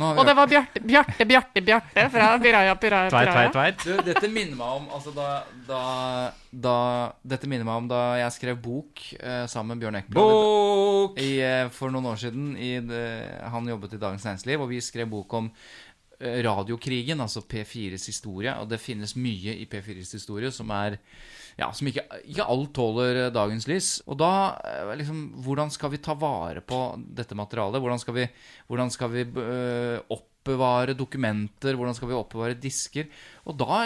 Og 0.00 0.22
det 0.24 0.34
var 0.36 0.48
Bjarte, 0.48 0.80
Bjarte, 0.80 1.24
Bjarte, 1.28 1.62
Bjarte 1.64 2.04
fra 2.12 2.28
Piraja 2.40 2.76
Piraja. 2.80 3.10
Tveit, 3.12 3.32
tveit, 3.32 3.52
tveit. 3.52 3.84
Du, 3.84 4.00
dette 4.06 4.30
minner 4.32 4.56
meg 4.56 4.78
om 4.78 4.86
altså 4.96 5.12
da, 5.16 5.26
da, 5.68 5.82
da, 6.48 6.76
Dette 7.34 7.50
minner 7.50 7.68
meg 7.68 7.82
om 7.82 7.90
da 7.90 8.00
jeg 8.22 8.36
skrev 8.38 8.60
bok 8.64 9.04
eh, 9.18 9.44
sammen 9.52 9.74
med 9.74 9.84
Bjørn 9.84 10.00
Ekblad 10.00 10.32
Bok! 10.32 11.20
i, 11.20 11.34
eh, 11.44 11.66
for 11.74 11.92
noen 11.92 12.08
år 12.14 12.22
siden. 12.24 12.54
I 12.56 12.72
det, 12.86 13.04
han 13.52 13.68
jobbet 13.68 13.98
i 13.98 14.00
Dagens 14.00 14.24
Næringsliv, 14.28 14.64
og 14.64 14.72
vi 14.72 14.80
skrev 14.84 15.12
bok 15.12 15.36
om 15.36 15.52
eh, 15.52 16.40
radiokrigen, 16.46 17.20
altså 17.20 17.44
P4s 17.44 18.08
historie. 18.08 18.56
Og 18.62 18.72
det 18.72 18.80
finnes 18.80 19.12
mye 19.20 19.58
i 19.60 19.68
P4s 19.68 20.16
historie 20.16 20.52
som 20.54 20.72
er 20.72 20.96
ja, 21.58 21.68
som 21.74 21.88
ikke, 21.88 22.04
ikke 22.24 22.48
alt 22.54 22.72
tåler 22.76 23.20
eh, 23.26 23.30
dagens 23.34 23.68
lys. 23.70 23.92
Og 24.08 24.18
da 24.20 24.32
eh, 24.66 24.92
liksom 25.00 25.22
Hvordan 25.44 25.72
skal 25.74 25.92
vi 25.94 26.02
ta 26.02 26.16
vare 26.18 26.64
på 26.64 26.82
dette 27.02 27.36
materialet? 27.38 27.82
Hvordan 27.82 28.02
skal 28.02 28.18
vi, 28.18 28.26
hvordan 28.70 28.92
skal 28.94 29.12
vi 29.12 29.26
eh, 29.26 29.98
oppbevare 30.16 30.96
dokumenter? 30.98 31.78
Hvordan 31.78 31.96
skal 31.98 32.10
vi 32.10 32.18
oppbevare 32.18 32.58
disker? 32.58 33.08
Og 33.46 33.56
da 33.60 33.84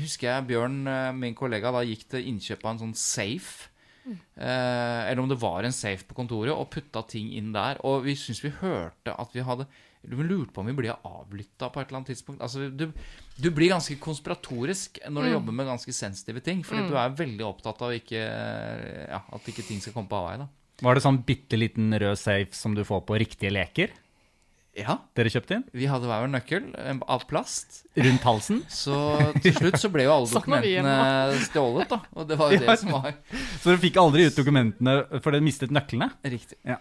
husker 0.00 0.30
jeg 0.30 0.48
Bjørn, 0.50 0.82
min 1.18 1.36
kollega, 1.38 1.74
da 1.74 1.84
gikk 1.86 2.08
til 2.14 2.32
innkjøp 2.32 2.64
av 2.64 2.74
en 2.74 2.84
sånn 2.86 2.98
safe. 2.98 3.70
Eh, 4.04 5.10
eller 5.10 5.22
om 5.22 5.28
det 5.30 5.40
var 5.40 5.64
en 5.64 5.72
safe 5.72 6.04
på 6.04 6.16
kontoret, 6.18 6.52
og 6.52 6.68
putta 6.72 7.04
ting 7.08 7.32
inn 7.38 7.52
der. 7.54 7.80
Og 7.86 8.04
vi 8.04 8.16
syntes 8.18 8.44
vi 8.44 8.52
hørte 8.60 9.14
at 9.16 9.34
vi 9.34 9.44
hadde 9.46 9.68
Vi 10.04 10.26
lurte 10.26 10.52
på 10.54 10.62
om 10.62 10.68
vi 10.68 10.76
ble 10.76 10.92
avlytta 10.94 11.70
på 11.72 11.80
et 11.80 11.88
eller 11.88 12.00
annet 12.00 12.12
tidspunkt. 12.12 12.42
Altså, 12.44 12.68
du, 12.68 12.90
du 13.40 13.48
blir 13.54 13.72
ganske 13.72 13.96
konspiratorisk 14.02 15.00
når 15.08 15.26
du 15.26 15.32
jobber 15.34 15.56
med 15.56 15.70
ganske 15.72 15.94
sensitive 15.96 16.42
ting. 16.44 16.62
Fordi 16.66 16.86
du 16.90 16.98
er 17.00 17.16
veldig 17.16 17.46
opptatt 17.48 17.82
av 17.86 17.96
ikke, 17.96 18.20
ja, 18.20 19.22
at 19.24 19.50
ikke 19.50 19.66
ting 19.66 19.82
skal 19.82 19.96
komme 19.96 20.10
på 20.10 20.20
avveie. 20.20 20.48
Var 20.84 20.96
det 20.96 21.04
sånn 21.04 21.22
bitte 21.26 21.58
liten 21.58 21.94
rød 21.94 22.18
safe 22.18 22.56
som 22.58 22.74
du 22.74 22.82
får 22.86 23.04
på 23.08 23.18
riktige 23.22 23.54
leker? 23.54 23.94
Ja, 24.74 24.96
Dere 25.14 25.30
kjøpte 25.30 25.54
inn? 25.58 25.64
vi 25.70 25.86
hadde 25.86 26.08
hver 26.10 26.24
vår 26.24 26.30
nøkkel 26.32 26.64
eh, 26.74 26.96
av 27.06 27.24
plast. 27.30 27.82
Rundt 27.94 28.24
halsen? 28.26 28.56
Så 28.66 28.94
til 29.44 29.54
slutt 29.54 29.76
så 29.78 29.86
ble 29.94 30.02
jo 30.08 30.10
alle 30.16 30.26
Sånn 30.32 30.40
dokumentene 30.42 31.36
stjålet, 31.44 31.92
da. 31.92 31.98
Og 32.18 32.26
det 32.26 32.38
var 32.40 32.50
jo 32.50 32.58
det 32.64 32.74
som 32.80 32.90
var 32.96 33.12
Så 33.60 33.68
dere 33.70 33.78
fikk 33.84 34.00
aldri 34.02 34.24
ut 34.26 34.34
dokumentene 34.40 34.96
for 35.22 35.30
dere 35.30 35.44
mistet 35.46 35.70
nøklene? 35.74 36.08
riktig. 36.26 36.58
Ja. 36.66 36.80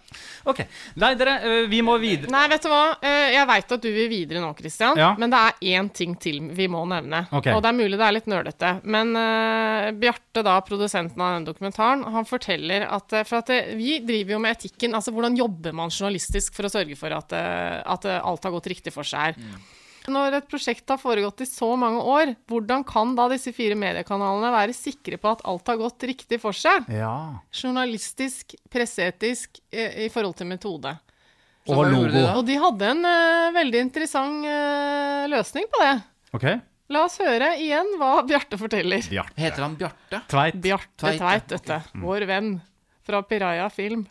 Ok. 0.50 0.64
Nei, 1.04 1.12
dere, 1.20 1.36
øh, 1.46 1.68
vi 1.70 1.84
må 1.86 2.00
videre. 2.02 2.32
Nei, 2.34 2.48
vet 2.50 2.66
du 2.66 2.72
hva? 2.74 2.82
Eh, 3.06 3.36
Jeg 3.36 3.46
veit 3.52 3.76
at 3.78 3.86
du 3.86 3.90
vil 3.94 4.10
videre 4.10 4.42
nå, 4.42 4.50
Christian. 4.58 4.98
Ja. 4.98 5.12
Men 5.22 5.30
det 5.34 5.44
er 5.44 5.62
én 5.78 5.92
ting 5.94 6.16
til 6.18 6.42
vi 6.58 6.66
må 6.72 6.82
nevne. 6.90 7.28
Okay. 7.30 7.54
Og 7.54 7.62
det 7.62 7.70
er 7.74 7.78
mulig 7.78 8.00
det 8.02 8.08
er 8.10 8.18
litt 8.18 8.32
nølete. 8.32 8.74
Men 8.90 9.14
uh, 9.14 9.92
Bjarte, 10.02 10.42
da, 10.46 10.58
produsenten 10.66 11.22
av 11.22 11.38
den 11.38 11.46
dokumentaren, 11.52 12.02
han 12.10 12.26
forteller 12.26 12.88
at 12.90 13.14
eh, 13.14 13.26
For 13.28 13.44
at 13.44 13.52
eh, 13.54 13.74
vi 13.78 14.00
driver 14.06 14.36
jo 14.38 14.42
med 14.44 14.58
etikken. 14.58 14.96
Altså 14.98 15.14
hvordan 15.14 15.38
jobber 15.38 15.76
man 15.78 15.94
journalistisk 15.94 16.56
for 16.58 16.66
å 16.66 16.72
sørge 16.74 16.98
for 16.98 17.14
at, 17.14 17.38
eh, 17.38 17.83
at 17.86 18.06
eh, 18.10 18.20
alt 18.20 18.44
har 18.44 18.54
gått 18.56 18.70
riktig 18.74 18.94
for 18.96 19.08
seg 19.08 19.34
her. 19.34 19.62
Når 20.12 20.36
et 20.36 20.48
prosjekt 20.52 20.90
har 20.92 21.00
foregått 21.00 21.46
i 21.46 21.48
så 21.48 21.70
mange 21.80 22.02
år, 22.04 22.34
hvordan 22.52 22.84
kan 22.84 23.14
da 23.16 23.30
disse 23.32 23.54
fire 23.56 23.78
mediekanalene 23.80 24.50
være 24.52 24.76
sikre 24.76 25.20
på 25.22 25.32
at 25.32 25.46
alt 25.48 25.72
har 25.72 25.80
gått 25.80 26.04
riktig 26.10 26.42
for 26.44 26.56
seg? 26.56 26.90
Ja. 26.92 27.40
Journalistisk, 27.56 28.58
presseetisk, 28.74 29.62
eh, 29.72 30.04
i 30.04 30.10
forhold 30.12 30.36
til 30.42 30.52
metode. 30.52 30.98
Så 31.64 31.78
Og 31.78 31.88
logo. 31.88 32.12
de? 32.12 32.26
Og 32.36 32.44
de 32.46 32.60
hadde 32.60 32.90
en 32.92 33.06
uh, 33.08 33.54
veldig 33.56 33.80
interessant 33.86 34.44
uh, 34.44 35.24
løsning 35.32 35.70
på 35.72 35.80
det. 35.80 35.94
Ok. 36.36 36.46
La 36.92 37.06
oss 37.08 37.16
høre 37.24 37.54
igjen 37.64 37.94
hva 38.02 38.18
Bjarte 38.28 38.60
forteller. 38.60 39.06
Bjarte. 39.08 39.40
Heter 39.40 39.64
han 39.64 39.78
Bjarte? 39.80 40.20
Tveit. 40.28 40.58
Bjarte 40.60 41.00
Tveit. 41.00 41.22
Tveit, 41.22 41.48
dette. 41.54 41.78
Vår 42.04 42.28
venn 42.28 42.58
fra 43.08 43.24
Piraja 43.24 43.70
Film. 43.72 44.04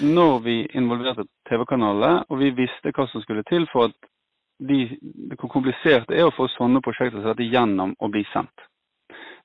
Når 0.00 0.38
vi 0.44 0.56
involverte 0.76 1.24
TV-kanalene, 1.48 2.24
og 2.28 2.40
vi 2.42 2.50
visste 2.56 2.92
hva 2.94 3.06
som 3.10 3.22
skulle 3.24 3.44
til 3.48 3.66
for 3.72 3.88
at 3.88 4.10
de, 4.58 4.98
hvor 5.38 5.50
komplisert 5.52 6.08
det 6.10 6.18
er 6.18 6.28
å 6.28 6.34
få 6.34 6.48
sånne 6.56 6.82
prosjekter 6.84 7.22
satt 7.22 7.40
igjennom 7.42 7.94
og 7.98 8.12
bli 8.14 8.24
sendt. 8.32 8.66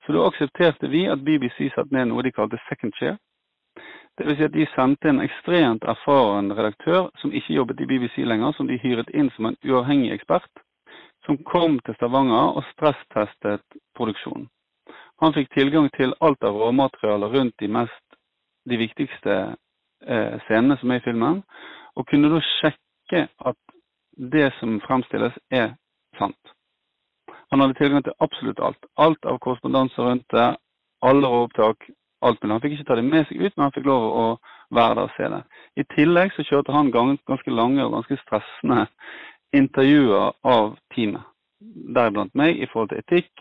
Så 0.05 0.15
da 0.15 0.25
aksepterte 0.27 0.89
vi 0.91 1.05
at 1.07 1.23
BBC 1.23 1.69
satte 1.71 1.93
ned 1.95 2.09
noe 2.09 2.25
de 2.25 2.33
kalte 2.35 2.59
second 2.67 2.95
chair. 2.99 3.15
Vil 4.19 4.35
si 4.37 4.45
at 4.45 4.53
de 4.53 4.65
sendte 4.75 5.09
en 5.09 5.23
ekstremt 5.23 5.85
erfaren 5.89 6.51
redaktør 6.53 7.07
som 7.21 7.33
ikke 7.33 7.55
jobbet 7.55 7.81
i 7.81 7.87
BBC 7.89 8.19
lenger, 8.27 8.53
som 8.53 8.67
de 8.69 8.77
hyret 8.81 9.09
inn 9.09 9.31
som 9.33 9.49
en 9.49 9.57
uavhengig 9.65 10.11
ekspert, 10.13 10.51
som 11.25 11.39
kom 11.49 11.79
til 11.85 11.95
Stavanger 11.97 12.59
og 12.59 12.67
stresstestet 12.73 13.79
produksjonen. 13.97 14.49
Han 15.23 15.33
fikk 15.33 15.53
tilgang 15.55 15.87
til 15.95 16.13
alt 16.19 16.43
av 16.43 16.57
råmaterialer 16.59 17.31
rundt 17.33 17.55
de, 17.61 17.69
mest, 17.71 18.17
de 18.69 18.77
viktigste 18.77 19.37
eh, 20.07 20.39
scenene 20.47 20.77
som 20.79 20.91
er 20.91 21.01
i 21.01 21.05
filmen, 21.05 21.41
og 21.95 22.07
kunne 22.09 22.31
da 22.33 22.41
sjekke 22.59 23.27
at 23.49 23.59
det 24.33 24.51
som 24.59 24.79
fremstilles, 24.85 25.33
er 25.51 25.73
sant. 26.19 26.53
Han 27.51 27.61
hadde 27.61 27.77
tilgang 27.77 28.03
til 28.03 28.15
absolutt 28.19 28.59
alt. 28.59 28.85
Alt 28.97 29.25
av 29.25 29.39
korrespondanse 29.41 30.01
rundt 30.01 30.25
det, 30.33 30.55
alle 31.01 31.27
råopptak, 31.27 31.89
alt 32.21 32.41
mulig. 32.41 32.53
Han 32.53 32.63
fikk 32.63 32.75
ikke 32.77 32.87
ta 32.89 32.97
det 32.97 33.05
med 33.05 33.27
seg 33.27 33.41
ut, 33.41 33.53
men 33.55 33.65
han 33.65 33.75
fikk 33.75 33.89
lov 33.89 34.05
å 34.07 34.25
være 34.73 34.95
der 34.97 35.03
og 35.03 35.13
se 35.17 35.29
det. 35.33 35.41
I 35.77 35.85
tillegg 35.95 36.33
så 36.35 36.45
kjørte 36.47 36.75
han 36.75 36.91
ganske 36.93 37.53
lange 37.53 37.85
og 37.85 37.93
ganske 37.97 38.17
stressende 38.23 38.87
intervjuer 39.53 40.33
av 40.55 40.75
teamet. 40.95 41.29
Deriblant 41.95 42.33
meg 42.35 42.57
i 42.59 42.67
forhold 42.71 42.91
til 42.91 43.03
etikk, 43.03 43.31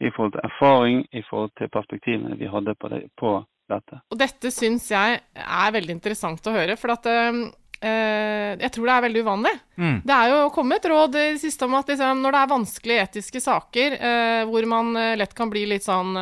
i 0.00 0.10
forhold 0.14 0.34
til 0.34 0.46
erfaring, 0.46 1.04
i 1.12 1.22
forhold 1.28 1.52
til 1.58 1.70
perspektivene 1.74 2.38
vi 2.38 2.48
hadde 2.50 2.74
på, 2.74 2.88
det, 2.88 3.04
på 3.18 3.36
dette. 3.76 4.00
Og 4.10 4.20
dette 4.20 4.52
syns 4.54 4.90
jeg 4.92 5.20
er 5.38 5.74
veldig 5.74 5.96
interessant 5.96 6.48
å 6.48 6.54
høre, 6.54 6.76
for 6.80 6.94
at 6.94 7.08
øh, 7.12 7.40
jeg 7.78 8.72
tror 8.74 8.88
det 8.88 8.94
er 8.94 9.06
veldig 9.06 9.24
uvanlig. 9.26 9.54
Mm. 9.78 9.98
Det 10.08 10.14
er 10.18 10.32
jo 10.32 10.44
kommet 10.54 10.88
råd 10.90 11.18
i 11.18 11.26
det 11.36 11.42
siste 11.44 11.68
om 11.68 11.76
at 11.78 11.92
liksom, 11.92 12.22
når 12.24 12.34
det 12.34 12.42
er 12.42 12.54
vanskelige 12.54 13.08
etiske 13.08 13.42
saker 13.44 13.98
øh, 13.98 14.44
hvor 14.50 14.70
man 14.70 14.94
lett 15.20 15.36
kan 15.38 15.52
bli 15.52 15.66
litt 15.70 15.86
sånn 15.86 16.16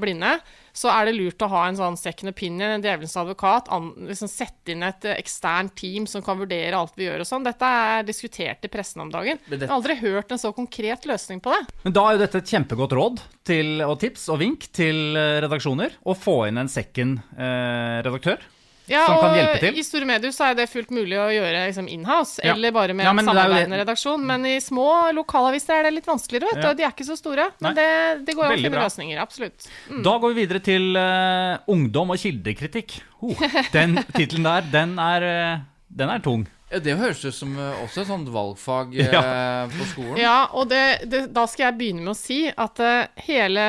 blinde, 0.00 0.38
så 0.74 0.90
er 0.90 1.06
det 1.06 1.14
lurt 1.14 1.42
å 1.44 1.48
ha 1.52 1.64
en 1.68 1.78
sånn 1.78 1.96
second 1.98 2.32
opinion, 2.32 2.74
en 2.74 2.82
djevelens 2.82 3.14
advokat. 3.20 3.70
An, 3.74 3.92
liksom 4.08 4.30
Sette 4.30 4.74
inn 4.74 4.82
et 4.82 5.06
eksternt 5.14 5.76
team 5.78 6.08
som 6.10 6.24
kan 6.24 6.40
vurdere 6.40 6.74
alt 6.74 6.96
vi 6.98 7.06
gjør 7.06 7.22
og 7.22 7.28
sånn. 7.28 7.46
Dette 7.46 7.68
er 7.68 8.08
diskutert 8.08 8.66
i 8.66 8.72
pressen 8.72 9.04
om 9.04 9.12
dagen. 9.12 9.38
Jeg 9.50 9.62
har 9.68 9.76
aldri 9.76 9.96
hørt 10.02 10.34
en 10.34 10.42
så 10.42 10.50
konkret 10.56 11.06
løsning 11.06 11.42
på 11.44 11.54
det. 11.54 11.62
Men 11.84 11.94
da 11.94 12.08
er 12.08 12.16
jo 12.16 12.24
dette 12.24 12.42
et 12.42 12.54
kjempegodt 12.56 12.96
råd 12.98 13.22
til, 13.46 13.76
og 13.86 14.00
tips 14.02 14.26
og 14.34 14.42
vink 14.42 14.66
til 14.74 15.14
redaksjoner. 15.14 16.00
Å 16.02 16.18
få 16.18 16.40
inn 16.48 16.58
en 16.60 16.72
second 16.72 17.22
redaktør 17.38 18.42
ja, 18.86 19.06
som 19.06 19.20
kan 19.20 19.34
hjelpe 19.38 19.60
til? 19.62 19.78
I 19.80 19.84
store 19.86 20.08
medier 20.08 20.32
så 20.34 20.50
er 20.50 20.56
det 20.58 20.66
fullt 20.68 20.90
mulig 20.92 21.16
å 21.16 21.26
gjøre 21.32 21.64
liksom 21.70 21.86
inhouse, 21.88 22.42
ja. 22.44 22.52
eller 22.52 22.74
bare 22.74 22.96
med 22.96 23.06
ja, 23.06 23.14
en 23.16 23.30
samarbeidende 23.30 23.80
redaksjon. 23.80 24.24
Men 24.28 24.44
i 24.48 24.56
små 24.60 24.88
lokalaviser 25.16 25.78
er 25.78 25.88
det 25.88 25.94
litt 25.96 26.08
vanskeligere, 26.08 26.52
vet 26.52 26.60
du. 26.60 26.66
Ja. 26.68 26.74
De 26.76 26.84
er 26.84 26.92
ikke 26.92 27.06
så 27.08 27.16
store. 27.18 27.48
Men 27.64 27.78
det, 27.78 27.86
det, 28.26 28.36
går 28.36 28.50
an 28.50 28.56
å 28.56 28.60
finne 28.60 28.82
løsninger. 28.84 29.22
Absolutt. 29.24 29.68
Mm. 29.88 30.02
Da 30.04 30.16
går 30.20 30.34
vi 30.34 30.42
videre 30.42 30.64
til 30.64 30.90
uh, 30.98 31.62
ungdom 31.72 32.12
og 32.12 32.20
kildekritikk. 32.20 32.98
Oh, 33.24 33.46
den 33.76 33.96
tittelen 34.12 34.50
der, 34.50 34.68
den 34.74 34.94
er, 35.00 35.28
uh, 35.30 35.64
den 36.02 36.12
er 36.12 36.24
tung. 36.24 36.44
Det 36.74 36.96
høres 36.98 37.22
ut 37.24 37.36
som 37.36 37.56
uh, 37.56 37.72
også 37.86 38.02
et 38.02 38.12
sånt 38.12 38.30
valgfag 38.34 38.96
ja. 39.00 39.24
på 39.72 39.90
skolen. 39.94 40.20
Ja, 40.20 40.38
og 40.52 40.68
det, 40.72 40.84
det, 41.08 41.26
da 41.32 41.48
skal 41.48 41.70
jeg 41.70 41.80
begynne 41.80 42.04
med 42.04 42.16
å 42.16 42.18
si 42.18 42.42
at 42.52 42.84
hele 43.24 43.68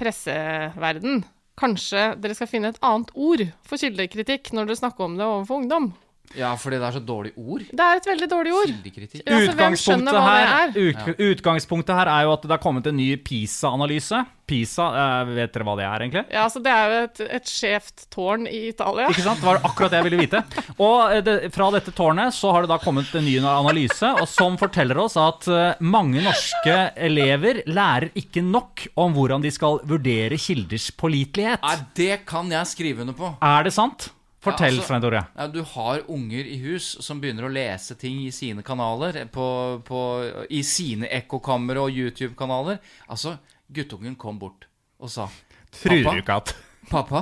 presseverden 0.00 1.22
Kanskje 1.58 2.14
dere 2.20 2.36
skal 2.36 2.48
finne 2.50 2.70
et 2.72 2.78
annet 2.84 3.10
ord 3.14 3.42
for 3.66 3.80
kildekritikk 3.80 4.52
når 4.54 4.70
dere 4.70 4.80
snakker 4.80 5.06
om 5.06 5.18
det 5.18 5.26
overfor 5.26 5.62
ungdom? 5.62 5.90
Ja, 6.38 6.52
fordi 6.58 6.78
det 6.78 6.86
er 6.86 6.94
så 6.94 7.02
dårlig 7.02 7.32
ord? 7.34 7.64
Det 7.66 7.86
er 7.86 7.98
et 7.98 8.06
veldig 8.06 8.28
dårlig 8.30 8.52
ord. 8.54 8.70
Kildekritikk. 8.70 9.22
Altså, 9.26 9.54
utgangspunktet, 9.54 10.18
her, 10.22 10.76
ut, 10.76 11.22
utgangspunktet 11.30 11.96
her 11.98 12.10
er 12.12 12.26
jo 12.28 12.34
at 12.36 12.44
det 12.46 12.54
er 12.54 12.62
kommet 12.62 12.86
en 12.86 12.96
ny 13.00 13.08
PISA-analyse. 13.26 14.20
PISA, 14.50 14.86
eh, 14.98 15.32
vet 15.36 15.52
dere 15.54 15.66
hva 15.66 15.74
det 15.78 15.86
er, 15.86 16.04
egentlig? 16.04 16.22
Ja, 16.34 16.44
altså 16.48 16.62
Det 16.62 16.74
er 16.74 16.90
jo 16.90 17.00
et, 17.06 17.20
et 17.38 17.50
skjevt 17.50 18.06
tårn 18.14 18.46
i 18.50 18.62
Italia. 18.70 19.08
Ikke 19.10 19.24
sant? 19.26 19.42
Det 19.42 19.48
var 19.48 19.60
akkurat 19.66 19.94
det 19.94 20.00
jeg 20.00 20.08
ville 20.08 20.22
vite. 20.22 20.42
Og 20.76 21.16
eh, 21.16 21.22
det, 21.26 21.36
fra 21.54 21.70
dette 21.74 21.94
tårnet 21.94 22.34
så 22.36 22.54
har 22.54 22.66
det 22.66 22.72
da 22.72 22.78
kommet 22.82 23.10
en 23.14 23.26
ny 23.26 23.36
analyse 23.42 24.14
og 24.20 24.26
som 24.30 24.58
forteller 24.60 24.98
oss 25.02 25.16
at 25.20 25.46
uh, 25.50 25.82
mange 25.82 26.22
norske 26.22 26.76
elever 26.98 27.62
lærer 27.70 28.10
ikke 28.18 28.42
nok 28.44 28.86
om 29.00 29.14
hvordan 29.16 29.42
de 29.42 29.52
skal 29.54 29.82
vurdere 29.88 30.38
kilders 30.40 30.90
pålitelighet. 30.94 31.62
Nei, 31.66 31.76
det 31.98 32.22
kan 32.28 32.50
jeg 32.50 32.70
skrive 32.70 33.06
under 33.06 33.18
på. 33.18 33.34
Er 33.42 33.66
det 33.66 33.74
sant? 33.74 34.10
Fortell, 34.40 34.78
ja, 34.78 34.96
altså. 34.96 35.20
Ja, 35.36 35.46
du 35.52 35.60
har 35.74 36.00
unger 36.08 36.46
i 36.48 36.56
hus 36.62 36.94
som 37.04 37.18
begynner 37.20 37.44
å 37.44 37.52
lese 37.52 37.92
ting 38.00 38.22
i 38.24 38.30
sine 38.32 38.64
kanaler. 38.64 39.18
På, 39.28 39.46
på, 39.84 40.00
I 40.48 40.62
sine 40.64 41.10
ekkokamre 41.12 41.82
og 41.82 41.92
YouTube-kanaler. 41.92 42.80
Altså, 43.12 43.34
guttungen 43.68 44.16
kom 44.20 44.40
bort 44.40 44.66
og 45.00 45.12
sa 45.12 45.28
Pappa, 45.70 46.40
pappa, 46.90 47.20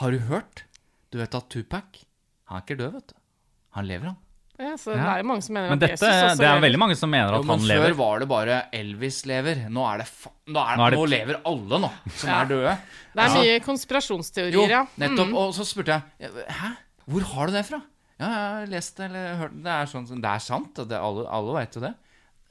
har 0.00 0.12
du 0.12 0.26
hørt? 0.28 0.64
Du 1.10 1.16
vet 1.22 1.34
at 1.34 1.46
Tupac 1.48 2.02
Han 2.50 2.58
er 2.58 2.66
ikke 2.66 2.76
død, 2.76 2.90
vet 2.98 3.14
du. 3.14 3.16
Han 3.78 3.86
lever, 3.88 4.10
han. 4.12 4.18
Ja, 4.54 4.76
så 4.78 4.92
ja. 4.92 5.00
det 5.00 5.06
er 5.10 5.22
jo 5.24 5.26
mange 5.26 5.42
som 5.42 5.56
mener 5.56 5.72
Men 5.72 5.80
at 5.80 5.82
dette, 5.82 5.94
Jesus 6.06 6.28
også 6.28 6.38
Det 6.38 6.46
er 6.46 6.60
veldig 6.62 6.78
mange 6.78 6.96
som 6.98 7.10
mener 7.10 7.34
at 7.34 7.42
jo, 7.42 7.48
han 7.50 7.64
lever. 7.66 7.88
Før 7.88 7.96
var 7.98 8.20
det 8.22 8.28
bare 8.30 8.58
Elvis 8.78 9.16
lever. 9.26 9.64
Nå, 9.66 9.86
er 9.90 10.04
det 10.04 10.06
nå, 10.14 10.28
er, 10.28 10.52
nå, 10.54 10.84
er 10.84 10.94
det... 10.94 11.00
nå 11.00 11.08
lever 11.10 11.40
alle, 11.50 11.80
nå, 11.82 11.90
som 12.20 12.30
ja. 12.30 12.36
er 12.36 12.52
døde. 12.52 12.74
Det 13.14 13.24
er 13.24 13.34
mye 13.34 13.56
konspirasjonsteorier, 13.64 14.76
ja. 14.76 14.84
Nettopp. 15.02 15.32
Mm. 15.32 15.40
Og 15.42 15.56
så 15.56 15.66
spurte 15.66 15.98
jeg 15.98 16.30
Hæ? 16.60 16.70
Hvor 17.10 17.26
har 17.34 17.50
du 17.50 17.58
det 17.58 17.64
fra? 17.66 17.80
Ja, 18.14 18.28
jeg 18.28 18.44
har 18.44 18.70
lest 18.70 19.00
det 19.00 19.08
eller 19.10 19.34
hørt 19.42 19.56
det. 19.56 19.64
Det 19.66 19.74
er, 19.74 19.90
sånn, 19.90 20.06
det 20.14 20.30
er 20.30 20.44
sant. 20.46 20.84
Det, 20.86 21.00
alle 21.10 21.26
alle 21.34 21.58
veit 21.58 21.74
jo 21.74 21.82
det. 21.82 21.92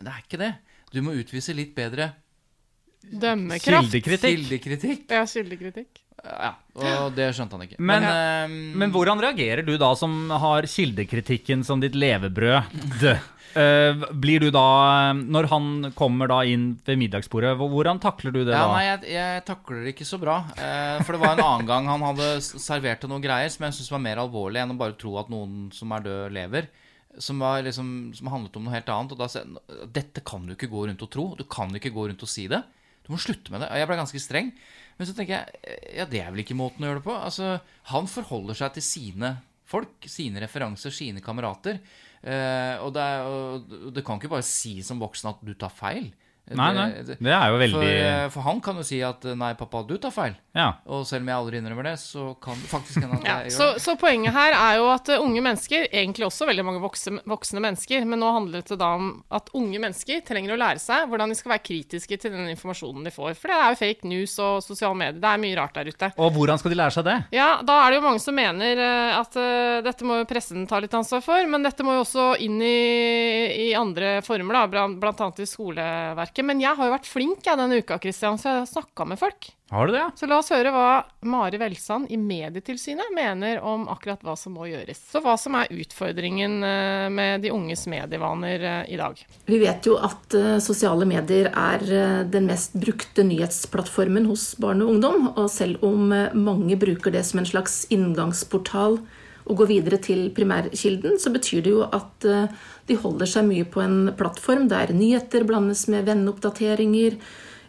Det 0.04 0.12
er 0.12 0.28
ikke 0.28 0.42
det. 0.44 0.52
Du 0.94 1.00
må 1.06 1.16
utvise 1.16 1.56
litt 1.56 1.72
bedre 1.78 2.12
Dømmekraft. 3.04 3.90
Kildekritikk. 3.90 4.38
Kildekritikk. 4.38 5.08
Ja, 5.12 5.24
kildekritikk. 5.28 6.03
Ja, 6.24 6.54
og 6.80 7.14
det 7.18 7.28
skjønte 7.36 7.58
han 7.58 7.66
ikke. 7.66 7.78
Men, 7.84 8.06
men, 8.06 8.08
uh, 8.08 8.76
men, 8.80 8.92
hvordan 8.96 9.20
reagerer 9.22 9.66
du 9.68 9.76
da, 9.80 9.92
som 10.00 10.32
har 10.32 10.66
kildekritikken 10.72 11.66
som 11.68 11.84
ditt 11.84 11.98
levebrød? 12.00 12.70
Uh, 13.54 14.06
blir 14.24 14.42
du 14.42 14.48
da, 14.54 15.12
Når 15.20 15.50
han 15.52 15.66
kommer 15.98 16.32
da 16.32 16.40
inn 16.48 16.70
ved 16.88 17.02
middagsbordet, 17.02 17.52
hvordan 17.60 18.00
takler 18.04 18.32
du 18.32 18.42
det 18.46 18.56
ja, 18.56 18.64
da? 18.64 18.70
Nei, 18.72 18.86
jeg, 18.88 19.02
jeg, 19.18 19.44
takler 19.50 19.84
det 19.84 19.96
ikke 19.98 20.08
så 20.08 20.22
bra. 20.22 20.38
Uh, 20.56 21.04
for 21.04 21.18
det 21.18 21.24
var 21.26 21.36
en 21.36 21.44
annen 21.44 21.68
gang 21.70 21.90
han 21.92 22.06
hadde 22.08 22.30
servert 22.42 23.04
noen 23.12 23.26
greier 23.26 23.52
som 23.52 23.68
jeg 23.68 23.76
syntes 23.76 23.92
var 23.92 24.06
mer 24.06 24.24
alvorlig 24.24 24.64
enn 24.64 24.74
å 24.76 24.80
bare 24.80 24.96
tro 25.00 25.18
at 25.20 25.34
noen 25.34 25.68
som 25.76 25.92
er 25.98 26.08
død, 26.08 26.24
lever. 26.40 26.72
Som, 27.22 27.44
liksom, 27.62 27.90
som 28.18 28.32
handlet 28.32 28.56
om 28.58 28.64
noe 28.66 28.74
helt 28.74 28.88
annet. 28.90 29.12
Og 29.14 29.20
da 29.20 29.28
sa 29.30 29.44
jeg 29.44 29.92
dette 29.94 30.24
kan 30.26 30.48
du 30.48 30.56
ikke 30.56 30.72
gå 30.72 30.88
rundt 30.88 31.04
og 31.04 31.12
tro. 31.14 31.28
Du 31.38 31.44
kan 31.46 31.76
ikke 31.76 31.92
gå 31.94 32.08
rundt 32.08 32.24
og 32.26 32.32
si 32.32 32.48
det. 32.50 32.64
Du 33.04 33.12
må 33.12 33.20
slutte 33.20 33.52
med 33.52 33.62
det. 33.62 33.68
Og 33.70 33.82
jeg 33.82 33.90
ble 33.92 34.00
ganske 34.00 34.22
streng. 34.24 34.50
Men 34.98 35.10
så 35.10 35.16
tenker 35.18 35.40
jeg 35.40 35.98
ja, 35.98 36.06
det 36.10 36.22
er 36.22 36.32
vel 36.34 36.44
ikke 36.44 36.58
måten 36.58 36.86
å 36.86 36.90
gjøre 36.90 37.02
det 37.02 37.08
på. 37.08 37.16
Altså, 37.18 37.58
Han 37.92 38.10
forholder 38.10 38.60
seg 38.60 38.76
til 38.78 38.86
sine 38.86 39.36
folk, 39.74 40.06
sine 40.10 40.42
referanser, 40.44 40.94
sine 40.94 41.24
kamerater. 41.24 41.80
Eh, 42.24 42.76
og, 42.80 42.94
det 42.96 43.04
er, 43.04 43.26
og 43.28 43.94
det 43.96 44.04
kan 44.06 44.20
ikke 44.20 44.32
bare 44.32 44.46
si 44.48 44.78
som 44.86 45.02
voksen 45.02 45.32
at 45.34 45.42
du 45.44 45.54
tar 45.60 45.74
feil. 45.74 46.12
Nei, 46.52 46.74
nei, 46.76 46.88
det 47.08 47.32
er 47.32 47.52
jo 47.54 47.60
veldig 47.62 47.78
for, 47.80 47.88
eh, 47.88 48.26
for, 48.34 48.44
han 48.44 48.58
kan 48.64 48.76
jo 48.76 48.84
si 48.84 48.98
at 49.00 49.24
eh, 49.24 49.36
'nei, 49.40 49.54
pappa, 49.56 49.80
du 49.88 49.96
tar 49.96 50.12
feil'. 50.12 50.36
Ja. 50.52 50.74
Og 50.92 51.06
selv 51.08 51.24
om 51.24 51.30
jeg 51.32 51.40
aldri 51.40 51.60
innrømmer 51.62 51.88
det, 51.88 51.94
så 52.02 52.34
kan 52.44 52.60
det 52.60 52.68
faktisk 52.68 53.00
hende 53.00 53.22
at 53.22 53.24
jeg 53.26 53.48
ja, 53.48 53.54
så, 53.56 53.68
så, 53.80 53.96
poenget 53.98 54.36
her 54.36 54.52
er 54.52 54.82
jo 54.82 54.90
at 54.92 55.08
unge 55.16 55.40
mennesker, 55.40 55.88
egentlig 55.88 56.28
også 56.28 56.46
veldig 56.50 56.66
mange 56.68 56.82
voksne, 56.84 57.24
voksne, 57.32 57.64
mennesker, 57.64 58.04
men 58.06 58.20
nå 58.20 58.32
handler 58.36 58.66
det 58.68 58.78
da 58.82 58.90
om 58.98 59.08
at 59.32 59.48
unge 59.56 59.80
mennesker 59.82 60.20
trenger 60.28 60.54
å 60.54 60.60
lære 60.60 60.84
seg 60.84 61.08
hvordan 61.08 61.32
de 61.32 61.38
skal 61.40 61.54
være 61.56 61.64
kritiske 61.64 62.20
til 62.20 62.36
den 62.36 62.52
informasjonen 62.52 63.08
de 63.08 63.16
får. 63.16 63.40
For 63.40 63.54
det 63.54 63.62
er 63.62 63.72
jo 63.72 63.80
fake 63.80 64.12
news 64.12 64.36
og 64.44 64.60
sosiale 64.68 65.00
medier. 65.00 65.24
Det 65.24 65.32
er 65.32 65.42
mye 65.46 65.58
rart 65.62 65.80
der 65.80 65.94
ute. 65.96 66.12
Og 66.20 66.36
hvordan 66.36 66.60
skal 66.60 66.76
de 66.76 66.80
lære 66.82 66.98
seg 66.98 67.08
det? 67.08 67.18
Ja, 67.40 67.50
da 67.64 67.80
er 67.86 67.94
det 67.94 68.02
jo 68.02 68.06
mange 68.10 68.22
som 68.22 68.36
mener 68.36 68.84
at 69.16 69.40
uh, 69.40 69.80
dette 69.88 70.06
må 70.06 70.20
jo 70.20 70.28
pressen 70.28 70.68
ta 70.68 70.84
litt 70.84 71.00
ansvar 71.00 71.24
for, 71.24 71.48
men 71.48 71.64
dette 71.64 71.88
må 71.88 71.96
jo 71.96 72.04
også 72.04 72.28
inn 72.44 72.60
i, 72.60 72.78
i 73.70 73.74
andre 73.80 74.18
former, 74.28 74.60
da, 74.60 74.86
blant 74.92 75.24
annet 75.24 75.46
i 75.48 75.50
skoleverket 75.50 76.33
ikke. 76.34 76.46
Men 76.46 76.62
jeg 76.64 76.76
har 76.76 76.90
jo 76.90 76.96
vært 76.98 77.10
flink 77.10 77.46
jeg, 77.46 77.60
denne 77.60 77.80
uka, 77.80 78.00
Christian, 78.02 78.40
så 78.42 78.50
jeg 78.50 78.64
har 78.64 78.72
snakka 78.72 79.06
med 79.08 79.22
folk. 79.22 79.54
Har 79.74 79.88
du 79.90 79.94
det? 79.96 80.04
Så 80.20 80.28
la 80.30 80.38
oss 80.38 80.52
høre 80.54 80.70
hva 80.70 80.90
Mari 81.26 81.58
Velsand 81.58 82.12
i 82.14 82.18
Medietilsynet 82.20 83.10
mener 83.16 83.62
om 83.66 83.88
akkurat 83.90 84.22
hva 84.22 84.36
som 84.38 84.54
må 84.58 84.68
gjøres. 84.70 85.00
Så 85.10 85.22
hva 85.24 85.34
som 85.40 85.58
er 85.58 85.72
utfordringen 85.74 86.60
eh, 86.68 87.08
med 87.14 87.42
de 87.42 87.54
unges 87.54 87.88
medievaner 87.90 88.68
eh, 88.70 88.94
i 88.94 89.00
dag. 89.00 89.18
Vi 89.50 89.58
vet 89.64 89.90
jo 89.90 89.98
at 89.98 90.38
uh, 90.38 90.60
sosiale 90.62 91.08
medier 91.10 91.50
er 91.50 91.82
den 92.30 92.46
mest 92.50 92.78
brukte 92.78 93.26
nyhetsplattformen 93.26 94.28
hos 94.30 94.52
barn 94.62 94.84
og 94.86 94.94
ungdom. 94.94 95.28
Og 95.34 95.50
selv 95.50 95.82
om 95.86 96.14
mange 96.38 96.78
bruker 96.78 97.14
det 97.14 97.26
som 97.26 97.42
en 97.42 97.50
slags 97.50 97.84
inngangsportal 97.94 99.00
og 99.44 99.58
går 99.60 99.72
videre 99.72 100.00
til 100.04 100.28
primærkilden, 100.36 101.18
så 101.20 101.34
betyr 101.34 101.64
det 101.66 101.74
jo 101.74 101.82
at 101.84 102.28
de 102.88 103.00
holder 103.00 103.30
seg 103.30 103.48
mye 103.48 103.66
på 103.68 103.82
en 103.84 104.12
plattform 104.18 104.70
der 104.72 104.94
nyheter 104.96 105.46
blandes 105.48 105.86
med 105.92 106.08
venneoppdateringer, 106.08 107.18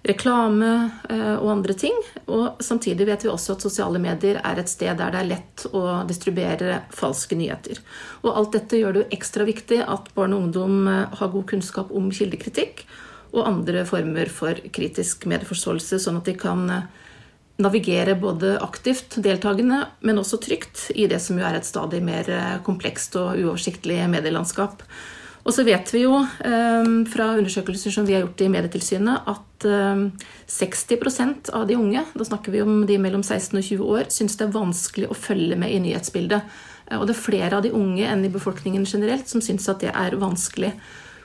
reklame 0.04 0.70
eh, 1.08 1.36
og 1.38 1.48
andre 1.52 1.76
ting. 1.78 1.96
Og 2.26 2.60
samtidig 2.62 3.06
vet 3.08 3.24
vi 3.24 3.30
også 3.32 3.56
at 3.56 3.64
sosiale 3.64 4.00
medier 4.02 4.40
er 4.44 4.60
et 4.60 4.70
sted 4.70 4.92
der 4.98 5.14
det 5.14 5.22
er 5.22 5.30
lett 5.30 5.64
å 5.72 6.02
distribuere 6.08 6.82
falske 6.94 7.38
nyheter. 7.38 7.80
Og 8.24 8.34
alt 8.34 8.52
dette 8.58 8.80
gjør 8.80 8.96
det 8.96 9.04
jo 9.04 9.16
ekstra 9.18 9.48
viktig 9.48 9.80
at 9.84 10.10
barn 10.16 10.36
og 10.36 10.46
ungdom 10.48 10.90
eh, 10.90 11.16
har 11.20 11.32
god 11.32 11.48
kunnskap 11.54 11.94
om 11.94 12.10
kildekritikk 12.12 12.84
og 13.34 13.48
andre 13.48 13.82
former 13.88 14.28
for 14.30 14.60
kritisk 14.74 15.24
medieforståelse, 15.30 15.98
sånn 15.98 16.20
at 16.20 16.28
de 16.28 16.36
kan 16.38 16.68
eh, 16.70 16.84
navigere 17.62 18.16
både 18.18 18.56
aktivt 18.62 19.18
deltakende, 19.22 19.84
men 20.00 20.18
også 20.18 20.40
trygt 20.42 20.88
i 20.94 21.06
det 21.10 21.20
som 21.22 21.38
jo 21.38 21.46
er 21.46 21.58
et 21.58 21.68
stadig 21.68 22.00
mer 22.02 22.30
eh, 22.30 22.56
komplekst 22.66 23.14
og 23.20 23.38
uoversiktlig 23.38 24.00
medielandskap. 24.10 24.82
Og 25.44 25.52
så 25.52 25.64
vet 25.66 25.90
vi 25.92 26.02
jo 26.06 26.16
eh, 26.24 26.90
fra 27.12 27.28
undersøkelser 27.36 27.92
som 27.92 28.06
vi 28.08 28.16
har 28.16 28.24
gjort 28.24 28.42
i 28.46 28.50
Medietilsynet, 28.52 29.28
at 29.28 29.66
eh, 29.68 30.04
60% 30.50 31.52
av 31.54 31.66
de 31.68 31.76
unge, 31.78 32.04
da 32.16 32.26
snakker 32.26 32.54
vi 32.54 32.62
om 32.64 32.84
de 32.88 32.98
mellom 33.00 33.22
16 33.22 33.60
og 33.60 33.66
20 33.66 33.90
år, 33.98 34.08
syns 34.14 34.38
det 34.40 34.48
er 34.48 34.54
vanskelig 34.56 35.10
å 35.12 35.18
følge 35.18 35.58
med 35.60 35.74
i 35.74 35.82
nyhetsbildet. 35.84 36.54
Eh, 36.88 36.98
og 36.98 37.06
det 37.06 37.16
er 37.16 37.24
flere 37.26 37.58
av 37.58 37.64
de 37.66 37.74
unge 37.76 38.08
enn 38.08 38.24
i 38.24 38.32
befolkningen 38.32 38.88
generelt 38.88 39.30
som 39.30 39.44
syns 39.44 39.68
at 39.68 39.84
det 39.84 39.92
er 39.92 40.16
vanskelig. 40.20 40.72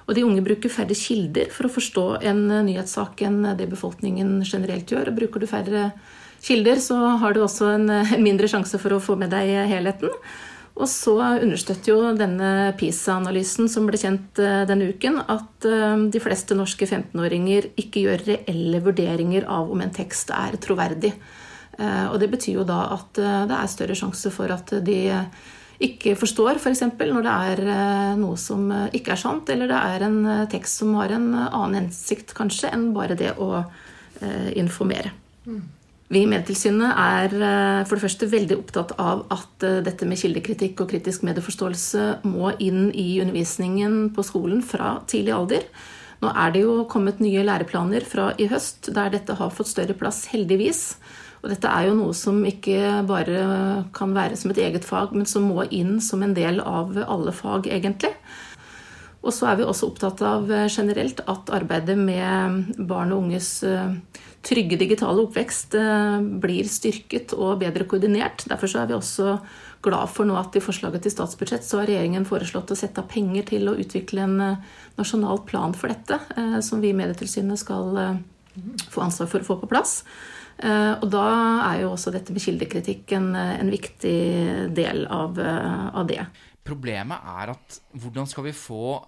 Og 0.10 0.16
de 0.18 0.26
unge 0.26 0.42
bruker 0.42 0.74
færre 0.74 0.98
kilder 0.98 1.52
for 1.54 1.70
å 1.70 1.74
forstå 1.74 2.08
en 2.20 2.46
eh, 2.52 2.66
nyhetssak 2.74 3.24
enn 3.24 3.44
det 3.56 3.70
befolkningen 3.72 4.40
generelt 4.44 4.92
gjør. 4.92 5.14
Og 5.14 5.22
bruker 5.24 5.40
du 5.40 5.48
færre 5.48 5.92
kilder, 6.42 6.80
så 6.80 6.98
har 7.22 7.34
du 7.34 7.44
også 7.44 7.74
en 7.76 7.90
eh, 7.94 8.16
mindre 8.28 8.50
sjanse 8.52 8.80
for 8.82 8.96
å 8.96 9.02
få 9.04 9.18
med 9.20 9.34
deg 9.34 9.52
helheten. 9.70 10.14
Og 10.80 10.88
så 10.88 11.18
understøtter 11.44 11.92
jo 11.92 12.14
denne 12.16 12.72
PISA-analysen 12.80 13.68
som 13.72 13.88
ble 13.90 14.00
kjent 14.00 14.40
eh, 14.40 14.64
denne 14.70 14.92
uken, 14.94 15.20
at 15.28 15.68
eh, 15.68 16.06
de 16.14 16.24
fleste 16.24 16.58
norske 16.58 16.88
15-åringer 16.88 17.74
ikke 17.82 18.06
gjør 18.06 18.26
reelle 18.32 18.82
vurderinger 18.86 19.48
av 19.52 19.72
om 19.72 19.84
en 19.84 19.94
tekst 19.96 20.34
er 20.36 20.60
troverdig. 20.62 21.14
Og 21.80 22.18
det 22.20 22.28
betyr 22.28 22.58
jo 22.58 22.64
da 22.68 22.90
at 22.92 23.16
det 23.16 23.56
er 23.56 23.70
større 23.72 23.96
sjanse 23.96 24.28
for 24.36 24.52
at 24.52 24.74
de 24.84 24.98
ikke 25.80 26.12
forstår, 26.20 26.58
f.eks. 26.60 26.82
For 27.00 27.14
når 27.16 27.24
det 27.24 27.36
er 27.54 28.18
noe 28.20 28.36
som 28.36 28.66
ikke 28.92 29.14
er 29.14 29.22
sant, 29.22 29.48
eller 29.48 29.72
det 29.72 29.80
er 29.80 30.04
en 30.10 30.20
tekst 30.52 30.82
som 30.82 30.92
har 31.00 31.14
en 31.16 31.30
annen 31.38 31.78
hensikt 31.86 32.36
kanskje 32.36 32.74
enn 32.76 32.90
bare 32.98 33.16
det 33.16 33.32
å 33.40 33.62
informere. 34.60 35.14
Mm. 35.48 35.64
Vi 36.10 36.24
i 36.26 36.30
Medietilsynet 36.30 36.90
er 36.98 37.34
eh, 37.38 37.84
for 37.86 37.96
det 37.96 38.02
første 38.08 38.28
veldig 38.32 38.56
opptatt 38.58 38.96
av 38.98 39.28
at 39.30 39.66
eh, 39.66 39.78
dette 39.86 40.08
med 40.10 40.18
kildekritikk 40.18 40.82
og 40.82 40.90
kritisk 40.90 41.22
medieforståelse 41.28 42.06
må 42.26 42.50
inn 42.58 42.88
i 42.98 43.20
undervisningen 43.22 44.08
på 44.16 44.26
skolen 44.26 44.64
fra 44.66 44.96
tidlig 45.12 45.36
alder. 45.38 45.68
Nå 46.24 46.32
er 46.34 46.56
det 46.56 46.64
jo 46.64 46.88
kommet 46.90 47.22
nye 47.22 47.46
læreplaner 47.46 48.08
fra 48.10 48.32
i 48.42 48.50
høst 48.50 48.90
der 48.96 49.14
dette 49.14 49.38
har 49.38 49.54
fått 49.54 49.70
større 49.70 49.94
plass, 50.00 50.24
heldigvis. 50.34 50.82
Og 51.44 51.54
dette 51.54 51.70
er 51.70 51.88
jo 51.88 52.00
noe 52.02 52.18
som 52.18 52.42
ikke 52.42 53.04
bare 53.08 53.44
kan 53.96 54.18
være 54.18 54.36
som 54.40 54.50
et 54.52 54.64
eget 54.66 54.90
fag, 54.90 55.14
men 55.14 55.30
som 55.30 55.46
må 55.46 55.68
inn 55.70 56.00
som 56.04 56.26
en 56.26 56.34
del 56.36 56.58
av 56.60 56.98
alle 57.06 57.32
fag, 57.38 57.70
egentlig. 57.70 58.16
Og 59.20 59.36
så 59.36 59.50
er 59.50 59.60
vi 59.60 59.68
også 59.68 59.90
opptatt 59.92 60.22
av 60.24 60.52
eh, 60.52 60.70
generelt 60.72 61.24
at 61.28 61.54
arbeidet 61.56 61.98
med 62.00 62.76
barn 62.90 63.14
og 63.14 63.26
unges 63.26 63.60
trygge 64.46 64.78
digitale 64.80 65.24
oppvekst 65.26 65.76
eh, 65.76 66.18
blir 66.44 66.68
styrket 66.70 67.34
og 67.36 67.60
bedre 67.64 67.86
koordinert. 67.90 68.46
Derfor 68.50 68.72
er 68.80 68.90
vi 68.90 68.96
også 68.96 69.36
glad 69.84 70.12
for 70.12 70.28
nå 70.28 70.38
at 70.40 70.56
i 70.56 70.64
forslaget 70.64 71.04
til 71.06 71.14
statsbudsjett 71.14 71.68
så 71.68 71.82
har 71.82 71.90
regjeringen 71.92 72.28
foreslått 72.28 72.72
å 72.72 72.80
sette 72.80 73.04
av 73.04 73.10
penger 73.12 73.50
til 73.52 73.70
å 73.70 73.78
utvikle 73.80 74.26
en 74.26 74.42
eh, 74.46 74.68
nasjonal 75.00 75.44
plan 75.50 75.76
for 75.76 75.92
dette, 75.92 76.22
eh, 76.40 76.60
som 76.66 76.84
vi 76.84 76.94
i 76.94 76.98
Medietilsynet 76.98 77.60
skal 77.60 78.20
få 78.92 79.06
ansvar 79.06 79.30
for 79.32 79.44
å 79.44 79.48
få 79.48 79.60
på 79.62 79.70
plass. 79.72 80.02
Og 80.60 81.06
da 81.08 81.28
er 81.70 81.86
jo 81.86 81.94
også 81.94 82.12
dette 82.12 82.34
med 82.36 82.44
kildekritikk 82.44 83.14
en, 83.16 83.30
en 83.32 83.70
viktig 83.72 84.16
del 84.76 85.06
av, 85.08 85.38
av, 85.40 86.02
det. 86.10 86.26
Problemet 86.70 87.26
er 87.34 87.52
at 87.56 87.80
hvordan 87.98 88.30
skal 88.30 88.46
vi 88.48 88.54
få 88.58 89.00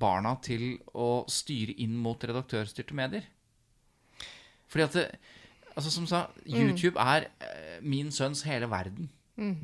barna 0.00 0.30
til 0.40 0.78
å 0.96 1.26
styre 1.28 1.74
inn 1.84 1.92
mot 2.00 2.22
redaktørstyrte 2.24 2.96
medier? 2.96 3.26
Fordi 4.68 4.84
at 4.84 4.96
det, 4.96 5.06
altså 5.74 5.90
Som 5.90 6.06
sa, 6.10 6.26
mm. 6.44 6.54
YouTube 6.58 7.00
er 7.00 7.28
eh, 7.40 7.80
min 7.82 8.12
sønns 8.12 8.44
hele 8.48 8.68
verden. 8.70 9.10
Mm. 9.36 9.56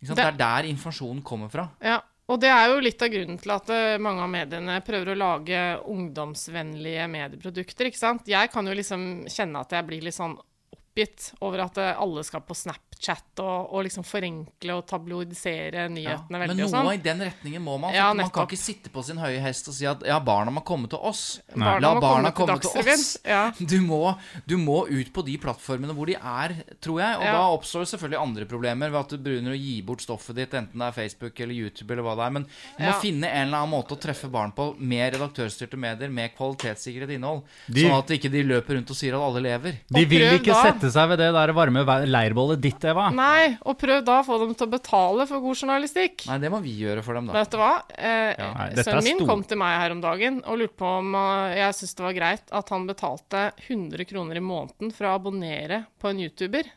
Det, 0.00 0.14
det, 0.16 0.24
er 0.24 0.38
der 0.38 0.68
informasjonen 0.70 1.22
kommer 1.22 1.50
fra. 1.52 1.68
Ja, 1.84 2.00
og 2.30 2.40
det 2.40 2.50
er 2.50 2.70
jo 2.70 2.80
litt 2.82 3.02
av 3.02 3.10
grunnen 3.12 3.38
til 3.40 3.52
at 3.54 3.72
eh, 3.74 3.98
mange 4.02 4.24
av 4.24 4.32
mediene 4.32 4.78
prøver 4.86 5.12
å 5.12 5.18
lage 5.18 5.60
ungdomsvennlige 5.92 7.08
medieprodukter. 7.12 7.90
ikke 7.90 8.00
sant? 8.00 8.30
Jeg 8.30 8.52
kan 8.52 8.66
jo 8.66 8.76
liksom 8.76 9.06
kjenne 9.30 9.62
at 9.62 9.76
jeg 9.76 9.88
blir 9.88 10.06
litt 10.06 10.16
sånn 10.16 10.38
oppgitt 10.74 11.32
over 11.44 11.66
at 11.68 11.80
eh, 11.82 11.94
alle 11.94 12.24
skal 12.26 12.44
på 12.46 12.56
Snap 12.58 12.89
Snapchat 13.00 13.40
og, 13.40 13.72
og 13.74 13.84
liksom 13.86 14.04
forenkle 14.04 14.74
og 14.76 14.84
tabloidisere 14.88 15.86
nyhetene 15.88 16.36
ja, 16.36 16.40
veldig. 16.42 16.54
Men 16.54 16.58
noe 16.60 16.70
sånn. 16.70 16.90
i 16.92 17.02
den 17.02 17.22
retningen 17.24 17.62
må 17.64 17.76
man. 17.80 17.94
Ja, 17.94 18.10
man 18.14 18.30
kan 18.32 18.48
ikke 18.48 18.60
sitte 18.60 18.92
på 18.92 19.02
sin 19.02 19.18
høye 19.20 19.40
hest 19.40 19.68
og 19.70 19.76
si 19.76 19.86
at 19.88 20.04
ja, 20.06 20.18
barna 20.20 20.52
må 20.52 20.62
komme 20.66 20.90
til 20.90 21.00
oss. 21.00 21.40
Nei. 21.54 21.78
La 21.80 21.94
barna 22.00 22.32
komme, 22.36 22.58
til, 22.60 22.70
komme 22.70 22.84
til 22.84 22.98
oss. 22.98 23.16
Ja. 23.24 23.48
Du, 23.70 23.78
må, 23.84 24.02
du, 24.48 24.56
må, 24.58 24.82
ut 24.90 25.12
på 25.14 25.22
de 25.22 25.36
plattformene 25.40 25.94
hvor 25.94 26.08
de 26.10 26.16
er, 26.16 26.54
tror 26.82 27.00
jeg. 27.00 27.18
Og 27.20 27.24
da 27.24 27.42
oppstår 27.54 27.86
selvfølgelig 27.92 28.18
andre 28.20 28.46
problemer 28.50 28.90
ved 28.90 29.00
at 29.00 29.12
du 29.14 29.22
begynner 29.22 29.54
å 29.54 29.58
gi 29.58 29.76
bort 29.86 30.02
stoffet 30.02 30.36
ditt, 30.40 30.56
enten 30.58 30.82
det 30.82 30.88
er 30.88 30.96
Facebook 30.96 31.38
eller 31.40 31.54
YouTube 31.54 31.94
eller 31.94 32.06
hva 32.06 32.16
det 32.18 32.26
er. 32.26 32.34
Men 32.34 32.46
du 32.48 32.82
må 32.82 32.94
finne 33.02 33.30
en 33.30 33.46
eller 33.46 33.62
annen 33.62 33.72
måte 33.72 33.94
å 33.94 34.00
treffe 34.00 34.30
barn 34.32 34.52
på 34.56 34.72
med 34.80 35.14
redaktørstyrte 35.14 35.78
medier, 35.80 36.10
med 36.12 36.34
kvalitetssikret 36.36 37.14
innhold. 37.14 37.44
De, 37.68 37.86
sånn 37.86 37.96
at 38.00 38.14
ikke 38.16 38.32
de 38.32 38.44
løper 38.48 38.78
rundt 38.78 38.90
og 38.90 38.98
sier 38.98 39.16
at 39.16 39.28
alle 39.28 39.44
lever. 39.44 39.80
De 39.86 40.04
vil 40.10 40.26
ikke 40.32 40.52
da. 40.52 40.64
sette 40.66 40.92
seg 40.92 41.12
ved 41.12 41.22
det 41.22 41.30
der 41.36 41.54
varme 41.56 41.84
leirbålet 42.10 42.62
ditt 42.64 42.89
Eva. 42.90 43.06
Nei, 43.14 43.54
og 43.64 43.78
prøv 43.80 44.02
da 44.06 44.20
å 44.20 44.26
få 44.26 44.38
dem 44.42 44.54
til 44.54 44.68
å 44.68 44.72
betale 44.72 45.26
for 45.30 45.44
god 45.44 45.62
journalistikk. 45.62 46.26
Nei, 46.30 46.40
det 46.42 46.50
må 46.52 46.60
vi 46.64 46.74
gjøre 46.82 47.04
for 47.06 47.18
dem, 47.18 47.30
da. 47.30 47.36
Vet 47.38 47.54
du 47.54 47.60
hva? 47.60 47.72
Eh, 47.94 48.32
ja, 48.34 48.50
Sønnen 48.80 49.06
min 49.06 49.22
kom 49.28 49.44
til 49.46 49.60
meg 49.60 49.78
her 49.82 49.94
om 49.94 50.02
dagen 50.04 50.42
og 50.44 50.60
lurte 50.60 50.78
på 50.80 50.90
om 51.00 51.14
uh, 51.16 51.52
jeg 51.54 51.78
syntes 51.78 51.96
det 51.98 52.06
var 52.06 52.18
greit 52.18 52.52
at 52.60 52.74
han 52.74 52.86
betalte 52.90 53.46
100 53.68 54.10
kroner 54.10 54.40
i 54.40 54.44
måneden 54.44 54.92
for 54.94 55.08
å 55.08 55.16
abonnere 55.18 55.84
på 56.00 56.12
en 56.12 56.22
YouTuber. 56.26 56.70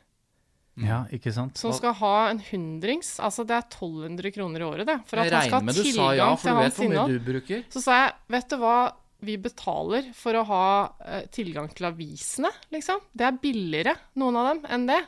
Ja, 0.81 1.03
ikke 1.13 1.29
sant? 1.33 1.59
Som 1.59 1.73
skal 1.75 1.93
ha 1.99 2.15
en 2.31 2.41
hundrings. 2.47 3.15
Altså 3.21 3.45
det 3.45 3.55
er 3.59 3.67
1200 3.67 4.33
kroner 4.33 4.63
i 4.63 4.67
året, 4.67 4.89
det. 4.89 4.97
For 5.09 5.21
at 5.21 5.29
han 5.29 5.47
skal 5.47 5.61
ha 5.61 5.77
tilgang 5.77 6.17
ja, 6.17 6.29
til 6.41 6.59
hans 6.59 6.83
innhold. 6.87 7.65
Så 7.75 7.83
sa 7.83 7.99
jeg, 7.99 8.13
vet 8.33 8.49
du 8.49 8.57
hva 8.63 8.77
vi 9.23 9.37
betaler 9.39 10.09
for 10.17 10.35
å 10.35 10.43
ha 10.49 10.65
uh, 10.89 11.19
tilgang 11.31 11.69
til 11.71 11.87
avisene, 11.87 12.49
liksom? 12.73 13.05
Det 13.13 13.27
er 13.27 13.37
billigere, 13.39 13.93
noen 14.19 14.39
av 14.41 14.49
dem, 14.49 14.63
enn 14.75 14.87
det. 14.89 14.99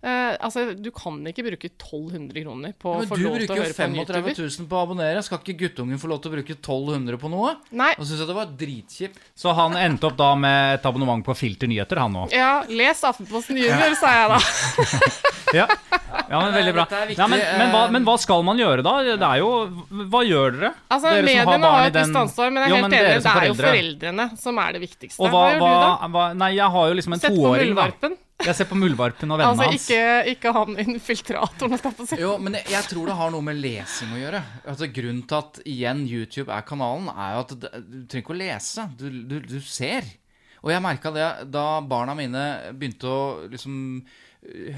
Uh, 0.00 0.32
altså, 0.40 0.62
Du 0.80 0.88
kan 0.96 1.18
ikke 1.28 1.42
bruke 1.44 1.68
1200 1.68 2.40
kroner 2.40 2.72
på 2.72 2.92
å 2.94 3.00
få 3.04 3.18
lov 3.20 3.34
til 3.42 3.50
å 3.52 3.56
høre 3.58 3.74
på 3.76 3.84
en 3.84 3.96
YouTuber. 3.98 4.16
Du 4.16 4.28
bruker 4.30 4.30
jo 4.32 4.46
35 4.48 4.62
000 4.64 4.68
på 4.70 4.78
å 4.78 4.84
abonnere. 4.86 5.24
Skal 5.26 5.42
ikke 5.42 5.56
guttungen 5.60 6.00
få 6.00 6.08
lov 6.08 6.22
til 6.24 6.32
å 6.32 6.36
bruke 6.38 6.54
1200 6.56 7.20
på 7.20 7.30
noe? 7.32 7.50
Nei. 7.76 7.90
Og 7.98 8.08
synes 8.08 8.22
jeg 8.22 8.30
det 8.30 8.36
var 8.38 8.54
dritkjipt. 8.62 9.18
Så 9.36 9.52
han 9.58 9.76
endte 9.76 10.08
opp 10.08 10.16
da 10.16 10.30
med 10.40 10.78
et 10.78 10.88
abonnement 10.88 11.24
på 11.26 11.36
Filter 11.36 11.68
nyheter, 11.68 12.00
han 12.00 12.16
òg? 12.22 12.32
Ja, 12.32 12.62
les 12.68 13.02
Aftenposten 13.04 13.60
Junior, 13.60 13.92
sa 14.00 14.14
jeg 14.16 14.30
da. 14.32 14.38
ja. 15.60 15.66
ja. 15.68 16.40
men 16.46 16.56
veldig 16.56 16.74
bra. 16.78 16.86
Ja, 17.12 17.28
men, 17.28 17.44
men, 17.44 17.68
hva, 17.74 17.84
men, 17.92 18.08
hva, 18.08 18.16
skal 18.24 18.46
man 18.46 18.62
gjøre 18.62 18.86
da? 18.86 18.96
Det 19.10 19.18
er 19.20 19.42
jo 19.42 19.52
Hva 20.08 20.24
gjør 20.24 20.56
dere? 20.56 20.72
Altså, 20.88 21.12
dere 21.12 21.28
Mediene 21.28 21.60
har, 21.60 21.76
har 21.76 21.90
et 21.92 22.00
visst 22.00 22.20
ansvar, 22.24 22.56
men 22.56 22.64
jeg 22.64 22.72
er 22.72 22.80
helt 22.80 22.98
enig. 23.02 23.20
Det 23.20 23.36
er 23.36 23.50
jo 23.50 23.60
foreldrene 23.60 24.28
som 24.40 24.64
er 24.64 24.74
det 24.78 24.84
viktigste. 24.88 25.20
Og 25.20 25.28
hva, 25.28 25.44
hva 25.60 25.70
gjør 25.76 25.86
du 26.00 26.16
da? 26.16 26.26
nei, 26.40 26.52
jeg 26.56 26.76
har 26.78 26.90
jo 26.94 27.00
liksom 27.02 27.20
en 27.20 27.24
toåring, 27.28 27.76
da. 27.76 28.12
Jeg 28.40 28.56
ser 28.56 28.68
på 28.70 28.78
Muldvarpen 28.78 29.32
og 29.34 29.40
vennene 29.40 29.66
altså, 29.68 29.94
ikke, 29.94 30.32
ikke 30.32 30.52
han 30.56 30.78
infiltratoren. 30.80 31.76
Jo, 32.20 32.32
men 32.40 32.56
jeg, 32.56 32.66
jeg, 32.72 32.88
tror 32.92 33.10
det 33.10 33.16
har 33.18 33.34
noe 33.34 33.44
med 33.44 33.60
lesing 33.60 34.14
å 34.16 34.20
gjøre. 34.20 34.40
Altså, 34.64 34.88
grunnen 34.96 35.26
til 35.28 35.38
at 35.40 35.60
igjen 35.68 36.06
YouTube 36.08 36.48
er 36.54 36.64
kanalen, 36.66 37.10
er 37.12 37.36
jo 37.36 37.44
at 37.44 37.54
du 37.54 37.68
trenger 38.08 38.24
ikke 38.24 38.34
å 38.36 38.40
lese. 38.40 38.86
Du, 38.96 39.06
du, 39.28 39.36
du 39.44 39.58
ser. 39.64 40.08
Og 40.64 40.72
jeg 40.72 40.84
merka 40.84 41.12
det 41.14 41.28
da 41.52 41.66
barna 41.84 42.16
mine 42.16 42.44
begynte 42.76 43.08
å 43.08 43.22
liksom 43.52 43.76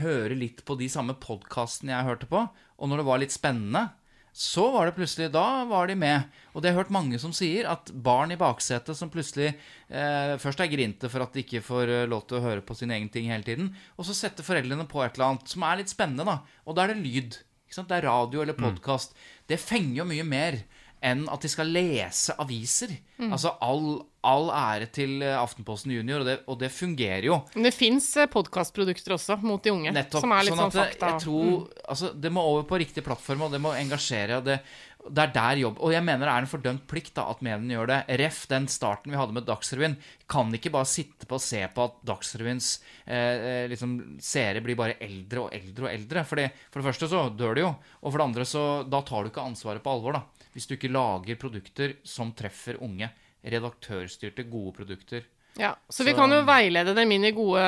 høre 0.02 0.34
litt 0.34 0.64
på 0.66 0.76
de 0.78 0.88
samme 0.90 1.14
podkastene 1.22 1.94
jeg 1.94 2.08
hørte 2.08 2.28
på, 2.30 2.42
og 2.42 2.90
når 2.90 3.02
det 3.02 3.08
var 3.08 3.22
litt 3.22 3.34
spennende 3.34 3.86
så 4.32 4.64
var 4.72 4.88
det 4.88 4.96
plutselig 4.96 5.28
Da 5.32 5.64
var 5.68 5.90
de 5.90 5.96
med. 5.98 6.28
Og 6.52 6.62
det 6.62 6.70
har 6.70 6.76
jeg 6.76 6.86
hørt 6.86 6.94
mange 6.96 7.18
som 7.20 7.34
sier, 7.36 7.68
at 7.68 7.92
barn 7.92 8.32
i 8.32 8.38
baksetet 8.40 8.96
som 8.96 9.10
plutselig 9.12 9.50
eh, 9.52 10.34
først 10.40 10.60
er 10.64 10.72
grinte 10.72 11.10
for 11.12 11.24
at 11.24 11.36
de 11.36 11.44
ikke 11.44 11.64
får 11.64 11.92
eh, 11.92 12.08
lov 12.08 12.24
til 12.26 12.40
å 12.40 12.44
høre 12.44 12.64
på 12.64 12.76
sin 12.76 12.92
egen 12.92 13.10
ting 13.12 13.28
hele 13.28 13.44
tiden, 13.44 13.70
og 13.96 14.08
så 14.08 14.16
setter 14.16 14.46
foreldrene 14.46 14.88
på 14.88 15.04
et 15.04 15.16
eller 15.16 15.34
annet 15.34 15.52
som 15.52 15.64
er 15.68 15.82
litt 15.82 15.92
spennende, 15.92 16.24
da. 16.28 16.38
Og 16.64 16.76
da 16.76 16.86
er 16.86 16.94
det 16.94 17.04
lyd. 17.04 17.40
Det 17.72 17.96
er 17.96 18.04
radio 18.04 18.42
eller 18.42 18.56
podkast. 18.56 19.14
Mm. 19.14 19.28
Det 19.48 19.60
fenger 19.60 19.94
jo 20.02 20.08
mye 20.10 20.24
mer 20.28 20.58
enn 21.02 21.22
at 21.32 21.44
de 21.44 21.50
skal 21.50 21.72
lese 21.72 22.34
aviser. 22.40 22.92
Mm. 23.18 23.30
Altså 23.32 23.54
all, 23.64 23.94
all, 24.28 24.48
ære 24.54 24.88
til 24.94 25.22
eh, 25.24 25.34
Aftenposten 25.38 25.92
Junior, 25.94 26.22
og 26.22 26.28
det, 26.28 26.36
og 26.46 26.60
det 26.60 26.70
fungerer 26.74 27.26
jo. 27.28 27.40
Men 27.56 27.68
det 27.68 27.74
fins 27.74 28.06
eh, 28.20 28.30
podkastprodukter 28.30 29.16
også 29.16 29.38
mot 29.42 29.62
de 29.64 29.74
unge. 29.74 29.92
Nettopp. 29.94 30.24
Som 30.24 30.34
er 30.36 30.46
litt 30.46 30.56
sånn, 30.56 30.70
sånn 30.70 30.78
fakta. 30.78 31.10
Jeg 31.14 31.24
tror, 31.26 31.50
mm. 31.50 31.82
altså, 31.94 32.14
det 32.24 32.32
må 32.34 32.46
over 32.52 32.64
på 32.70 32.80
riktig 32.82 33.04
plattform, 33.06 33.46
og 33.48 33.54
det 33.54 33.62
må 33.62 33.74
engasjere. 33.76 34.40
og 34.40 34.48
det 34.48 34.62
det 35.02 35.18
er 35.18 35.30
der 35.34 35.58
jobb 35.58 35.80
Og 35.82 35.90
jeg 35.90 36.04
mener 36.06 36.28
det 36.28 36.30
er 36.30 36.44
en 36.44 36.46
fordømt 36.46 36.84
plikt 36.86 37.16
da, 37.16 37.24
at 37.32 37.40
mediene 37.42 37.74
gjør 37.74 37.88
det. 37.90 37.96
Ref, 38.20 38.44
den 38.46 38.68
starten 38.70 39.10
vi 39.10 39.18
hadde 39.18 39.34
med 39.34 39.48
Dagsrevyen. 39.48 39.96
Kan 40.30 40.52
ikke 40.54 40.70
bare 40.70 40.86
sitte 40.86 41.26
på 41.26 41.40
og 41.40 41.42
se 41.42 41.58
på 41.74 41.86
at 41.88 41.96
Dagsrevyens 42.06 42.68
eh, 43.02 43.16
eh 43.16 43.64
liksom, 43.72 43.96
seere 44.22 44.62
blir 44.62 44.78
bare 44.78 45.00
eldre 45.02 45.48
og 45.48 45.56
eldre 45.58 45.88
og 45.88 45.90
eldre. 45.90 46.22
Fordi, 46.22 46.46
for 46.70 46.78
det 46.78 46.88
første 46.92 47.10
så 47.10 47.24
dør 47.34 47.58
de 47.58 47.64
jo, 47.64 47.72
og 47.98 48.12
for 48.12 48.20
det 48.20 48.28
andre 48.28 48.46
så 48.46 48.64
da 48.86 49.02
tar 49.02 49.26
du 49.26 49.32
ikke 49.32 49.48
ansvaret 49.50 49.82
på 49.82 49.96
alvor. 49.96 50.20
da 50.20 50.42
hvis 50.52 50.68
du 50.68 50.76
ikke 50.76 50.92
lager 50.92 51.38
produkter 51.40 51.96
som 52.04 52.32
treffer 52.36 52.80
unge. 52.84 53.08
Redaktørstyrte, 53.44 54.44
gode 54.50 54.74
produkter. 54.76 55.24
Ja, 55.60 55.74
Så 55.90 56.04
vi 56.04 56.14
kan 56.16 56.30
jo 56.32 56.38
veilede 56.48 56.94
dem 56.96 57.10
inn 57.12 57.26
i 57.28 57.32
gode 57.36 57.60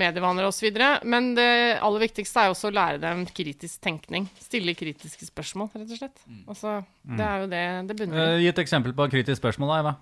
medievaner 0.00 0.46
osv. 0.48 0.70
Men 1.04 1.34
det 1.36 1.76
aller 1.84 2.00
viktigste 2.06 2.40
er 2.40 2.48
jo 2.48 2.54
også 2.54 2.70
å 2.70 2.74
lære 2.76 3.00
dem 3.02 3.26
kritisk 3.28 3.80
tenkning. 3.84 4.28
Stille 4.40 4.72
kritiske 4.78 5.28
spørsmål, 5.28 5.68
rett 5.74 5.90
og 5.92 6.00
slett. 6.00 6.22
Altså, 6.48 6.78
det 7.04 7.26
er 7.26 7.42
jo 7.44 7.48
det 7.52 7.64
det 7.90 7.96
bunner 7.98 8.16
i. 8.22 8.28
Eh, 8.36 8.44
Gi 8.46 8.48
et 8.54 8.62
eksempel 8.64 8.94
på 8.96 9.08
kritisk 9.12 9.42
spørsmål, 9.42 9.74
da, 9.74 9.80
Eva. 9.84 9.94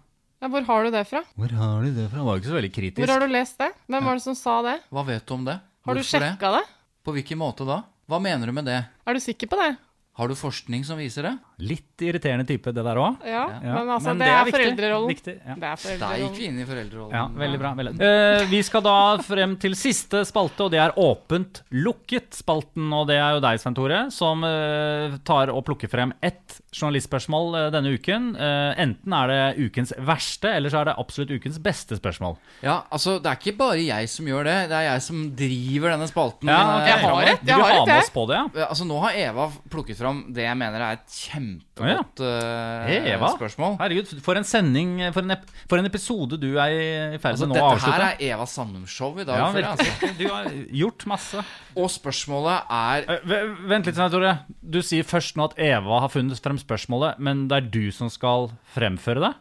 Ja, 0.44 0.50
hvor 0.52 0.66
har 0.68 0.84
du 0.84 0.90
det 0.94 1.06
fra? 1.08 1.24
Hvor 1.34 1.56
har 1.58 1.82
du 1.82 1.90
det 1.96 2.06
fra? 2.12 2.20
Det 2.20 2.26
var 2.28 2.36
jo 2.36 2.42
ikke 2.44 2.52
så 2.52 2.58
veldig 2.60 2.72
kritisk. 2.76 3.00
Hvor 3.02 3.12
har 3.16 3.24
du 3.26 3.32
lest 3.32 3.58
det? 3.58 3.70
Hvem 3.88 4.04
var 4.10 4.20
det 4.20 4.22
som 4.28 4.36
sa 4.38 4.56
det? 4.62 4.76
Hva 4.92 5.04
vet 5.08 5.26
du 5.26 5.34
om 5.34 5.44
det? 5.48 5.58
Har 5.84 5.94
du 5.98 6.02
sjekka 6.06 6.52
det? 6.54 6.62
det? 6.62 7.02
På 7.04 7.12
hvilken 7.16 7.40
måte 7.40 7.66
da? 7.66 7.82
Hva 8.08 8.20
mener 8.22 8.46
du 8.46 8.52
med 8.54 8.68
det? 8.68 8.78
Er 9.08 9.16
du 9.16 9.20
sikker 9.24 9.50
på 9.50 9.58
det? 9.58 9.72
Har 10.14 10.28
du 10.30 10.36
forskning 10.38 10.84
som 10.86 11.00
viser 11.00 11.26
det? 11.26 11.32
Litt 11.62 12.02
irriterende 12.02 12.42
type, 12.48 12.72
det 12.74 12.82
der 12.82 12.98
òg. 12.98 13.20
Ja, 13.22 13.44
Ja, 13.62 13.74
men 13.78 13.90
altså, 13.94 14.10
men 14.10 14.18
det, 14.18 14.26
det 14.26 14.34
er 14.34 14.40
er 14.48 14.56
foreldrerollen. 14.56 15.08
Viktig, 15.12 15.34
ja. 15.38 15.54
Det 15.54 15.68
er 15.70 15.98
Der 16.00 16.22
gikk 16.24 16.38
vi 16.40 16.48
inn 16.48 16.58
i 16.58 16.66
foreldrerollen. 16.66 17.14
Ja, 17.14 17.24
veldig 17.44 17.60
bra. 17.62 17.70
Veldig. 17.78 17.94
Uh, 18.00 18.46
vi 18.50 18.60
skal 18.66 18.82
da 18.82 18.96
frem 19.22 19.54
til 19.62 19.76
siste 19.78 20.24
spalte, 20.26 20.66
og 20.66 20.72
det 20.74 20.80
er 20.82 20.96
Åpent 20.98 21.62
lukket-spalten. 21.70 22.90
Og 22.94 23.06
det 23.10 23.20
er 23.20 23.36
jo 23.36 23.42
deg, 23.44 23.60
Svein 23.62 23.76
Tore, 23.78 24.00
som 24.14 24.42
uh, 24.42 25.14
tar 25.26 25.52
og 25.54 25.62
plukker 25.68 25.90
frem 25.92 26.12
ett 26.24 26.58
journalistspørsmål 26.74 27.54
uh, 27.54 27.68
denne 27.74 27.94
uken. 27.94 28.32
Eh, 28.34 28.82
enten 28.82 29.14
er 29.14 29.30
det 29.30 29.68
ukens 29.68 29.92
verste, 30.04 30.50
eller 30.58 30.72
så 30.72 30.80
er 30.82 30.90
det 30.90 30.96
absolutt 31.00 31.30
ukens 31.38 31.60
beste 31.62 31.96
spørsmål. 31.98 32.36
Ja, 32.64 32.80
altså, 32.90 33.16
det 33.22 33.30
er 33.30 33.38
ikke 33.38 33.56
bare 33.60 33.78
jeg 33.82 34.10
som 34.10 34.26
gjør 34.28 34.46
det. 34.48 34.56
Det 34.72 34.78
er 34.80 34.86
jeg 34.88 35.04
som 35.06 35.22
driver 35.38 35.94
denne 35.94 36.08
spalten. 36.10 36.50
Ja, 36.50 36.60
okay. 36.80 36.82
ok. 36.82 36.88
Jeg 36.88 37.04
har 37.04 37.28
rett 37.28 37.34
et, 37.34 37.44
Du 37.46 37.52
jeg 37.52 37.60
har 37.62 37.70
ha 37.70 37.78
et, 37.84 37.92
jeg. 37.94 38.04
oss 38.08 38.12
på 38.14 38.26
det, 38.30 38.40
ja? 38.40 38.44
Ja, 38.58 38.68
Altså, 38.74 38.88
nå 38.88 38.98
har 39.04 39.18
Eva 39.22 39.48
plukket 39.70 40.00
fram 40.00 40.24
det 40.34 40.46
jeg 40.48 40.58
mener 40.58 40.82
er 40.82 40.98
et 40.98 41.06
kjempegodt 41.44 42.22
eh, 42.24 43.10
Eva? 43.14 43.30
spørsmål. 43.34 43.76
Herregud, 43.80 44.12
for 44.24 44.38
en 44.38 44.46
sending, 44.48 44.96
for 45.14 45.26
en, 45.26 45.36
for 45.70 45.82
en 45.82 45.88
episode 45.88 46.38
du 46.40 46.50
er 46.52 46.74
i 46.74 47.20
ferd 47.22 47.34
Altså, 47.34 47.48
med 47.50 47.58
nå 47.58 47.64
å 47.64 47.74
dette 47.74 47.92
her 47.92 48.06
er 48.08 48.24
Eva 48.30 48.46
Sandum-show 48.48 49.20
i 49.20 49.26
dag. 49.28 49.40
Ja, 49.40 49.50
jeg, 49.54 49.66
altså. 49.70 50.10
Du 50.18 50.24
har 50.30 50.50
gjort 50.82 51.06
masse. 51.10 51.44
Og 51.74 51.90
spørsmålet 51.92 52.74
er 52.74 53.08
uh, 53.10 53.38
Vent 53.70 53.88
litt, 53.90 54.02
Tore. 54.14 54.34
Du 54.60 54.80
sier 54.84 55.06
først 55.06 55.38
nå 55.38 55.48
at 55.50 55.58
Eva 55.60 56.02
har 56.04 56.12
funnet 56.12 56.40
frem 56.44 56.60
spørsmålet, 56.60 57.20
men 57.22 57.46
det 57.50 57.60
er 57.60 57.72
du 57.74 57.84
som 57.94 58.12
skal 58.12 58.52
fremføre 58.74 59.28
det? 59.28 59.34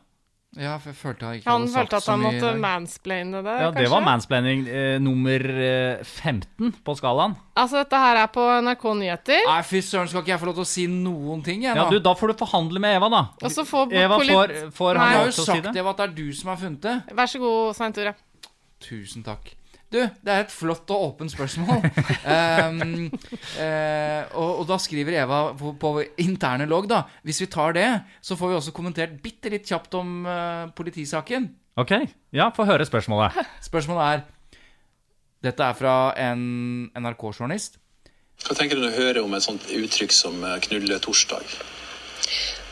Ja, 0.54 0.76
for 0.78 0.91
jeg 0.91 0.97
følte 0.99 1.26
jeg 1.32 1.39
ikke 1.41 1.49
Han 1.49 1.62
hadde 1.64 1.72
sagt 1.74 1.80
følte 1.80 1.97
at 1.97 2.04
så 2.06 2.12
han 2.14 2.20
mye 2.22 2.34
måtte 2.36 2.49
mansplaine 2.62 3.39
det, 3.41 3.54
Ja, 3.58 3.70
kanskje? 3.72 3.82
det 3.82 3.89
var 3.89 4.04
mansplaining 4.06 4.60
eh, 4.70 4.97
nummer 5.01 5.45
eh, 5.49 6.04
15 6.04 6.76
på 6.86 6.95
skalaen. 6.99 7.34
Altså, 7.58 7.80
dette 7.82 8.01
her 8.04 8.20
er 8.22 8.28
på 8.36 8.43
NRK 8.68 8.86
Nyheter. 8.99 9.41
Nei, 9.49 9.58
fy 9.66 9.82
søren, 9.82 10.12
skal 10.12 10.22
ikke 10.22 10.34
jeg 10.36 10.43
få 10.43 10.49
lov 10.51 10.60
til 10.60 10.66
å 10.68 10.70
si 10.74 10.86
noen 10.91 11.41
ting, 11.45 11.66
jeg, 11.66 11.74
Ja, 11.76 11.88
du, 11.89 11.97
Da 12.06 12.14
får 12.20 12.34
du 12.36 12.38
forhandle 12.43 12.84
med 12.86 12.99
Eva, 12.99 13.10
da. 13.10 13.24
Og 13.41 13.49
så 13.56 13.66
får 13.66 13.97
Eva 14.04 14.22
får, 14.22 14.56
får 14.78 14.93
Nei. 14.93 15.01
han 15.01 15.10
Jeg 15.10 15.18
har 15.18 15.26
lov 15.26 15.26
jo 15.26 15.34
til 15.34 15.41
å 15.41 15.49
si 15.49 15.58
sagt. 15.58 15.82
Eva, 15.82 15.89
at 15.89 15.97
det 16.04 16.08
er 16.10 16.16
du 16.22 16.34
som 16.38 16.54
har 16.54 16.62
funnet 16.68 16.82
det. 16.86 16.95
Vær 17.18 17.34
så 17.34 17.41
god, 17.41 17.76
Svein 17.80 17.97
Tore. 17.97 18.16
Tusen 18.84 19.24
takk. 19.26 19.56
Du, 19.94 20.00
det 20.02 20.32
er 20.34 20.41
et 20.48 20.54
flott 20.54 20.89
og 20.89 21.04
åpent 21.12 21.30
spørsmål. 21.30 21.84
um, 21.86 23.12
uh, 23.62 24.22
og, 24.34 24.50
og 24.64 24.64
da 24.72 24.78
skriver 24.82 25.20
Eva 25.22 25.41
på, 25.60 25.76
på 25.78 25.91
interne 26.24 26.66
logg, 26.70 26.88
da. 26.89 27.04
Hvis 27.28 27.44
vi 27.44 27.50
tar 27.54 27.76
det, 27.78 27.88
så 28.26 28.38
får 28.39 28.50
vi 28.50 28.58
også 28.58 28.74
kommentert 28.74 29.14
bitte 29.22 29.52
litt 29.54 29.70
kjapt 29.70 29.94
om 30.00 30.24
uh, 30.26 30.66
politisaken. 30.74 31.52
Ok, 31.78 31.94
ja, 32.34 32.50
få 32.54 32.66
høre 32.70 32.86
spørsmålet. 32.89 33.38
Spørsmålet 33.70 34.04
er 34.10 34.26
Dette 35.44 35.66
er 35.70 35.76
fra 35.78 35.94
en 36.24 36.44
NRK-journalist. 36.98 37.78
Hva 38.48 38.56
tenker 38.58 38.78
du 38.80 38.84
når 38.86 38.94
du 38.94 38.98
hører 39.02 39.22
om 39.26 39.34
et 39.38 39.44
sånt 39.46 39.66
uttrykk 39.70 40.14
som 40.16 40.38
'knulle 40.41 40.98
torsdag'? 41.04 41.58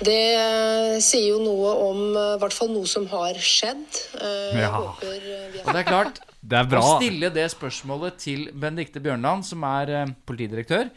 Det 0.02 0.18
eh, 0.34 0.96
sier 1.04 1.28
jo 1.36 1.42
noe 1.44 1.72
om 1.86 2.00
eh, 2.18 2.32
i 2.36 2.40
hvert 2.42 2.56
fall 2.56 2.72
noe 2.74 2.88
som 2.90 3.06
har 3.12 3.38
skjedd. 3.38 3.84
Eh, 4.18 4.56
Jeg 4.58 4.64
Ja. 4.64 4.72
håper 4.74 5.18
vi 5.22 5.60
har... 5.60 5.66
Og 5.68 5.74
det 5.76 5.82
er 5.84 5.90
klart 5.90 6.22
Det 6.42 6.58
er 6.58 6.78
Å 6.80 6.96
stille 6.98 7.30
det 7.34 7.46
spørsmålet 7.54 8.18
til 8.22 8.48
Benedicte 8.58 9.02
Bjørnland, 9.04 9.46
som 9.46 9.62
er 9.68 9.92
eh, 9.94 10.14
politidirektør, 10.26 10.90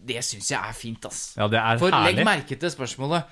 det 0.00 0.22
syns 0.24 0.50
jeg 0.52 0.58
er 0.60 0.76
fint, 0.76 1.04
ass. 1.04 1.34
Ja, 1.36 1.48
det 1.50 1.60
er 1.60 1.80
For 1.80 1.92
legg 1.92 2.22
merke 2.24 2.56
til 2.56 2.72
spørsmålet. 2.72 3.26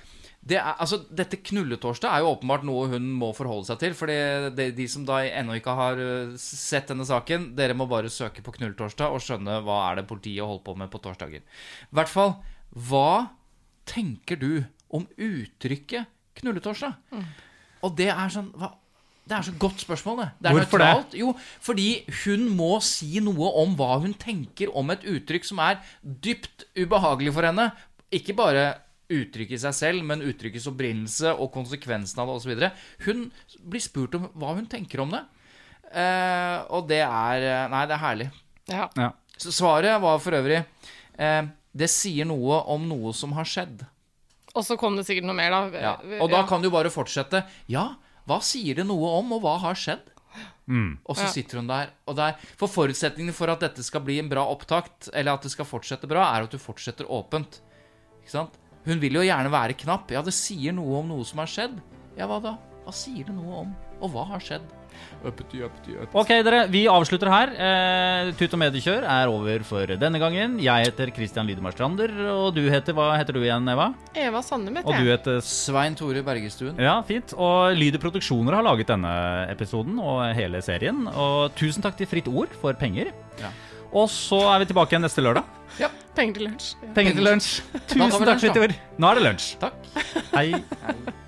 Det 0.49 0.57
er, 0.57 0.77
altså, 0.81 1.01
dette 1.13 1.41
knulletorsdag 1.45 2.13
er 2.13 2.23
jo 2.23 2.33
åpenbart 2.33 2.65
noe 2.67 2.87
hun 2.93 3.09
må 3.21 3.33
forholde 3.37 3.69
seg 3.69 3.81
til. 3.83 3.97
For 3.99 4.11
de, 4.11 4.69
de 4.77 4.87
som 4.91 5.05
da 5.09 5.21
ennå 5.27 5.59
ikke 5.59 5.75
har 5.77 5.99
uh, 5.99 6.37
sett 6.41 6.93
denne 6.93 7.07
saken, 7.09 7.51
dere 7.59 7.77
må 7.77 7.89
bare 7.91 8.13
søke 8.13 8.45
på 8.45 8.55
knulletorsdag 8.57 9.15
og 9.15 9.25
skjønne 9.25 9.59
hva 9.67 9.81
er 9.89 10.01
det 10.01 10.07
politiet 10.11 10.47
holder 10.47 10.65
på 10.69 10.77
med 10.79 10.93
på 10.93 11.03
torsdager. 11.05 11.43
I 11.43 11.99
hvert 11.99 12.13
fall, 12.13 12.39
hva 12.89 13.11
tenker 13.89 14.41
du 14.41 14.53
om 14.95 15.09
uttrykket 15.17 16.09
knulletorsdag? 16.39 16.97
Mm. 17.13 17.29
Og 17.85 17.95
det 17.99 18.09
er 18.15 18.33
sånn 18.33 18.53
hva, 18.59 18.73
Det 19.29 19.37
er 19.37 19.45
så 19.45 19.55
godt 19.61 19.83
spørsmål, 19.85 20.21
det. 20.23 20.29
det 20.41 20.49
er 20.49 20.57
Hvorfor 20.57 20.81
det? 20.81 21.21
Jo, 21.21 21.33
fordi 21.61 21.89
hun 22.25 22.47
må 22.57 22.79
si 22.85 23.21
noe 23.21 23.51
om 23.61 23.75
hva 23.77 23.99
hun 24.01 24.15
tenker 24.17 24.73
om 24.73 24.89
et 24.95 25.05
uttrykk 25.05 25.45
som 25.45 25.61
er 25.61 25.83
dypt 26.03 26.65
ubehagelig 26.79 27.35
for 27.37 27.49
henne. 27.49 27.71
Ikke 28.15 28.37
bare 28.39 28.71
uttrykket 29.13 29.59
i 29.59 29.63
seg 29.63 29.77
selv, 29.77 30.07
men 30.09 30.25
uttrykkets 30.25 30.69
opprinnelse 30.71 31.35
og 31.37 31.53
konsekvensen 31.53 32.23
av 32.23 32.31
det 32.31 32.39
osv. 32.41 32.65
Hun 33.05 33.27
blir 33.69 33.85
spurt 33.85 34.17
om 34.17 34.31
hva 34.39 34.55
hun 34.57 34.69
tenker 34.71 35.05
om 35.05 35.13
det. 35.13 35.23
Eh, 35.89 36.57
og 36.77 36.89
det 36.89 37.01
er 37.01 37.45
eh, 37.49 37.69
Nei, 37.73 37.85
det 37.89 37.97
er 37.97 38.03
herlig. 38.03 38.31
Ja. 38.69 38.89
Ja. 38.97 39.13
Så 39.41 39.53
svaret 39.55 40.01
var 40.03 40.19
for 40.21 40.37
øvrig 40.37 40.59
eh, 40.61 41.47
Det 41.73 41.87
sier 41.89 42.27
noe 42.29 42.59
om 42.69 42.85
noe 42.91 43.15
som 43.17 43.33
har 43.37 43.49
skjedd. 43.49 43.87
Og 44.53 44.65
så 44.67 44.77
kom 44.81 44.97
det 44.99 45.07
sikkert 45.09 45.29
noe 45.29 45.37
mer, 45.39 45.55
da. 45.55 45.81
Ja. 45.81 45.95
Og 46.21 46.29
da 46.33 46.43
kan 46.49 46.65
du 46.65 46.69
bare 46.73 46.93
fortsette. 46.93 47.45
Ja, 47.71 47.93
hva 48.29 48.39
sier 48.45 48.77
det 48.79 48.87
noe 48.87 49.09
om, 49.19 49.33
og 49.37 49.43
hva 49.43 49.57
har 49.65 49.75
skjedd? 49.79 50.05
Og 50.69 51.17
så 51.17 51.25
Ja. 51.25 51.33
sitter 51.33 51.57
hun 51.63 51.67
der. 51.67 51.91
Og 52.07 52.15
der 52.17 52.35
For 52.61 52.69
forutsetningen 52.69 53.33
for 53.33 53.49
at 53.49 53.61
dette 53.61 53.83
skal 53.83 54.03
bli 54.05 54.19
en 54.21 54.29
bra 54.29 54.45
opptakt, 54.45 55.09
eller 55.15 55.33
at 55.33 55.43
det 55.43 55.51
skal 55.51 55.65
fortsette 55.65 56.07
bra, 56.07 56.27
er 56.37 56.43
at 56.45 56.51
du 56.53 56.59
fortsetter 56.59 57.09
åpent. 57.09 57.61
Ikke 58.21 58.31
sant? 58.31 58.59
Hun 58.85 59.01
vil 59.01 59.15
jo 59.15 59.21
gjerne 59.25 59.51
være 59.51 59.75
knapp. 59.77 60.11
Ja, 60.11 60.21
det 60.23 60.35
sier 60.35 60.73
noe 60.73 60.99
om 61.01 61.09
noe 61.09 61.25
som 61.25 61.39
har 61.41 61.47
skjedd. 61.49 61.81
Ja, 62.17 62.27
hva 62.29 62.41
da? 62.43 62.59
Hva 62.89 62.95
sier 62.97 63.27
det 63.29 63.35
noe 63.37 63.67
om? 63.67 63.73
Og 64.01 64.09
hva 64.15 64.23
har 64.31 64.41
skjedd? 64.41 64.63
Uppety, 65.21 65.59
uppety, 65.67 65.93
uppety. 65.99 66.17
Ok, 66.17 66.31
dere, 66.47 66.61
vi 66.73 66.87
avslutter 66.89 67.29
her. 67.29 67.51
Eh, 67.53 68.31
Tut 68.39 68.55
og 68.57 68.61
mediekjør 68.63 69.05
er 69.05 69.29
over 69.29 69.65
for 69.69 69.93
denne 70.01 70.17
gangen. 70.23 70.55
Jeg 70.65 70.87
heter 70.89 71.13
Christian 71.13 71.45
Lydemar 71.51 71.77
Strander, 71.77 72.15
og 72.33 72.57
du 72.57 72.63
heter 72.73 72.97
Hva 72.97 73.11
heter 73.19 73.37
du 73.37 73.43
igjen, 73.43 73.69
Eva? 73.69 73.91
Eva 74.17 74.41
Sandum 74.47 74.81
Og 74.81 74.89
du 74.89 75.05
heter 75.11 75.43
Svein 75.45 75.99
Tore 76.01 76.25
Bergestuen. 76.25 76.81
Ja, 76.81 76.97
fint. 77.05 77.37
Og 77.37 77.77
Lyder 77.77 78.01
Produksjoner 78.01 78.57
har 78.57 78.65
laget 78.65 78.89
denne 78.95 79.13
episoden 79.53 80.01
og 80.01 80.25
hele 80.41 80.65
serien. 80.65 81.05
Og 81.13 81.53
tusen 81.61 81.85
takk 81.85 82.01
til 82.01 82.09
Fritt 82.09 82.33
Ord 82.33 82.57
for 82.65 82.73
penger. 82.73 83.13
Ja. 83.45 83.53
Og 83.93 84.09
så 84.09 84.41
er 84.49 84.65
vi 84.65 84.73
tilbake 84.73 84.97
igjen 84.97 85.05
neste 85.05 85.29
lørdag. 85.29 85.45
Ja. 85.77 85.93
Penger 86.17 86.41
til 86.41 86.49
lunsj. 86.49 86.73
Ja. 86.81 86.93
Penger 86.97 87.21
til 87.21 87.33
lunsj. 87.35 87.55
Tusen 87.85 88.09
takk, 88.09 88.29
lunsj, 88.33 88.49
Fritt. 88.49 88.63
Ord. 88.65 88.79
Nå 88.97 89.13
er 89.13 89.21
det 89.21 89.29
lunsj. 89.29 89.55
Takk. 89.61 89.91
Hei. 90.33 90.51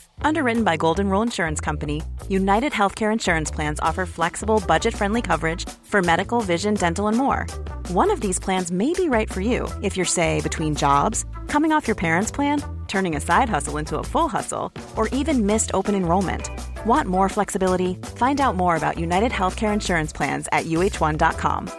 Underwritten 0.23 0.63
by 0.63 0.77
Golden 0.77 1.09
Rule 1.09 1.21
Insurance 1.21 1.61
Company, 1.61 2.01
United 2.27 2.73
Healthcare 2.73 3.13
Insurance 3.13 3.51
Plans 3.51 3.79
offer 3.79 4.05
flexible, 4.05 4.63
budget 4.67 4.93
friendly 4.93 5.21
coverage 5.21 5.69
for 5.83 6.01
medical, 6.01 6.41
vision, 6.41 6.73
dental, 6.73 7.07
and 7.07 7.17
more. 7.17 7.45
One 7.89 8.11
of 8.11 8.21
these 8.21 8.39
plans 8.39 8.71
may 8.71 8.93
be 8.93 9.09
right 9.09 9.31
for 9.31 9.41
you 9.41 9.67
if 9.81 9.95
you're, 9.95 10.05
say, 10.05 10.41
between 10.41 10.75
jobs, 10.75 11.25
coming 11.47 11.71
off 11.71 11.87
your 11.87 11.95
parents' 11.95 12.31
plan, 12.31 12.63
turning 12.87 13.15
a 13.15 13.21
side 13.21 13.49
hustle 13.49 13.77
into 13.77 13.99
a 13.99 14.03
full 14.03 14.27
hustle, 14.27 14.71
or 14.95 15.07
even 15.09 15.45
missed 15.45 15.71
open 15.73 15.95
enrollment. 15.95 16.49
Want 16.85 17.07
more 17.07 17.29
flexibility? 17.29 17.95
Find 18.15 18.41
out 18.41 18.55
more 18.55 18.75
about 18.75 18.99
United 18.99 19.31
Healthcare 19.31 19.73
Insurance 19.73 20.11
Plans 20.13 20.47
at 20.51 20.65
uh1.com. 20.65 21.69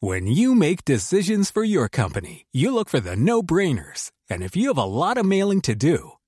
When 0.00 0.26
you 0.26 0.54
make 0.54 0.84
decisions 0.84 1.50
for 1.50 1.64
your 1.64 1.88
company, 1.88 2.44
you 2.52 2.74
look 2.74 2.90
for 2.90 3.00
the 3.00 3.16
no 3.16 3.42
brainers. 3.42 4.10
And 4.28 4.42
if 4.42 4.54
you 4.54 4.68
have 4.68 4.76
a 4.76 4.84
lot 4.84 5.16
of 5.16 5.24
mailing 5.24 5.62
to 5.62 5.74
do, 5.74 6.12